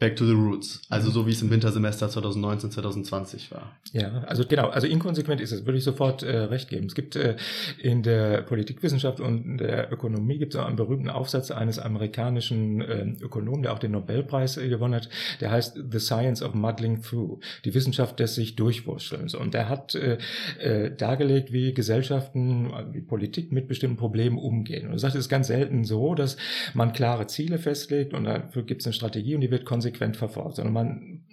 Back 0.02 0.16
to 0.16 0.26
the 0.26 0.32
Roots. 0.32 0.82
Also 0.88 1.12
so 1.12 1.28
wie 1.28 1.30
es 1.30 1.42
im 1.42 1.50
Wintersemester 1.50 2.08
2019, 2.08 2.72
2020 2.72 3.52
war. 3.52 3.70
Ja, 3.92 4.24
also 4.26 4.44
genau, 4.44 4.66
also 4.66 4.88
inkonsequent 4.88 5.40
ist 5.40 5.52
es, 5.52 5.64
würde 5.64 5.78
ich 5.78 5.84
sofort 5.84 6.24
äh, 6.24 6.38
recht 6.38 6.70
geben. 6.70 6.86
Es 6.86 6.96
gibt 6.96 7.14
äh, 7.14 7.36
in 7.78 8.02
der 8.02 8.42
Politikwissenschaft 8.42 9.20
und 9.20 9.58
der 9.58 9.92
Ökonomie 9.92 10.38
gibt 10.38 10.54
es 10.54 10.60
auch 10.60 10.66
einen 10.66 10.74
berühmten 10.74 11.08
Aufsatz 11.08 11.52
eines 11.52 11.78
amerikanischen 11.78 12.80
äh, 12.80 13.14
Ökonomen, 13.20 13.62
der 13.62 13.74
auch 13.74 13.78
den 13.78 13.92
Nobelpreis 13.92 14.56
äh, 14.56 14.68
gewonnen 14.68 14.96
hat, 14.96 15.08
der 15.40 15.52
heißt 15.52 15.78
The 15.92 16.00
Science 16.00 16.42
of 16.42 16.52
Muddling 16.52 17.00
Through, 17.00 17.38
die 17.64 17.72
Wissenschaft 17.72 18.18
des 18.18 18.34
sich 18.34 18.56
durchwurschtelns. 18.56 19.36
Und 19.36 19.54
der 19.54 19.68
hat 19.68 19.94
äh, 19.94 20.18
äh, 20.58 20.90
dargelegt, 20.96 21.52
wie 21.52 21.74
Gesellschaften, 21.74 22.72
wie 22.90 23.02
Politik 23.02 23.52
mit 23.52 23.68
bestimmten 23.68 23.98
Problemen 23.98 24.36
umgehen. 24.36 24.88
Und 24.88 24.94
er 24.94 24.98
sagt, 24.98 25.14
es 25.14 25.20
ist 25.20 25.28
ganz 25.28 25.46
selten 25.46 25.84
so, 25.84 26.16
dass 26.16 26.36
man 26.74 26.92
klare 26.92 27.28
Ziele 27.28 27.58
festlegt 27.58 28.14
und 28.14 28.24
dafür 28.24 28.64
gibt 28.64 28.80
es 28.80 28.88
eine 28.88 28.94
Strategie 28.94 29.36
und 29.36 29.42
die 29.42 29.52
wird 29.52 29.64
konsequent 29.64 29.91
konsequent 29.92 30.16
verfolgt, 30.16 30.56
sondern 30.56 30.74
man 30.74 31.24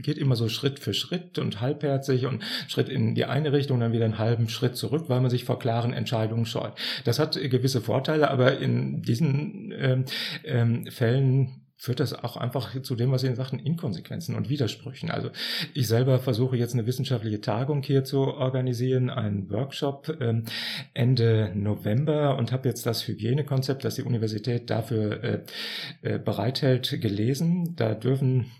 geht 0.00 0.16
immer 0.16 0.36
so 0.36 0.48
Schritt 0.48 0.78
für 0.78 0.94
Schritt 0.94 1.38
und 1.38 1.60
halbherzig 1.60 2.26
und 2.26 2.44
Schritt 2.68 2.88
in 2.88 3.16
die 3.16 3.24
eine 3.24 3.52
Richtung, 3.52 3.80
dann 3.80 3.92
wieder 3.92 4.04
einen 4.04 4.18
halben 4.18 4.48
Schritt 4.48 4.76
zurück, 4.76 5.06
weil 5.08 5.20
man 5.20 5.30
sich 5.30 5.44
vor 5.44 5.58
klaren 5.58 5.92
Entscheidungen 5.92 6.46
scheut. 6.46 6.74
Das 7.04 7.18
hat 7.18 7.32
gewisse 7.34 7.80
Vorteile, 7.80 8.30
aber 8.30 8.58
in 8.58 9.02
diesen 9.02 9.72
ähm, 9.76 10.04
ähm, 10.44 10.86
Fällen 10.86 11.57
führt 11.78 12.00
das 12.00 12.12
auch 12.12 12.36
einfach 12.36 12.82
zu 12.82 12.96
dem, 12.96 13.12
was 13.12 13.20
Sie 13.20 13.32
sagten, 13.34 13.60
Inkonsequenzen 13.60 14.34
und 14.34 14.48
Widersprüchen. 14.48 15.10
Also 15.12 15.30
ich 15.74 15.86
selber 15.86 16.18
versuche 16.18 16.56
jetzt 16.56 16.74
eine 16.74 16.86
wissenschaftliche 16.86 17.40
Tagung 17.40 17.82
hier 17.82 18.02
zu 18.02 18.18
organisieren, 18.18 19.10
einen 19.10 19.48
Workshop 19.50 20.16
ähm, 20.20 20.44
Ende 20.92 21.52
November 21.54 22.36
und 22.36 22.50
habe 22.50 22.68
jetzt 22.68 22.84
das 22.84 23.06
Hygienekonzept, 23.06 23.84
das 23.84 23.94
die 23.94 24.02
Universität 24.02 24.70
dafür 24.70 25.22
äh, 25.22 25.40
äh, 26.02 26.18
bereithält, 26.18 27.00
gelesen. 27.00 27.76
Da 27.76 27.94
dürfen 27.94 28.50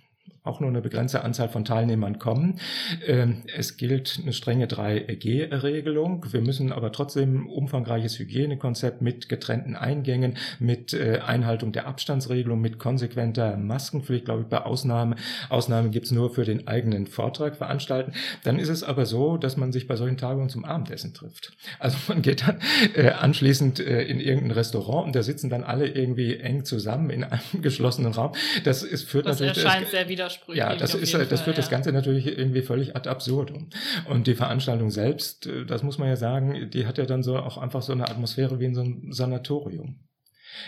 auch 0.48 0.60
nur 0.60 0.70
eine 0.70 0.80
begrenzte 0.80 1.22
Anzahl 1.22 1.48
von 1.48 1.64
Teilnehmern 1.64 2.18
kommen. 2.18 2.58
Ähm, 3.06 3.42
es 3.54 3.76
gilt 3.76 4.18
eine 4.22 4.32
strenge 4.32 4.66
3G-Regelung. 4.66 6.26
Wir 6.32 6.40
müssen 6.40 6.72
aber 6.72 6.90
trotzdem 6.90 7.46
umfangreiches 7.46 8.18
Hygienekonzept 8.18 9.02
mit 9.02 9.28
getrennten 9.28 9.76
Eingängen, 9.76 10.36
mit 10.58 10.94
äh, 10.94 11.20
Einhaltung 11.24 11.72
der 11.72 11.86
Abstandsregelung, 11.86 12.60
mit 12.60 12.78
konsequenter 12.78 13.56
Maskenpflicht, 13.56 14.24
glaube 14.24 14.42
ich, 14.42 14.48
bei 14.48 14.62
Ausnahmen. 14.62 15.16
Ausnahmen 15.50 15.90
gibt 15.90 16.06
es 16.06 16.12
nur 16.12 16.30
für 16.30 16.44
den 16.44 16.66
eigenen 16.66 17.06
Vortrag 17.06 17.56
veranstalten. 17.56 18.12
Dann 18.44 18.58
ist 18.58 18.68
es 18.68 18.82
aber 18.82 19.06
so, 19.06 19.36
dass 19.36 19.56
man 19.56 19.72
sich 19.72 19.86
bei 19.86 19.96
solchen 19.96 20.16
Tagungen 20.16 20.48
zum 20.48 20.64
Abendessen 20.64 21.14
trifft. 21.14 21.52
Also 21.78 21.98
man 22.08 22.22
geht 22.22 22.46
dann 22.46 22.60
äh, 22.94 23.10
anschließend 23.10 23.80
äh, 23.80 24.02
in 24.04 24.20
irgendein 24.20 24.52
Restaurant 24.52 25.06
und 25.06 25.14
da 25.14 25.22
sitzen 25.22 25.50
dann 25.50 25.62
alle 25.62 25.88
irgendwie 25.88 26.36
eng 26.36 26.64
zusammen 26.64 27.10
in 27.10 27.24
einem 27.24 27.40
geschlossenen 27.62 28.12
Raum. 28.12 28.32
Das 28.64 28.82
ist, 28.82 29.08
führt 29.08 29.26
das 29.26 29.40
natürlich... 29.40 29.64
erscheint 29.64 29.88
sehr 29.88 30.08
widersprüchlich 30.08 30.37
widersprüchlich. 30.46 30.56
Ja, 30.56 30.76
das 30.76 30.94
ist, 30.94 31.14
das 31.14 31.40
führt 31.40 31.56
ja. 31.56 31.62
das 31.62 31.70
Ganze 31.70 31.92
natürlich 31.92 32.26
irgendwie 32.26 32.62
völlig 32.62 32.96
ad 32.96 33.08
absurdum. 33.08 33.68
Und 34.08 34.26
die 34.26 34.34
Veranstaltung 34.34 34.90
selbst, 34.90 35.46
äh, 35.46 35.64
das 35.64 35.82
muss 35.82 35.98
man 35.98 36.08
ja 36.08 36.16
sagen, 36.16 36.70
die 36.70 36.86
hat 36.86 36.98
ja 36.98 37.06
dann 37.06 37.22
so 37.22 37.36
auch 37.36 37.58
einfach 37.58 37.82
so 37.82 37.92
eine 37.92 38.08
Atmosphäre 38.08 38.60
wie 38.60 38.66
in 38.66 38.74
so 38.74 38.82
einem 38.82 39.12
Sanatorium. 39.12 40.00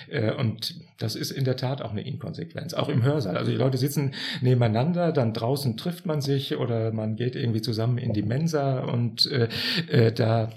Äh, 0.09 0.33
und 0.33 0.75
das 0.99 1.17
ist 1.17 1.31
in 1.31 1.45
der 1.45 1.57
Tat 1.57 1.83
auch 1.83 1.91
eine 1.91 2.07
Inkonsequenz, 2.07 2.75
auch 2.75 2.89
im 2.89 3.03
Hörsaal. 3.03 3.37
Also 3.37 3.51
die 3.51 3.57
Leute 3.57 3.79
sitzen 3.79 4.15
nebeneinander, 4.41 5.13
dann 5.13 5.33
draußen 5.33 5.77
trifft 5.77 6.07
man 6.07 6.21
sich 6.21 6.57
oder 6.57 6.93
man 6.93 7.17
geht 7.17 7.37
irgendwie 7.37 7.63
zusammen 7.63 7.99
in 7.99 8.13
die 8.13 8.23
Mensa 8.23 8.81
und 8.81 9.31
äh, 9.31 9.49
äh, 9.89 10.13
da 10.13 10.51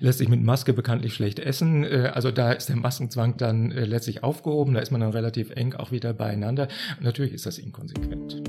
lässt 0.00 0.18
sich 0.18 0.28
mit 0.28 0.42
Maske 0.42 0.72
bekanntlich 0.72 1.14
schlecht 1.14 1.38
essen. 1.38 1.84
Äh, 1.84 2.10
also 2.14 2.30
da 2.30 2.52
ist 2.52 2.68
der 2.68 2.76
Maskenzwang 2.76 3.36
dann 3.36 3.72
äh, 3.72 3.84
letztlich 3.84 4.22
aufgehoben, 4.22 4.74
da 4.74 4.80
ist 4.80 4.90
man 4.90 5.00
dann 5.00 5.10
relativ 5.10 5.50
eng 5.50 5.74
auch 5.74 5.92
wieder 5.92 6.12
beieinander. 6.12 6.68
Und 6.98 7.04
natürlich 7.04 7.32
ist 7.32 7.46
das 7.46 7.58
inkonsequent. 7.58 8.42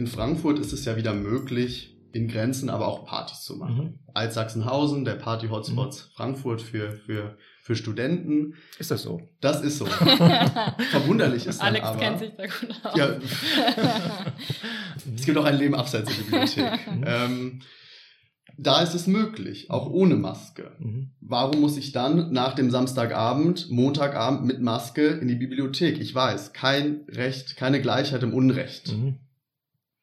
In 0.00 0.06
Frankfurt 0.06 0.58
ist 0.58 0.72
es 0.72 0.86
ja 0.86 0.96
wieder 0.96 1.12
möglich, 1.12 1.98
in 2.12 2.26
Grenzen 2.26 2.70
aber 2.70 2.88
auch 2.88 3.04
Partys 3.04 3.42
zu 3.42 3.56
machen. 3.56 3.84
Mhm. 3.84 3.98
Als 4.14 4.32
Sachsenhausen, 4.32 5.04
der 5.04 5.16
Party-Hotspots 5.16 6.06
mhm. 6.06 6.12
Frankfurt 6.14 6.62
für, 6.62 6.92
für 6.92 7.36
für 7.62 7.76
Studenten. 7.76 8.54
Ist 8.78 8.90
das 8.90 9.02
so? 9.02 9.28
Das 9.40 9.62
ist 9.62 9.78
so. 9.78 9.86
Verwunderlich 10.90 11.46
ist 11.46 11.60
Alex 11.60 11.84
dann 11.84 11.94
aber. 11.94 12.00
kennt 12.00 12.18
sich 12.18 12.30
da 12.36 12.46
gut 12.46 12.84
aus. 12.84 12.96
Ja, 12.96 13.16
es 15.16 15.24
gibt 15.26 15.38
auch 15.38 15.44
ein 15.44 15.58
Leben 15.58 15.74
abseits 15.74 16.08
der 16.08 16.22
Bibliothek. 16.22 16.86
Mhm. 16.86 17.04
ähm, 17.06 17.62
da 18.56 18.82
ist 18.82 18.94
es 18.94 19.06
möglich, 19.06 19.70
auch 19.70 19.88
ohne 19.88 20.16
Maske. 20.16 20.72
Mhm. 20.78 21.12
Warum 21.20 21.60
muss 21.60 21.76
ich 21.76 21.92
dann 21.92 22.32
nach 22.32 22.54
dem 22.54 22.70
Samstagabend, 22.70 23.70
Montagabend 23.70 24.44
mit 24.44 24.60
Maske 24.60 25.06
in 25.06 25.28
die 25.28 25.36
Bibliothek? 25.36 25.98
Ich 25.98 26.14
weiß, 26.14 26.52
kein 26.52 27.06
Recht, 27.08 27.56
keine 27.56 27.80
Gleichheit 27.80 28.22
im 28.22 28.34
Unrecht. 28.34 28.92
Mhm. 28.92 29.16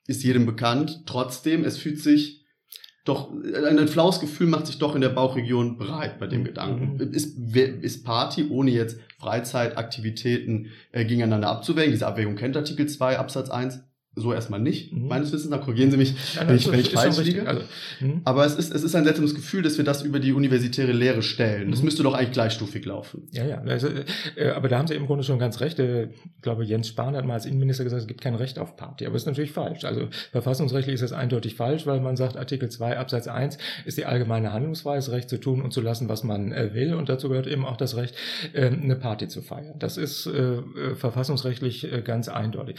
Ist 0.07 0.23
jedem 0.23 0.45
bekannt. 0.45 1.03
Trotzdem, 1.05 1.65
es 1.65 1.77
fühlt 1.77 1.99
sich 2.01 2.45
doch 3.07 3.31
ein 3.31 3.87
flaues 3.87 4.19
Gefühl 4.19 4.47
macht 4.47 4.67
sich 4.67 4.79
doch 4.79 4.95
in 4.95 5.01
der 5.01 5.09
Bauchregion 5.09 5.77
breit 5.77 6.19
bei 6.19 6.27
dem 6.27 6.43
Gedanken. 6.43 6.95
Mhm. 6.95 7.13
Ist, 7.13 7.37
ist 7.55 8.03
Party, 8.03 8.47
ohne 8.49 8.71
jetzt 8.71 8.99
Freizeitaktivitäten 9.17 10.67
äh, 10.91 11.05
gegeneinander 11.05 11.49
abzuwägen, 11.49 11.91
diese 11.91 12.07
Abwägung 12.07 12.35
kennt 12.35 12.57
Artikel 12.57 12.87
2 12.87 13.17
Absatz 13.17 13.49
1, 13.49 13.83
so 14.17 14.33
erstmal 14.33 14.59
nicht, 14.59 14.93
mhm. 14.93 15.07
meines 15.07 15.31
Wissens, 15.31 15.51
da 15.51 15.57
korrigieren 15.57 15.91
Sie 15.91 15.97
mich, 15.97 16.13
ja, 16.35 16.47
wenn 16.47 16.55
ich, 16.55 16.69
wenn 16.71 16.79
ich 16.79 16.89
falsch 16.89 17.17
liege. 17.19 17.47
Also, 17.47 17.61
hm. 17.99 18.21
Aber 18.23 18.45
es 18.45 18.55
ist, 18.55 18.73
es 18.73 18.83
ist 18.83 18.95
ein 18.95 19.03
seltsames 19.03 19.35
Gefühl, 19.35 19.61
dass 19.61 19.77
wir 19.77 19.85
das 19.85 20.03
über 20.03 20.19
die 20.19 20.33
universitäre 20.33 20.91
Lehre 20.91 21.21
stellen. 21.21 21.71
Das 21.71 21.79
mhm. 21.79 21.85
müsste 21.85 22.03
doch 22.03 22.13
eigentlich 22.13 22.31
gleichstufig 22.31 22.83
laufen. 22.85 23.27
Ja, 23.31 23.45
ja. 23.45 23.61
Also, 23.61 23.87
äh, 24.35 24.49
aber 24.49 24.67
da 24.69 24.79
haben 24.79 24.87
Sie 24.87 24.95
im 24.95 25.05
Grunde 25.05 25.23
schon 25.23 25.39
ganz 25.39 25.59
recht. 25.61 25.79
Äh, 25.79 26.05
ich 26.05 26.41
glaube, 26.41 26.63
Jens 26.63 26.87
Spahn 26.87 27.15
hat 27.15 27.25
mal 27.25 27.35
als 27.35 27.45
Innenminister 27.45 27.83
gesagt, 27.83 28.01
es 28.01 28.07
gibt 28.07 28.21
kein 28.21 28.35
Recht 28.35 28.59
auf 28.59 28.75
Party. 28.75 29.05
Aber 29.05 29.13
das 29.13 29.23
ist 29.23 29.27
natürlich 29.27 29.51
falsch. 29.51 29.85
Also 29.85 30.07
verfassungsrechtlich 30.31 30.95
ist 30.95 31.03
das 31.03 31.13
eindeutig 31.13 31.55
falsch, 31.55 31.85
weil 31.85 32.01
man 32.01 32.17
sagt, 32.17 32.37
Artikel 32.37 32.69
2 32.69 32.97
Absatz 32.97 33.27
1 33.27 33.57
ist 33.85 33.97
die 33.97 34.05
allgemeine 34.05 34.53
Handlungsweise, 34.53 35.11
Recht 35.11 35.29
zu 35.29 35.39
tun 35.39 35.61
und 35.61 35.71
zu 35.71 35.81
lassen, 35.81 36.09
was 36.09 36.23
man 36.23 36.51
äh, 36.51 36.73
will. 36.73 36.93
Und 36.93 37.09
dazu 37.09 37.29
gehört 37.29 37.47
eben 37.47 37.65
auch 37.65 37.77
das 37.77 37.95
Recht, 37.95 38.15
äh, 38.53 38.67
eine 38.67 38.95
Party 38.95 39.27
zu 39.27 39.41
feiern. 39.41 39.75
Das 39.79 39.97
ist 39.97 40.29
verfassungsrechtlich 40.95 41.87
ganz 42.03 42.27
eindeutig. 42.27 42.77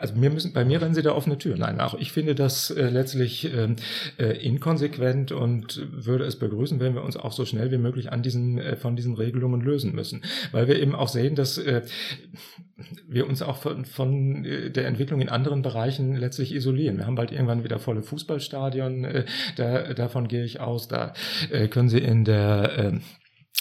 Also 0.00 0.14
mir 0.14 0.30
müssen, 0.30 0.54
bei 0.54 0.64
mir 0.64 0.80
rennen 0.80 0.94
sie 0.94 1.02
da 1.02 1.12
offene 1.12 1.36
Tür. 1.36 1.56
Nein, 1.58 1.78
auch 1.78 1.94
ich 1.94 2.10
finde 2.10 2.34
das 2.34 2.70
äh, 2.70 2.88
letztlich 2.88 3.52
ähm, 3.54 3.76
äh, 4.18 4.32
inkonsequent 4.44 5.30
und 5.30 5.86
würde 5.92 6.24
es 6.24 6.36
begrüßen, 6.36 6.80
wenn 6.80 6.94
wir 6.94 7.04
uns 7.04 7.18
auch 7.18 7.32
so 7.32 7.44
schnell 7.44 7.70
wie 7.70 7.76
möglich 7.76 8.10
an 8.10 8.22
diesen, 8.22 8.58
äh, 8.58 8.76
von 8.76 8.96
diesen 8.96 9.14
Regelungen 9.14 9.60
lösen 9.60 9.94
müssen. 9.94 10.22
Weil 10.52 10.68
wir 10.68 10.80
eben 10.80 10.94
auch 10.94 11.08
sehen, 11.08 11.34
dass 11.34 11.58
äh, 11.58 11.82
wir 13.06 13.28
uns 13.28 13.42
auch 13.42 13.58
von, 13.58 13.84
von 13.84 14.46
äh, 14.46 14.70
der 14.70 14.86
Entwicklung 14.86 15.20
in 15.20 15.28
anderen 15.28 15.60
Bereichen 15.60 16.16
letztlich 16.16 16.54
isolieren. 16.54 16.96
Wir 16.96 17.06
haben 17.06 17.14
bald 17.14 17.30
irgendwann 17.30 17.62
wieder 17.62 17.78
volle 17.78 18.02
Fußballstadion, 18.02 19.04
äh, 19.04 19.24
da, 19.56 19.92
davon 19.92 20.28
gehe 20.28 20.44
ich 20.44 20.60
aus. 20.60 20.88
Da 20.88 21.12
äh, 21.50 21.68
können 21.68 21.90
Sie 21.90 21.98
in 21.98 22.24
der 22.24 22.78
äh, 22.78 23.00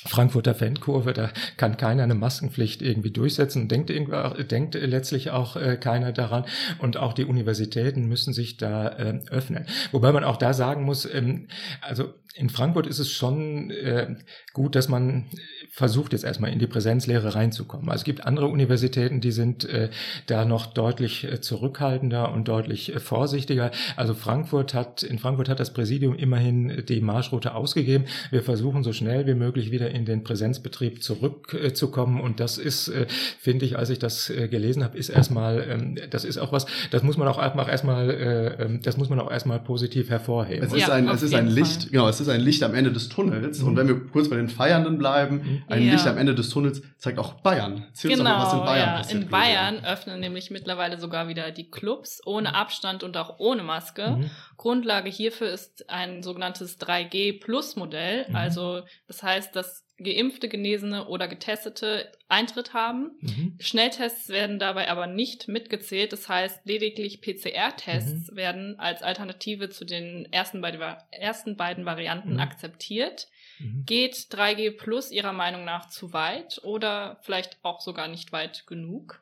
Frankfurter 0.06 0.56
Fankurve, 0.56 1.12
da 1.12 1.30
kann 1.58 1.76
keiner 1.76 2.04
eine 2.04 2.16
Maskenpflicht 2.16 2.82
irgendwie 2.82 3.12
durchsetzen, 3.12 3.68
denkt, 3.68 3.90
denkt 3.90 4.76
letztlich 4.76 5.32
auch 5.32 5.58
äh, 5.58 5.76
keiner 5.76 6.14
daran 6.14 6.46
und 6.80 6.96
auch 6.96 7.12
die 7.12 7.26
Universitäten 7.26 8.06
müssen 8.06 8.34
sich 8.34 8.56
da 8.56 8.88
äh, 8.88 9.20
öffnen. 9.30 9.66
Wobei 9.92 10.14
man 10.14 10.24
auch 10.24 10.38
da 10.38 10.54
sagen 10.54 10.84
muss, 10.84 11.06
ähm, 11.14 11.50
also 11.82 12.14
in 12.34 12.50
Frankfurt 12.50 12.88
ist 12.88 13.00
es 13.00 13.12
schon 13.12 13.72
äh, 13.72 14.16
gut, 14.54 14.76
dass 14.76 14.88
man 14.88 15.26
versucht 15.70 16.14
jetzt 16.14 16.24
erstmal 16.24 16.52
in 16.52 16.60
die 16.60 16.68
Präsenzlehre 16.68 17.36
reinzukommen. 17.36 17.90
Also 17.90 18.02
es 18.02 18.04
gibt 18.04 18.26
andere 18.26 18.48
Universitäten, 18.48 19.22
die 19.22 19.32
sind 19.32 19.66
äh, 19.66 19.90
da 20.26 20.44
noch 20.44 20.66
deutlich 20.66 21.24
äh, 21.24 21.42
zurückhaltender 21.42 22.32
und 22.32 22.48
deutlich 22.48 22.94
äh, 22.94 23.00
vorsichtiger. 23.00 23.72
Also 23.96 24.16
Frankfurt 24.16 24.74
hat, 24.74 25.04
in 25.04 25.20
Frankfurt 25.20 25.48
hat 25.48 25.60
das 25.60 25.72
Präsidium 25.72 26.16
immerhin 26.16 26.84
die 26.88 27.02
Marschroute 27.02 27.54
ausgegeben. 27.54 28.06
Wir 28.32 28.42
versuchen 28.42 28.84
so 28.84 28.94
schnell 28.94 29.28
wie 29.28 29.36
möglich 29.36 29.72
wieder 29.72 29.92
in 29.92 30.06
den 30.06 30.24
Präsenzbetrieb 30.24 31.04
zurückzukommen. 31.04 32.20
und 32.20 32.40
das 32.40 32.58
ist, 32.58 32.88
äh, 32.88 33.06
finde 33.40 33.66
ich, 33.66 33.78
als 33.78 33.90
ich 33.92 34.00
das 34.00 34.30
äh, 34.30 34.48
gelesen 34.48 34.84
habe, 34.84 34.98
ist 34.98 35.10
erstmal, 35.10 35.66
ähm, 35.70 35.98
das 36.10 36.26
ist 36.26 36.40
auch 36.40 36.52
was, 36.52 36.66
das 36.90 37.04
muss 37.04 37.18
man 37.18 37.28
auch 37.28 37.40
erstmal, 37.40 38.10
äh, 38.10 38.64
ähm, 38.64 38.82
das 38.82 38.98
muss 38.98 39.10
man 39.10 39.20
auch 39.20 39.32
erstmal 39.32 39.60
positiv 39.60 40.10
hervorheben. 40.10 40.66
Es 40.66 40.74
ist 40.74 40.88
ja, 40.88 40.94
ein, 40.94 41.08
es 41.08 41.22
ist 41.22 41.34
ein 41.36 41.48
Licht, 41.48 41.84
Fall. 41.84 41.92
genau, 41.92 42.10
es 42.10 42.20
ist 42.20 42.30
ein 42.30 42.42
Licht 42.42 42.64
am 42.64 42.74
Ende 42.74 42.92
des 42.92 43.10
Tunnels. 43.10 43.62
Mhm. 43.62 43.68
Und 43.68 43.76
wenn 43.78 43.88
wir 43.88 44.00
kurz 44.12 44.30
bei 44.30 44.36
den 44.36 44.50
Feiernden 44.50 44.98
bleiben, 44.98 45.36
mhm. 45.36 45.59
Ein 45.68 45.86
ja. 45.86 45.94
Licht 45.94 46.08
am 46.08 46.18
Ende 46.18 46.36
des 46.36 46.50
Tunnels 46.50 46.82
zeigt 46.98 47.20
auch 47.20 47.34
Bayern. 47.34 47.86
Erzähl 47.88 48.12
genau, 48.12 48.24
mal, 48.24 48.44
was 48.44 48.54
in 48.54 48.60
Bayern 48.60 48.90
ja. 48.90 48.98
passiert. 48.98 49.24
In 49.24 49.30
Bayern 49.30 49.86
öffnen 49.86 50.20
nämlich 50.20 50.52
mittlerweile 50.52 51.00
sogar 51.00 51.28
wieder 51.28 51.52
die 51.52 51.70
Clubs 51.70 52.22
ohne 52.26 52.56
Abstand 52.56 53.04
und 53.04 53.18
auch 53.18 53.40
ohne 53.40 53.64
Maske. 53.64 54.12
Mhm. 54.12 54.32
Grundlage 54.58 55.10
hierfür 55.10 55.50
ist 55.50 55.90
ein 55.90 56.24
sogenanntes 56.24 56.80
3G-Plus-Modell. 56.80 58.28
Mhm. 58.30 58.36
Also 58.36 58.82
das 59.08 59.24
heißt, 59.24 59.56
dass 59.56 59.86
Geimpfte, 60.02 60.48
Genesene 60.48 61.08
oder 61.08 61.28
Getestete 61.28 62.12
Eintritt 62.30 62.74
haben. 62.74 63.12
Mhm. 63.22 63.56
Schnelltests 63.60 64.30
werden 64.30 64.60
dabei 64.60 64.90
aber 64.90 65.08
nicht 65.08 65.48
mitgezählt. 65.48 66.14
Das 66.14 66.30
heißt, 66.30 66.62
lediglich 66.66 67.22
PCR-Tests 67.22 68.32
mhm. 68.32 68.36
werden 68.36 68.80
als 68.80 69.04
Alternative 69.04 69.70
zu 69.70 69.86
den 69.86 70.32
ersten 70.32 70.62
beiden, 70.62 70.82
ersten 71.12 71.58
beiden 71.58 71.86
Varianten 71.86 72.34
mhm. 72.34 72.40
akzeptiert. 72.40 73.28
Mhm. 73.60 73.84
Geht 73.86 74.16
3G 74.16 74.72
Plus 74.78 75.12
Ihrer 75.12 75.34
Meinung 75.34 75.66
nach 75.66 75.90
zu 75.90 76.14
weit 76.14 76.60
oder 76.64 77.20
vielleicht 77.22 77.58
auch 77.64 77.82
sogar 77.82 78.08
nicht 78.08 78.32
weit 78.32 78.66
genug? 78.68 79.22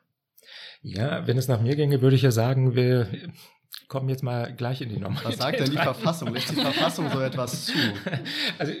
Ja, 0.82 1.26
wenn 1.26 1.36
es 1.36 1.48
nach 1.48 1.60
mir 1.60 1.76
ginge, 1.76 2.00
würde 2.00 2.16
ich 2.16 2.22
ja 2.22 2.30
sagen, 2.30 2.74
wir 2.74 3.08
kommen 3.88 4.08
jetzt 4.08 4.22
mal 4.22 4.54
gleich 4.54 4.80
in 4.80 4.88
die 4.88 4.98
Normalität. 4.98 5.30
Was 5.30 5.36
sagt 5.38 5.60
denn 5.60 5.70
die 5.70 5.76
Verfassung? 5.76 6.32
Lässt 6.32 6.50
die 6.50 6.56
Verfassung 6.56 7.10
so 7.10 7.20
etwas 7.20 7.66
zu? 7.66 7.78
Also 8.58 8.72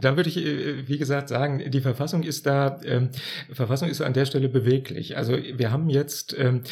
da 0.00 0.16
würde 0.16 0.28
ich, 0.28 0.36
äh, 0.38 0.88
wie 0.88 0.98
gesagt, 0.98 1.28
sagen, 1.28 1.70
die 1.70 1.80
Verfassung 1.80 2.22
ist 2.22 2.46
da, 2.46 2.80
ähm, 2.84 3.10
Verfassung 3.50 3.88
ist 3.88 4.00
an 4.00 4.12
der 4.12 4.24
Stelle 4.24 4.48
beweglich. 4.48 5.16
Also 5.16 5.36
wir 5.36 5.70
haben 5.70 5.90
jetzt 5.90 6.36
ähm, 6.38 6.62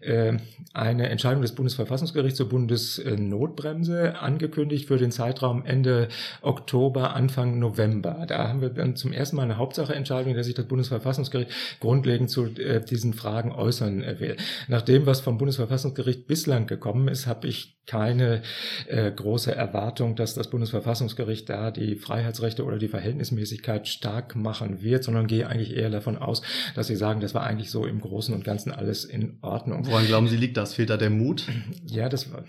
äh, 0.00 0.34
eine 0.72 1.08
Entscheidung 1.08 1.42
des 1.42 1.52
Bundesverfassungsgerichts 1.52 2.36
zur 2.36 2.48
Bundesnotbremse 2.48 4.18
angekündigt 4.18 4.86
für 4.86 4.96
den 4.96 5.10
Zeitraum 5.10 5.64
Ende 5.64 6.08
Oktober, 6.42 7.14
Anfang 7.14 7.58
November. 7.58 8.24
Da 8.26 8.48
haben 8.48 8.60
wir 8.60 8.70
dann 8.70 8.96
zum 8.96 9.12
ersten 9.12 9.36
Mal 9.36 9.42
eine 9.42 9.58
Hauptsacheentscheidung, 9.58 10.30
in 10.30 10.34
der 10.34 10.44
sich 10.44 10.54
das 10.54 10.66
Bundesverfassungsgericht 10.66 11.50
grundlegend 11.80 12.30
zu 12.30 12.46
äh, 12.46 12.84
diesen 12.84 13.14
Fragen 13.14 13.52
äußern 13.52 14.04
will. 14.18 14.36
Nach 14.68 14.82
dem, 14.82 15.06
was 15.06 15.20
vom 15.20 15.38
Bundesverfassungsgericht 15.38 16.26
bislang 16.26 16.66
gekommen 16.66 17.08
ist, 17.08 17.26
habe 17.26 17.46
ich 17.46 17.76
keine 17.86 18.42
äh, 18.88 19.10
große 19.10 19.54
Erwartung, 19.54 20.16
dass 20.16 20.34
das 20.34 20.50
Bundesverfassungsgericht 20.50 21.48
da 21.48 21.70
die 21.70 21.94
Freiheitsrechte 21.94 22.55
oder 22.64 22.78
die 22.78 22.88
Verhältnismäßigkeit 22.88 23.88
stark 23.88 24.36
machen 24.36 24.82
wird, 24.82 25.04
sondern 25.04 25.26
gehe 25.26 25.48
eigentlich 25.48 25.76
eher 25.76 25.90
davon 25.90 26.16
aus, 26.16 26.42
dass 26.74 26.86
sie 26.86 26.96
sagen, 26.96 27.20
das 27.20 27.34
war 27.34 27.44
eigentlich 27.44 27.70
so 27.70 27.86
im 27.86 28.00
Großen 28.00 28.34
und 28.34 28.44
Ganzen 28.44 28.72
alles 28.72 29.04
in 29.04 29.38
Ordnung. 29.42 29.86
Woran 29.86 30.06
glauben 30.06 30.28
Sie 30.28 30.36
liegt 30.36 30.56
das? 30.56 30.74
Fehlt 30.74 30.90
da 30.90 30.96
der 30.96 31.10
Mut? 31.10 31.46
Ja, 31.86 32.08
das 32.08 32.32
war, 32.32 32.44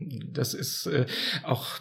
das 0.00 0.54
ist 0.54 0.86
äh, 0.86 1.06
auch 1.42 1.78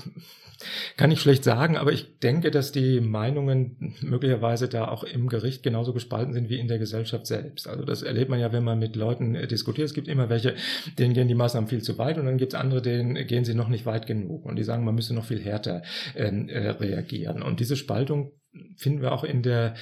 kann 0.97 1.11
ich 1.11 1.19
schlecht 1.19 1.43
sagen, 1.43 1.77
aber 1.77 1.91
ich 1.91 2.19
denke, 2.19 2.51
dass 2.51 2.71
die 2.71 2.99
Meinungen 3.01 3.95
möglicherweise 4.01 4.67
da 4.67 4.87
auch 4.87 5.03
im 5.03 5.27
Gericht 5.27 5.63
genauso 5.63 5.93
gespalten 5.93 6.33
sind 6.33 6.49
wie 6.49 6.59
in 6.59 6.67
der 6.67 6.79
Gesellschaft 6.79 7.27
selbst. 7.27 7.67
Also 7.67 7.85
das 7.85 8.01
erlebt 8.01 8.29
man 8.29 8.39
ja, 8.39 8.51
wenn 8.51 8.63
man 8.63 8.79
mit 8.79 8.95
Leuten 8.95 9.35
äh, 9.35 9.47
diskutiert. 9.47 9.85
Es 9.85 9.93
gibt 9.93 10.07
immer 10.07 10.29
welche, 10.29 10.55
denen 10.97 11.13
gehen 11.13 11.27
die 11.27 11.35
Maßnahmen 11.35 11.69
viel 11.69 11.81
zu 11.81 11.97
weit 11.97 12.17
und 12.17 12.25
dann 12.25 12.37
gibt 12.37 12.53
es 12.53 12.59
andere, 12.59 12.81
denen 12.81 13.27
gehen 13.27 13.45
sie 13.45 13.53
noch 13.53 13.69
nicht 13.69 13.85
weit 13.85 14.07
genug. 14.07 14.45
Und 14.45 14.57
die 14.57 14.63
sagen, 14.63 14.83
man 14.83 14.95
müsste 14.95 15.13
noch 15.13 15.25
viel 15.25 15.41
härter 15.41 15.83
ähm, 16.15 16.49
äh, 16.49 16.69
reagieren. 16.69 17.41
Und 17.41 17.59
diese 17.59 17.75
Spaltung 17.75 18.31
finden 18.77 19.01
wir 19.01 19.11
auch 19.11 19.23
in 19.23 19.41
der 19.41 19.75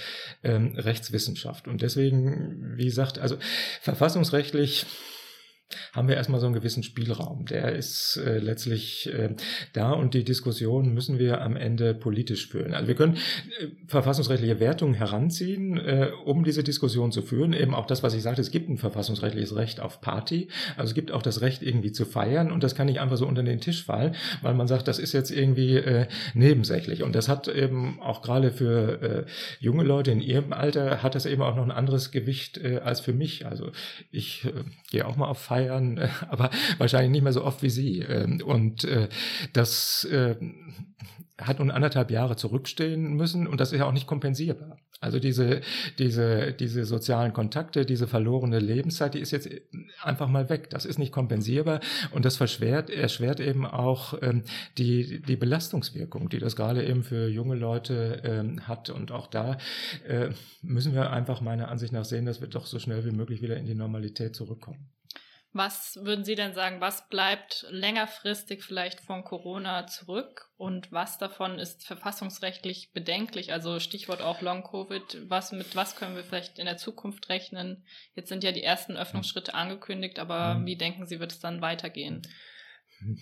ähm, 0.44 0.74
Rechtswissenschaft. 0.76 1.68
Und 1.68 1.82
deswegen, 1.82 2.74
wie 2.78 2.86
gesagt, 2.86 3.20
also 3.20 3.36
verfassungsrechtlich 3.82 4.86
haben 5.94 6.08
wir 6.08 6.16
erstmal 6.16 6.40
so 6.40 6.46
einen 6.46 6.56
gewissen 6.56 6.84
Spielraum. 6.84 7.46
Der 7.46 7.74
ist 7.74 8.18
äh, 8.18 8.40
letztlich 8.40 9.12
äh, 9.14 9.36
da 9.74 9.92
und 9.92 10.14
die 10.14 10.24
Diskussion 10.24 10.94
müssen 10.94 11.20
wir 11.20 11.42
am 11.42 11.56
Ende 11.56 11.94
politisch 11.94 12.48
führen. 12.48 12.74
Also 12.74 12.88
wir 12.88 12.96
können 12.96 13.16
äh, 13.16 13.68
verfassungsrechtliche 13.88 14.60
Wertungen 14.60 14.94
heranziehen, 14.96 15.78
äh, 15.78 16.12
um 16.26 16.44
diese 16.44 16.64
Diskussion 16.64 17.12
zu 17.12 17.22
führen. 17.22 17.54
Eben 17.54 17.74
auch 17.74 17.86
das, 17.86 18.04
was 18.04 18.14
ich 18.14 18.22
sagte, 18.22 18.42
es 18.42 18.52
gibt 18.52 18.70
ein 18.70 18.78
verfassungsrechtliches 18.78 19.56
Recht 19.56 19.80
auf 19.80 20.02
Party. 20.02 20.50
Also 20.78 20.90
es 20.90 20.96
gibt 20.96 21.12
auch 21.12 21.22
das 21.22 21.42
Recht, 21.42 21.62
irgendwie 21.62 21.92
zu 21.92 22.06
feiern 22.06 22.52
und 22.52 22.64
das 22.64 22.76
kann 22.76 22.88
nicht 22.88 23.00
einfach 23.00 23.18
so 23.18 23.28
unter 23.28 23.44
den 23.44 23.60
Tisch 23.60 23.84
fallen, 23.84 24.16
weil 24.42 24.54
man 24.54 24.68
sagt, 24.68 24.88
das 24.88 25.00
ist 25.00 25.14
jetzt 25.14 25.32
irgendwie 25.32 25.78
äh, 25.78 26.08
nebensächlich. 26.34 27.04
Und 27.04 27.14
das 27.16 27.30
hat 27.30 27.48
eben 27.48 28.02
auch 28.02 28.22
gerade 28.22 28.52
für 28.52 29.02
äh, 29.02 29.26
junge 29.60 29.84
Leute 29.84 30.12
in 30.12 30.22
ihrem 30.22 30.54
Alter 30.54 31.04
hat 31.04 31.16
das 31.16 31.26
eben 31.26 31.42
auch 31.42 31.56
noch 31.56 31.64
ein 31.64 31.72
anderes 31.72 32.12
Gewicht 32.12 32.58
äh, 32.58 32.80
als 32.84 33.00
für 33.00 33.14
mich. 33.14 33.46
Also 33.46 33.72
ich 34.12 34.46
äh, 34.46 34.52
gehe 34.90 35.08
auch 35.08 35.16
mal 35.16 35.28
auf 35.28 35.40
Feiern 35.40 35.61
feiern, 35.62 35.98
äh, 35.98 36.10
aber 36.30 36.50
wahrscheinlich 36.78 37.12
nicht 37.12 37.24
mehr 37.24 37.34
so 37.34 37.44
oft 37.44 37.64
wie 37.64 37.70
Sie. 37.70 38.00
Ähm, 38.00 38.42
und 38.46 38.84
äh, 38.84 39.10
das 39.54 40.06
äh, 40.06 40.36
hat 41.40 41.60
nun 41.60 41.72
anderthalb 41.72 42.12
Jahre 42.12 42.36
zurückstehen 42.36 43.14
müssen 43.14 43.48
und 43.48 43.60
das 43.60 43.72
ist 43.72 43.80
ja 43.80 43.86
auch 43.86 43.94
nicht 43.94 44.08
kompensierbar. 44.08 44.78
Also 45.00 45.18
diese, 45.18 45.62
diese, 45.98 46.54
diese 46.54 46.86
sozialen 46.86 47.34
Kontakte, 47.34 47.88
diese 47.88 48.08
verlorene 48.08 48.60
Lebenszeit, 48.60 49.16
die 49.16 49.20
ist 49.20 49.32
jetzt 49.32 49.50
einfach 50.04 50.30
mal 50.30 50.48
weg. 50.50 50.70
Das 50.70 50.86
ist 50.86 51.00
nicht 51.00 51.12
kompensierbar 51.12 51.80
und 52.12 52.24
das 52.24 52.38
verschwert, 52.38 52.92
erschwert 52.92 53.40
eben 53.40 53.66
auch 53.66 54.14
ähm, 54.22 54.44
die, 54.78 55.24
die 55.24 55.36
Belastungswirkung, 55.36 56.30
die 56.30 56.38
das 56.38 56.56
gerade 56.56 56.86
eben 56.86 57.04
für 57.04 57.28
junge 57.28 57.56
Leute 57.56 58.22
ähm, 58.24 58.68
hat. 58.68 58.92
Und 58.92 59.12
auch 59.12 59.26
da 59.26 59.58
äh, 60.08 60.30
müssen 60.62 60.94
wir 60.94 61.10
einfach 61.10 61.42
meiner 61.42 61.70
Ansicht 61.70 61.94
nach 61.94 62.06
sehen, 62.06 62.28
dass 62.28 62.40
wir 62.40 62.48
doch 62.48 62.68
so 62.68 62.78
schnell 62.78 63.04
wie 63.04 63.12
möglich 63.12 63.42
wieder 63.42 63.58
in 63.58 63.66
die 63.66 63.74
Normalität 63.74 64.36
zurückkommen. 64.36 64.92
Was 65.54 66.00
würden 66.02 66.24
Sie 66.24 66.36
denn 66.36 66.54
sagen, 66.54 66.80
was 66.80 67.10
bleibt 67.10 67.66
längerfristig 67.70 68.64
vielleicht 68.64 69.02
von 69.02 69.26
Corona 69.26 69.86
zurück 69.86 70.50
und 70.56 70.90
was 70.94 71.18
davon 71.18 71.60
ist 71.60 71.86
verfassungsrechtlich 71.86 72.92
bedenklich? 72.94 73.52
Also 73.52 73.82
Stichwort 73.82 74.22
auch 74.22 74.42
Long-Covid. 74.42 75.28
Was, 75.28 75.52
mit 75.52 75.76
was 75.76 75.98
können 75.98 76.16
wir 76.16 76.24
vielleicht 76.24 76.58
in 76.58 76.66
der 76.66 76.78
Zukunft 76.78 77.28
rechnen? 77.28 77.84
Jetzt 78.16 78.30
sind 78.30 78.46
ja 78.46 78.54
die 78.54 78.64
ersten 78.64 78.96
Öffnungsschritte 78.96 79.54
angekündigt, 79.54 80.20
aber 80.20 80.56
mhm. 80.56 80.66
wie 80.68 80.78
denken 80.78 81.06
Sie, 81.06 81.20
wird 81.20 81.34
es 81.34 81.40
dann 81.40 81.62
weitergehen? 81.62 82.22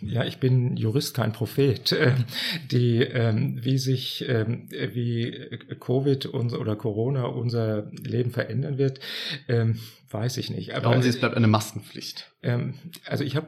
Ja, 0.02 0.26
ich 0.26 0.40
bin 0.40 0.76
Jurist, 0.76 1.16
kein 1.16 1.32
Prophet. 1.32 1.96
Die, 2.72 2.98
ähm, 3.02 3.60
wie 3.64 3.78
sich, 3.78 4.26
ähm, 4.28 4.68
wie 4.70 5.58
Covid 5.80 6.28
oder 6.34 6.76
Corona 6.76 7.26
unser 7.26 7.90
Leben 7.92 8.32
verändern 8.32 8.78
wird, 8.78 9.00
ähm, 9.48 9.80
weiß 10.12 10.38
ich 10.38 10.50
nicht. 10.50 10.74
Aber, 10.74 10.82
Glauben 10.82 11.02
Sie, 11.02 11.10
es 11.10 11.20
bleibt 11.20 11.36
eine 11.36 11.48
Maskenpflicht? 11.48 12.32
Ähm, 12.42 12.76
also 13.06 13.24
ich 13.24 13.36
habe 13.36 13.48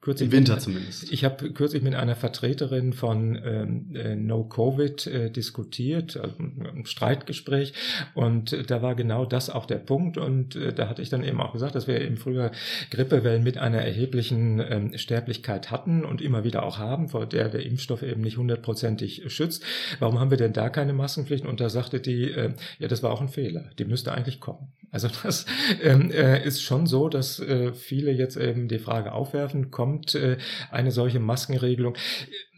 kürzlich 0.00 0.28
im 0.28 0.32
Winter 0.32 0.54
mit, 0.54 0.62
zumindest. 0.62 1.12
Ich 1.12 1.24
habe 1.24 1.50
kürzlich 1.52 1.82
mit 1.82 1.94
einer 1.94 2.16
Vertreterin 2.16 2.92
von 2.94 3.38
ähm, 3.44 3.94
äh, 3.94 4.16
No 4.16 4.44
Covid 4.44 5.06
äh, 5.06 5.30
diskutiert, 5.30 6.16
also 6.16 6.34
ein 6.38 6.86
Streitgespräch, 6.86 7.74
und 8.14 8.52
äh, 8.52 8.62
da 8.62 8.82
war 8.82 8.94
genau 8.94 9.26
das 9.26 9.50
auch 9.50 9.66
der 9.66 9.78
Punkt. 9.78 10.16
Und 10.16 10.56
äh, 10.56 10.72
da 10.72 10.88
hatte 10.88 11.02
ich 11.02 11.10
dann 11.10 11.22
eben 11.22 11.40
auch 11.40 11.52
gesagt, 11.52 11.74
dass 11.74 11.86
wir 11.86 12.00
im 12.00 12.16
Frühjahr 12.16 12.50
Grippewellen 12.90 13.44
mit 13.44 13.58
einer 13.58 13.82
erheblichen 13.82 14.60
ähm, 14.60 14.96
Sterblichkeit 14.96 15.70
hatten 15.70 16.04
und 16.04 16.22
immer 16.22 16.44
wieder 16.44 16.64
auch 16.64 16.78
haben, 16.78 17.10
vor 17.10 17.26
der 17.26 17.48
der 17.50 17.64
Impfstoff 17.64 18.02
eben 18.02 18.22
nicht 18.22 18.38
hundertprozentig 18.38 19.22
schützt. 19.28 19.62
Warum 19.98 20.18
haben 20.18 20.30
wir 20.30 20.38
denn 20.38 20.52
da 20.52 20.70
keine 20.70 20.92
Maskenpflichten? 20.92 21.48
Und 21.48 21.60
da 21.60 21.68
sagte 21.68 22.00
die, 22.00 22.34
ja, 22.78 22.88
das 22.88 23.02
war 23.02 23.12
auch 23.12 23.20
ein 23.20 23.28
Fehler. 23.28 23.70
Die 23.78 23.84
müsste 23.84 24.12
eigentlich 24.12 24.40
kommen. 24.40 24.72
Also 24.90 25.08
das 25.22 25.46
ähm, 25.84 26.10
äh, 26.10 26.44
ist 26.44 26.62
schon 26.62 26.86
so, 26.86 27.08
dass 27.08 27.38
äh, 27.38 27.72
viele 27.72 28.10
jetzt 28.10 28.36
eben 28.36 28.68
die 28.68 28.78
Frage 28.78 29.12
aufwerfen, 29.12 29.70
kommt 29.70 30.14
äh, 30.14 30.38
eine 30.70 30.90
solche 30.90 31.20
Maskenregelung? 31.20 31.96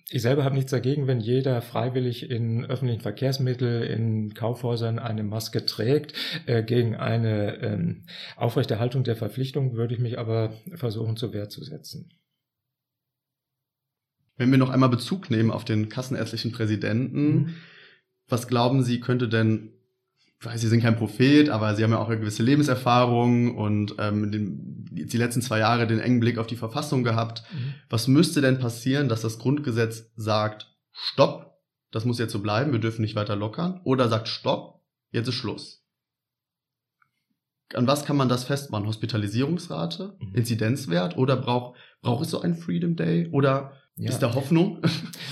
Ich 0.09 0.23
selber 0.23 0.45
habe 0.45 0.55
nichts 0.55 0.71
dagegen, 0.71 1.09
wenn 1.09 1.19
jeder 1.19 1.61
freiwillig 1.61 2.31
in 2.31 2.65
öffentlichen 2.65 3.01
Verkehrsmitteln, 3.01 3.83
in 3.83 4.35
Kaufhäusern 4.35 5.01
eine 5.01 5.25
Maske 5.25 5.67
trägt. 5.67 6.15
Äh, 6.47 6.63
gegen 6.63 6.95
eine 6.95 7.57
ähm, 7.61 8.05
Aufrechterhaltung 8.37 9.03
der 9.03 9.17
Verpflichtung 9.17 9.75
würde 9.75 9.95
ich 9.95 10.01
mich 10.01 10.19
aber 10.19 10.53
versuchen 10.75 11.17
zur 11.17 11.33
Wehr 11.33 11.49
zu 11.49 11.65
setzen. 11.65 12.11
Wenn 14.37 14.51
wir 14.51 14.59
noch 14.59 14.71
einmal 14.71 14.91
Bezug 14.91 15.31
nehmen 15.31 15.51
auf 15.51 15.65
den 15.65 15.89
kassenärztlichen 15.89 16.53
Präsidenten, 16.53 17.35
mhm. 17.35 17.55
was 18.29 18.47
glauben 18.47 18.85
Sie, 18.85 19.01
könnte 19.01 19.29
denn 19.29 19.76
weiß, 20.41 20.61
Sie 20.61 20.69
sind 20.69 20.83
kein 20.83 20.97
Prophet, 20.97 21.49
aber 21.49 21.75
Sie 21.75 21.83
haben 21.83 21.93
ja 21.93 21.99
auch 21.99 22.09
eine 22.09 22.19
gewisse 22.19 22.43
Lebenserfahrung 22.43 23.57
und 23.57 23.95
ähm, 23.99 24.31
den, 24.31 24.85
die 24.91 25.17
letzten 25.17 25.43
zwei 25.43 25.61
Jahre 25.61 25.87
den 25.87 25.99
engen 25.99 26.21
Blick 26.21 26.39
auf 26.39 26.47
die 26.47 26.57
Verfassung 26.57 27.05
gehabt. 27.05 27.43
Mhm. 27.53 27.75
Was 27.89 28.09
müsste 28.09 28.41
denn 28.41 28.59
passieren, 28.59 29.09
dass 29.09 29.23
das 29.23 29.39
Grundgesetz 29.39 30.11
sagt, 30.15 30.75
stopp, 30.93 31.59
das 31.91 32.05
muss 32.05 32.19
jetzt 32.19 32.33
so 32.33 32.41
bleiben, 32.41 32.73
wir 32.73 32.81
dürfen 32.81 33.03
nicht 33.03 33.17
weiter 33.17 33.37
lockern, 33.37 33.81
oder 33.85 34.09
sagt, 34.09 34.29
stopp, 34.29 34.83
jetzt 35.11 35.29
ist 35.29 35.35
Schluss? 35.35 35.83
An 37.75 37.87
was 37.87 38.05
kann 38.05 38.17
man 38.17 38.29
das 38.29 38.45
festmachen? 38.45 38.87
Hospitalisierungsrate, 38.87 40.17
mhm. 40.21 40.35
Inzidenzwert 40.35 41.17
oder 41.17 41.37
braucht 41.37 41.77
braucht 42.01 42.25
es 42.25 42.31
so 42.31 42.41
einen 42.41 42.55
Freedom 42.55 42.95
Day 42.95 43.29
oder 43.33 43.73
ja. 43.97 44.11
Ist 44.11 44.19
da 44.19 44.35
Hoffnung? 44.35 44.79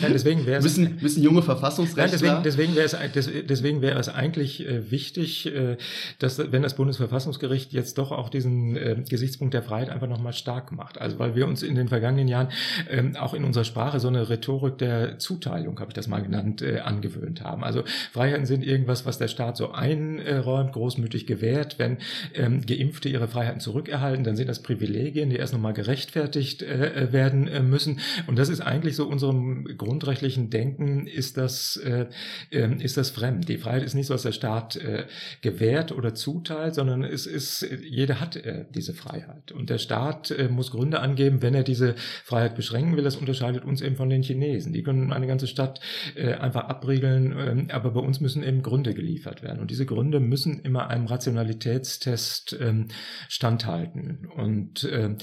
Ja, 0.00 0.08
deswegen 0.08 0.46
wäre 0.46 0.58
es 0.58 0.64
müssen, 0.64 0.98
müssen 1.00 1.22
junge 1.22 1.42
Verfassungsrechtler. 1.42 2.04
Ja, 2.04 2.40
deswegen, 2.40 3.44
deswegen 3.46 3.80
wäre 3.82 3.98
es 3.98 4.04
es 4.08 4.14
eigentlich 4.14 4.66
äh, 4.66 4.90
wichtig, 4.90 5.46
äh, 5.46 5.76
dass 6.18 6.38
wenn 6.38 6.62
das 6.62 6.74
Bundesverfassungsgericht 6.76 7.72
jetzt 7.72 7.98
doch 7.98 8.12
auch 8.12 8.28
diesen 8.28 8.76
äh, 8.76 9.02
Gesichtspunkt 9.08 9.54
der 9.54 9.62
Freiheit 9.62 9.90
einfach 9.90 10.08
nochmal 10.08 10.32
stark 10.32 10.72
macht. 10.72 11.00
Also 11.00 11.18
weil 11.18 11.34
wir 11.34 11.46
uns 11.46 11.62
in 11.62 11.74
den 11.74 11.88
vergangenen 11.88 12.28
Jahren 12.28 12.48
ähm, 12.90 13.16
auch 13.16 13.34
in 13.34 13.44
unserer 13.44 13.64
Sprache 13.64 14.00
so 14.00 14.08
eine 14.08 14.28
Rhetorik 14.28 14.78
der 14.78 15.18
Zuteilung, 15.18 15.78
habe 15.80 15.90
ich 15.90 15.94
das 15.94 16.08
mal 16.08 16.22
genannt, 16.22 16.62
äh, 16.62 16.80
angewöhnt 16.80 17.42
haben. 17.42 17.64
Also 17.64 17.82
Freiheiten 18.12 18.46
sind 18.46 18.64
irgendwas, 18.64 19.06
was 19.06 19.18
der 19.18 19.28
Staat 19.28 19.56
so 19.56 19.72
einräumt, 19.72 20.72
großmütig 20.72 21.26
gewährt. 21.26 21.78
Wenn 21.78 21.98
ähm, 22.34 22.64
Geimpfte 22.66 23.08
ihre 23.08 23.28
Freiheiten 23.28 23.60
zurückerhalten, 23.60 24.24
dann 24.24 24.36
sind 24.36 24.48
das 24.48 24.62
Privilegien, 24.62 25.30
die 25.30 25.36
erst 25.36 25.52
nochmal 25.52 25.72
gerechtfertigt 25.72 26.62
werden 26.64 27.68
müssen. 27.68 28.00
Und 28.26 28.38
das 28.38 28.48
ist 28.48 28.53
eigentlich 28.60 28.96
so 28.96 29.06
unserem 29.06 29.64
grundrechtlichen 29.76 30.50
Denken 30.50 31.06
ist 31.06 31.36
das, 31.36 31.76
äh, 31.76 32.06
ähm, 32.50 32.80
ist 32.80 32.96
das 32.96 33.10
fremd. 33.10 33.48
Die 33.48 33.58
Freiheit 33.58 33.82
ist 33.82 33.94
nicht 33.94 34.06
so, 34.06 34.14
dass 34.14 34.22
der 34.22 34.32
Staat 34.32 34.76
äh, 34.76 35.06
gewährt 35.40 35.92
oder 35.92 36.14
zuteilt, 36.14 36.74
sondern 36.74 37.04
es 37.04 37.26
ist, 37.26 37.66
jeder 37.82 38.20
hat 38.20 38.36
äh, 38.36 38.64
diese 38.74 38.94
Freiheit. 38.94 39.52
Und 39.52 39.70
der 39.70 39.78
Staat 39.78 40.30
äh, 40.30 40.48
muss 40.48 40.70
Gründe 40.70 41.00
angeben, 41.00 41.42
wenn 41.42 41.54
er 41.54 41.62
diese 41.62 41.94
Freiheit 42.24 42.54
beschränken 42.56 42.96
will. 42.96 43.04
Das 43.04 43.16
unterscheidet 43.16 43.64
uns 43.64 43.80
eben 43.80 43.96
von 43.96 44.08
den 44.08 44.22
Chinesen. 44.22 44.72
Die 44.72 44.82
können 44.82 45.12
eine 45.12 45.26
ganze 45.26 45.46
Stadt 45.46 45.80
äh, 46.14 46.34
einfach 46.34 46.64
abriegeln, 46.68 47.34
ähm, 47.38 47.68
aber 47.70 47.90
bei 47.92 48.00
uns 48.00 48.20
müssen 48.20 48.42
eben 48.42 48.62
Gründe 48.62 48.94
geliefert 48.94 49.42
werden. 49.42 49.60
Und 49.60 49.70
diese 49.70 49.86
Gründe 49.86 50.20
müssen 50.20 50.60
immer 50.60 50.88
einem 50.88 51.06
Rationalitätstest 51.06 52.56
ähm, 52.60 52.88
standhalten. 53.28 54.26
Und 54.34 54.84
äh, 54.84 55.16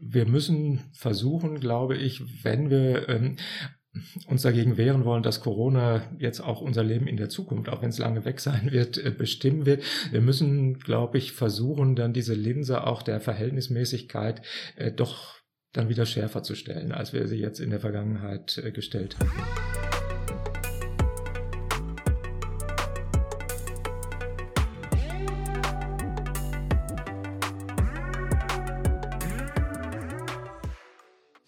wir 0.00 0.26
müssen 0.26 0.80
versuchen, 0.92 1.60
glaube 1.60 1.96
ich, 1.96 2.44
wenn 2.44 2.70
wir 2.70 3.08
ähm, 3.08 3.36
uns 4.26 4.42
dagegen 4.42 4.76
wehren 4.76 5.04
wollen, 5.04 5.22
dass 5.22 5.40
Corona 5.40 6.02
jetzt 6.18 6.40
auch 6.40 6.60
unser 6.60 6.84
Leben 6.84 7.06
in 7.06 7.16
der 7.16 7.28
Zukunft, 7.28 7.68
auch 7.68 7.82
wenn 7.82 7.90
es 7.90 7.98
lange 7.98 8.24
weg 8.24 8.40
sein 8.40 8.70
wird, 8.70 8.98
äh, 8.98 9.10
bestimmen 9.10 9.66
wird. 9.66 9.82
Wir 10.10 10.20
müssen, 10.20 10.78
glaube 10.78 11.18
ich, 11.18 11.32
versuchen, 11.32 11.96
dann 11.96 12.12
diese 12.12 12.34
Linse 12.34 12.86
auch 12.86 13.02
der 13.02 13.20
Verhältnismäßigkeit 13.20 14.42
äh, 14.76 14.92
doch 14.92 15.40
dann 15.72 15.88
wieder 15.88 16.06
schärfer 16.06 16.42
zu 16.42 16.54
stellen, 16.54 16.92
als 16.92 17.12
wir 17.12 17.28
sie 17.28 17.38
jetzt 17.38 17.60
in 17.60 17.70
der 17.70 17.80
Vergangenheit 17.80 18.58
äh, 18.58 18.72
gestellt 18.72 19.16
haben. 19.18 20.09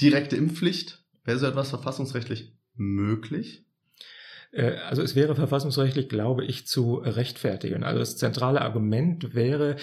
Direkte 0.02 0.36
Impfpflicht, 0.36 1.06
wäre 1.24 1.38
so 1.38 1.46
etwas 1.46 1.70
verfassungsrechtlich 1.70 2.58
möglich? 2.74 3.64
Äh, 4.52 4.72
also 4.88 5.02
es 5.02 5.16
wäre 5.16 5.34
verfassungsrechtlich, 5.34 6.08
glaube 6.08 6.44
ich, 6.44 6.66
zu 6.66 6.96
rechtfertigen. 6.96 7.82
Also 7.82 7.98
das 7.98 8.16
zentrale 8.16 8.60
Argument 8.60 9.34
wäre, 9.34 9.76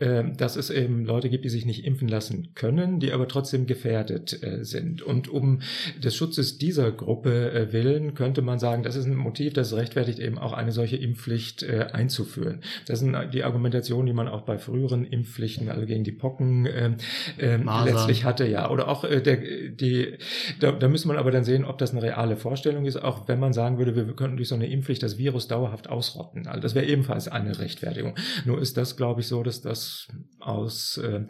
äh, 0.00 0.24
dass 0.36 0.56
es 0.56 0.70
eben 0.70 1.04
Leute 1.04 1.30
gibt, 1.30 1.44
die 1.44 1.48
sich 1.48 1.64
nicht 1.64 1.84
impfen 1.84 2.08
lassen 2.08 2.48
können, 2.54 3.00
die 3.00 3.12
aber 3.12 3.28
trotzdem 3.28 3.66
gefährdet 3.66 4.42
äh, 4.42 4.64
sind. 4.64 5.02
Und 5.02 5.28
um 5.28 5.60
des 6.02 6.16
Schutzes 6.16 6.58
dieser 6.58 6.90
Gruppe 6.90 7.68
willen 7.70 8.14
könnte 8.14 8.42
man 8.42 8.58
sagen, 8.58 8.82
das 8.82 8.96
ist 8.96 9.06
ein 9.06 9.14
Motiv, 9.14 9.52
das 9.52 9.74
rechtfertigt 9.74 10.18
eben 10.18 10.38
auch 10.38 10.52
eine 10.52 10.72
solche 10.72 10.96
Impfpflicht 10.96 11.64
einzuführen. 11.64 12.60
Das 12.86 13.00
sind 13.00 13.16
die 13.32 13.44
Argumentationen, 13.44 14.06
die 14.06 14.12
man 14.12 14.28
auch 14.28 14.42
bei 14.42 14.58
früheren 14.58 15.04
Impfpflichten, 15.04 15.68
also 15.68 15.86
gegen 15.86 16.04
die 16.04 16.12
Pocken, 16.12 16.96
letztlich 17.38 18.24
hatte, 18.24 18.46
ja. 18.46 18.70
Oder 18.70 18.88
auch 18.88 19.08
der, 19.08 19.36
die, 19.36 20.16
da, 20.60 20.72
da 20.72 20.88
müsste 20.88 21.08
man 21.08 21.16
aber 21.16 21.30
dann 21.30 21.44
sehen, 21.44 21.64
ob 21.64 21.78
das 21.78 21.92
eine 21.92 22.02
reale 22.02 22.36
Vorstellung 22.36 22.84
ist, 22.84 22.96
auch 22.96 23.28
wenn 23.28 23.38
man 23.38 23.52
sagen 23.52 23.78
würde, 23.78 23.94
wir 23.94 24.15
könnten 24.16 24.36
durch 24.36 24.48
so 24.48 24.54
eine 24.54 24.66
Impfpflicht 24.66 25.02
das 25.02 25.18
Virus 25.18 25.48
dauerhaft 25.48 25.88
ausrotten. 25.88 26.46
Also 26.46 26.60
das 26.60 26.74
wäre 26.74 26.86
ebenfalls 26.86 27.28
eine 27.28 27.58
Rechtfertigung. 27.58 28.14
Nur 28.44 28.60
ist 28.60 28.76
das, 28.76 28.96
glaube 28.96 29.20
ich, 29.20 29.28
so, 29.28 29.42
dass 29.42 29.60
das 29.60 30.08
aus 30.40 30.98
äh, 30.98 31.22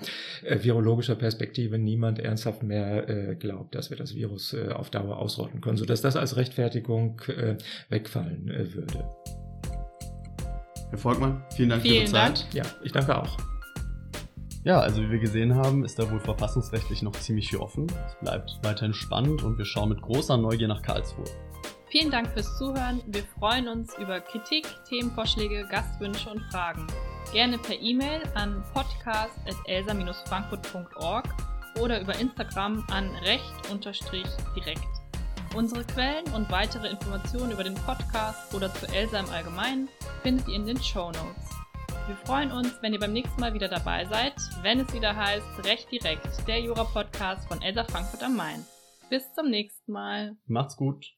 äh, 0.44 0.62
virologischer 0.62 1.14
Perspektive 1.16 1.78
niemand 1.78 2.18
ernsthaft 2.18 2.62
mehr 2.62 3.08
äh, 3.08 3.34
glaubt, 3.34 3.74
dass 3.74 3.90
wir 3.90 3.96
das 3.96 4.14
Virus 4.14 4.52
äh, 4.52 4.70
auf 4.70 4.90
Dauer 4.90 5.18
ausrotten 5.18 5.60
können, 5.60 5.76
sodass 5.76 6.00
das 6.00 6.16
als 6.16 6.36
Rechtfertigung 6.36 7.20
äh, 7.28 7.56
wegfallen 7.88 8.48
äh, 8.48 8.74
würde. 8.74 9.04
Herr 10.90 10.98
Volkmann, 10.98 11.42
vielen 11.54 11.70
Dank 11.70 11.82
vielen 11.82 11.94
für 11.94 12.02
Ihre 12.02 12.10
Zeit. 12.10 12.44
Dank. 12.44 12.54
Ja, 12.54 12.62
ich 12.84 12.92
danke 12.92 13.20
auch. 13.20 13.36
Ja, 14.66 14.80
also 14.80 15.00
wie 15.00 15.10
wir 15.10 15.20
gesehen 15.20 15.54
haben, 15.54 15.84
ist 15.84 15.96
da 15.96 16.10
wohl 16.10 16.18
verfassungsrechtlich 16.18 17.00
noch 17.00 17.12
ziemlich 17.12 17.50
viel 17.50 17.60
offen. 17.60 17.86
Es 18.04 18.16
bleibt 18.20 18.58
weiterhin 18.64 18.94
spannend 18.94 19.44
und 19.44 19.58
wir 19.58 19.64
schauen 19.64 19.90
mit 19.90 20.02
großer 20.02 20.36
Neugier 20.36 20.66
nach 20.66 20.82
Karlsruhe. 20.82 21.24
Vielen 21.98 22.10
Dank 22.10 22.28
fürs 22.28 22.58
Zuhören. 22.58 23.00
Wir 23.06 23.22
freuen 23.38 23.68
uns 23.68 23.96
über 23.96 24.20
Kritik, 24.20 24.66
Themenvorschläge, 24.86 25.66
Gastwünsche 25.70 26.28
und 26.28 26.42
Fragen. 26.52 26.86
Gerne 27.32 27.56
per 27.56 27.80
E-Mail 27.80 28.20
an 28.34 28.62
podcast.elsa-frankfurt.org 28.74 31.24
oder 31.80 32.02
über 32.02 32.14
Instagram 32.18 32.84
an 32.90 33.08
recht-direkt. 33.24 34.86
Unsere 35.54 35.84
Quellen 35.84 36.26
und 36.34 36.50
weitere 36.50 36.90
Informationen 36.90 37.52
über 37.52 37.64
den 37.64 37.76
Podcast 37.76 38.54
oder 38.54 38.70
zu 38.74 38.86
Elsa 38.88 39.20
im 39.20 39.30
Allgemeinen 39.30 39.88
findet 40.22 40.48
ihr 40.48 40.56
in 40.56 40.66
den 40.66 40.82
Show 40.82 41.06
Notes. 41.06 41.48
Wir 42.08 42.16
freuen 42.26 42.52
uns, 42.52 42.74
wenn 42.82 42.92
ihr 42.92 43.00
beim 43.00 43.14
nächsten 43.14 43.40
Mal 43.40 43.54
wieder 43.54 43.68
dabei 43.68 44.04
seid, 44.04 44.34
wenn 44.60 44.80
es 44.80 44.92
wieder 44.92 45.16
heißt 45.16 45.64
Recht 45.64 45.90
direkt, 45.90 46.46
der 46.46 46.60
Jura-Podcast 46.60 47.48
von 47.48 47.62
Elsa 47.62 47.84
Frankfurt 47.84 48.22
am 48.22 48.36
Main. 48.36 48.66
Bis 49.08 49.32
zum 49.32 49.48
nächsten 49.48 49.92
Mal. 49.92 50.36
Macht's 50.46 50.76
gut. 50.76 51.15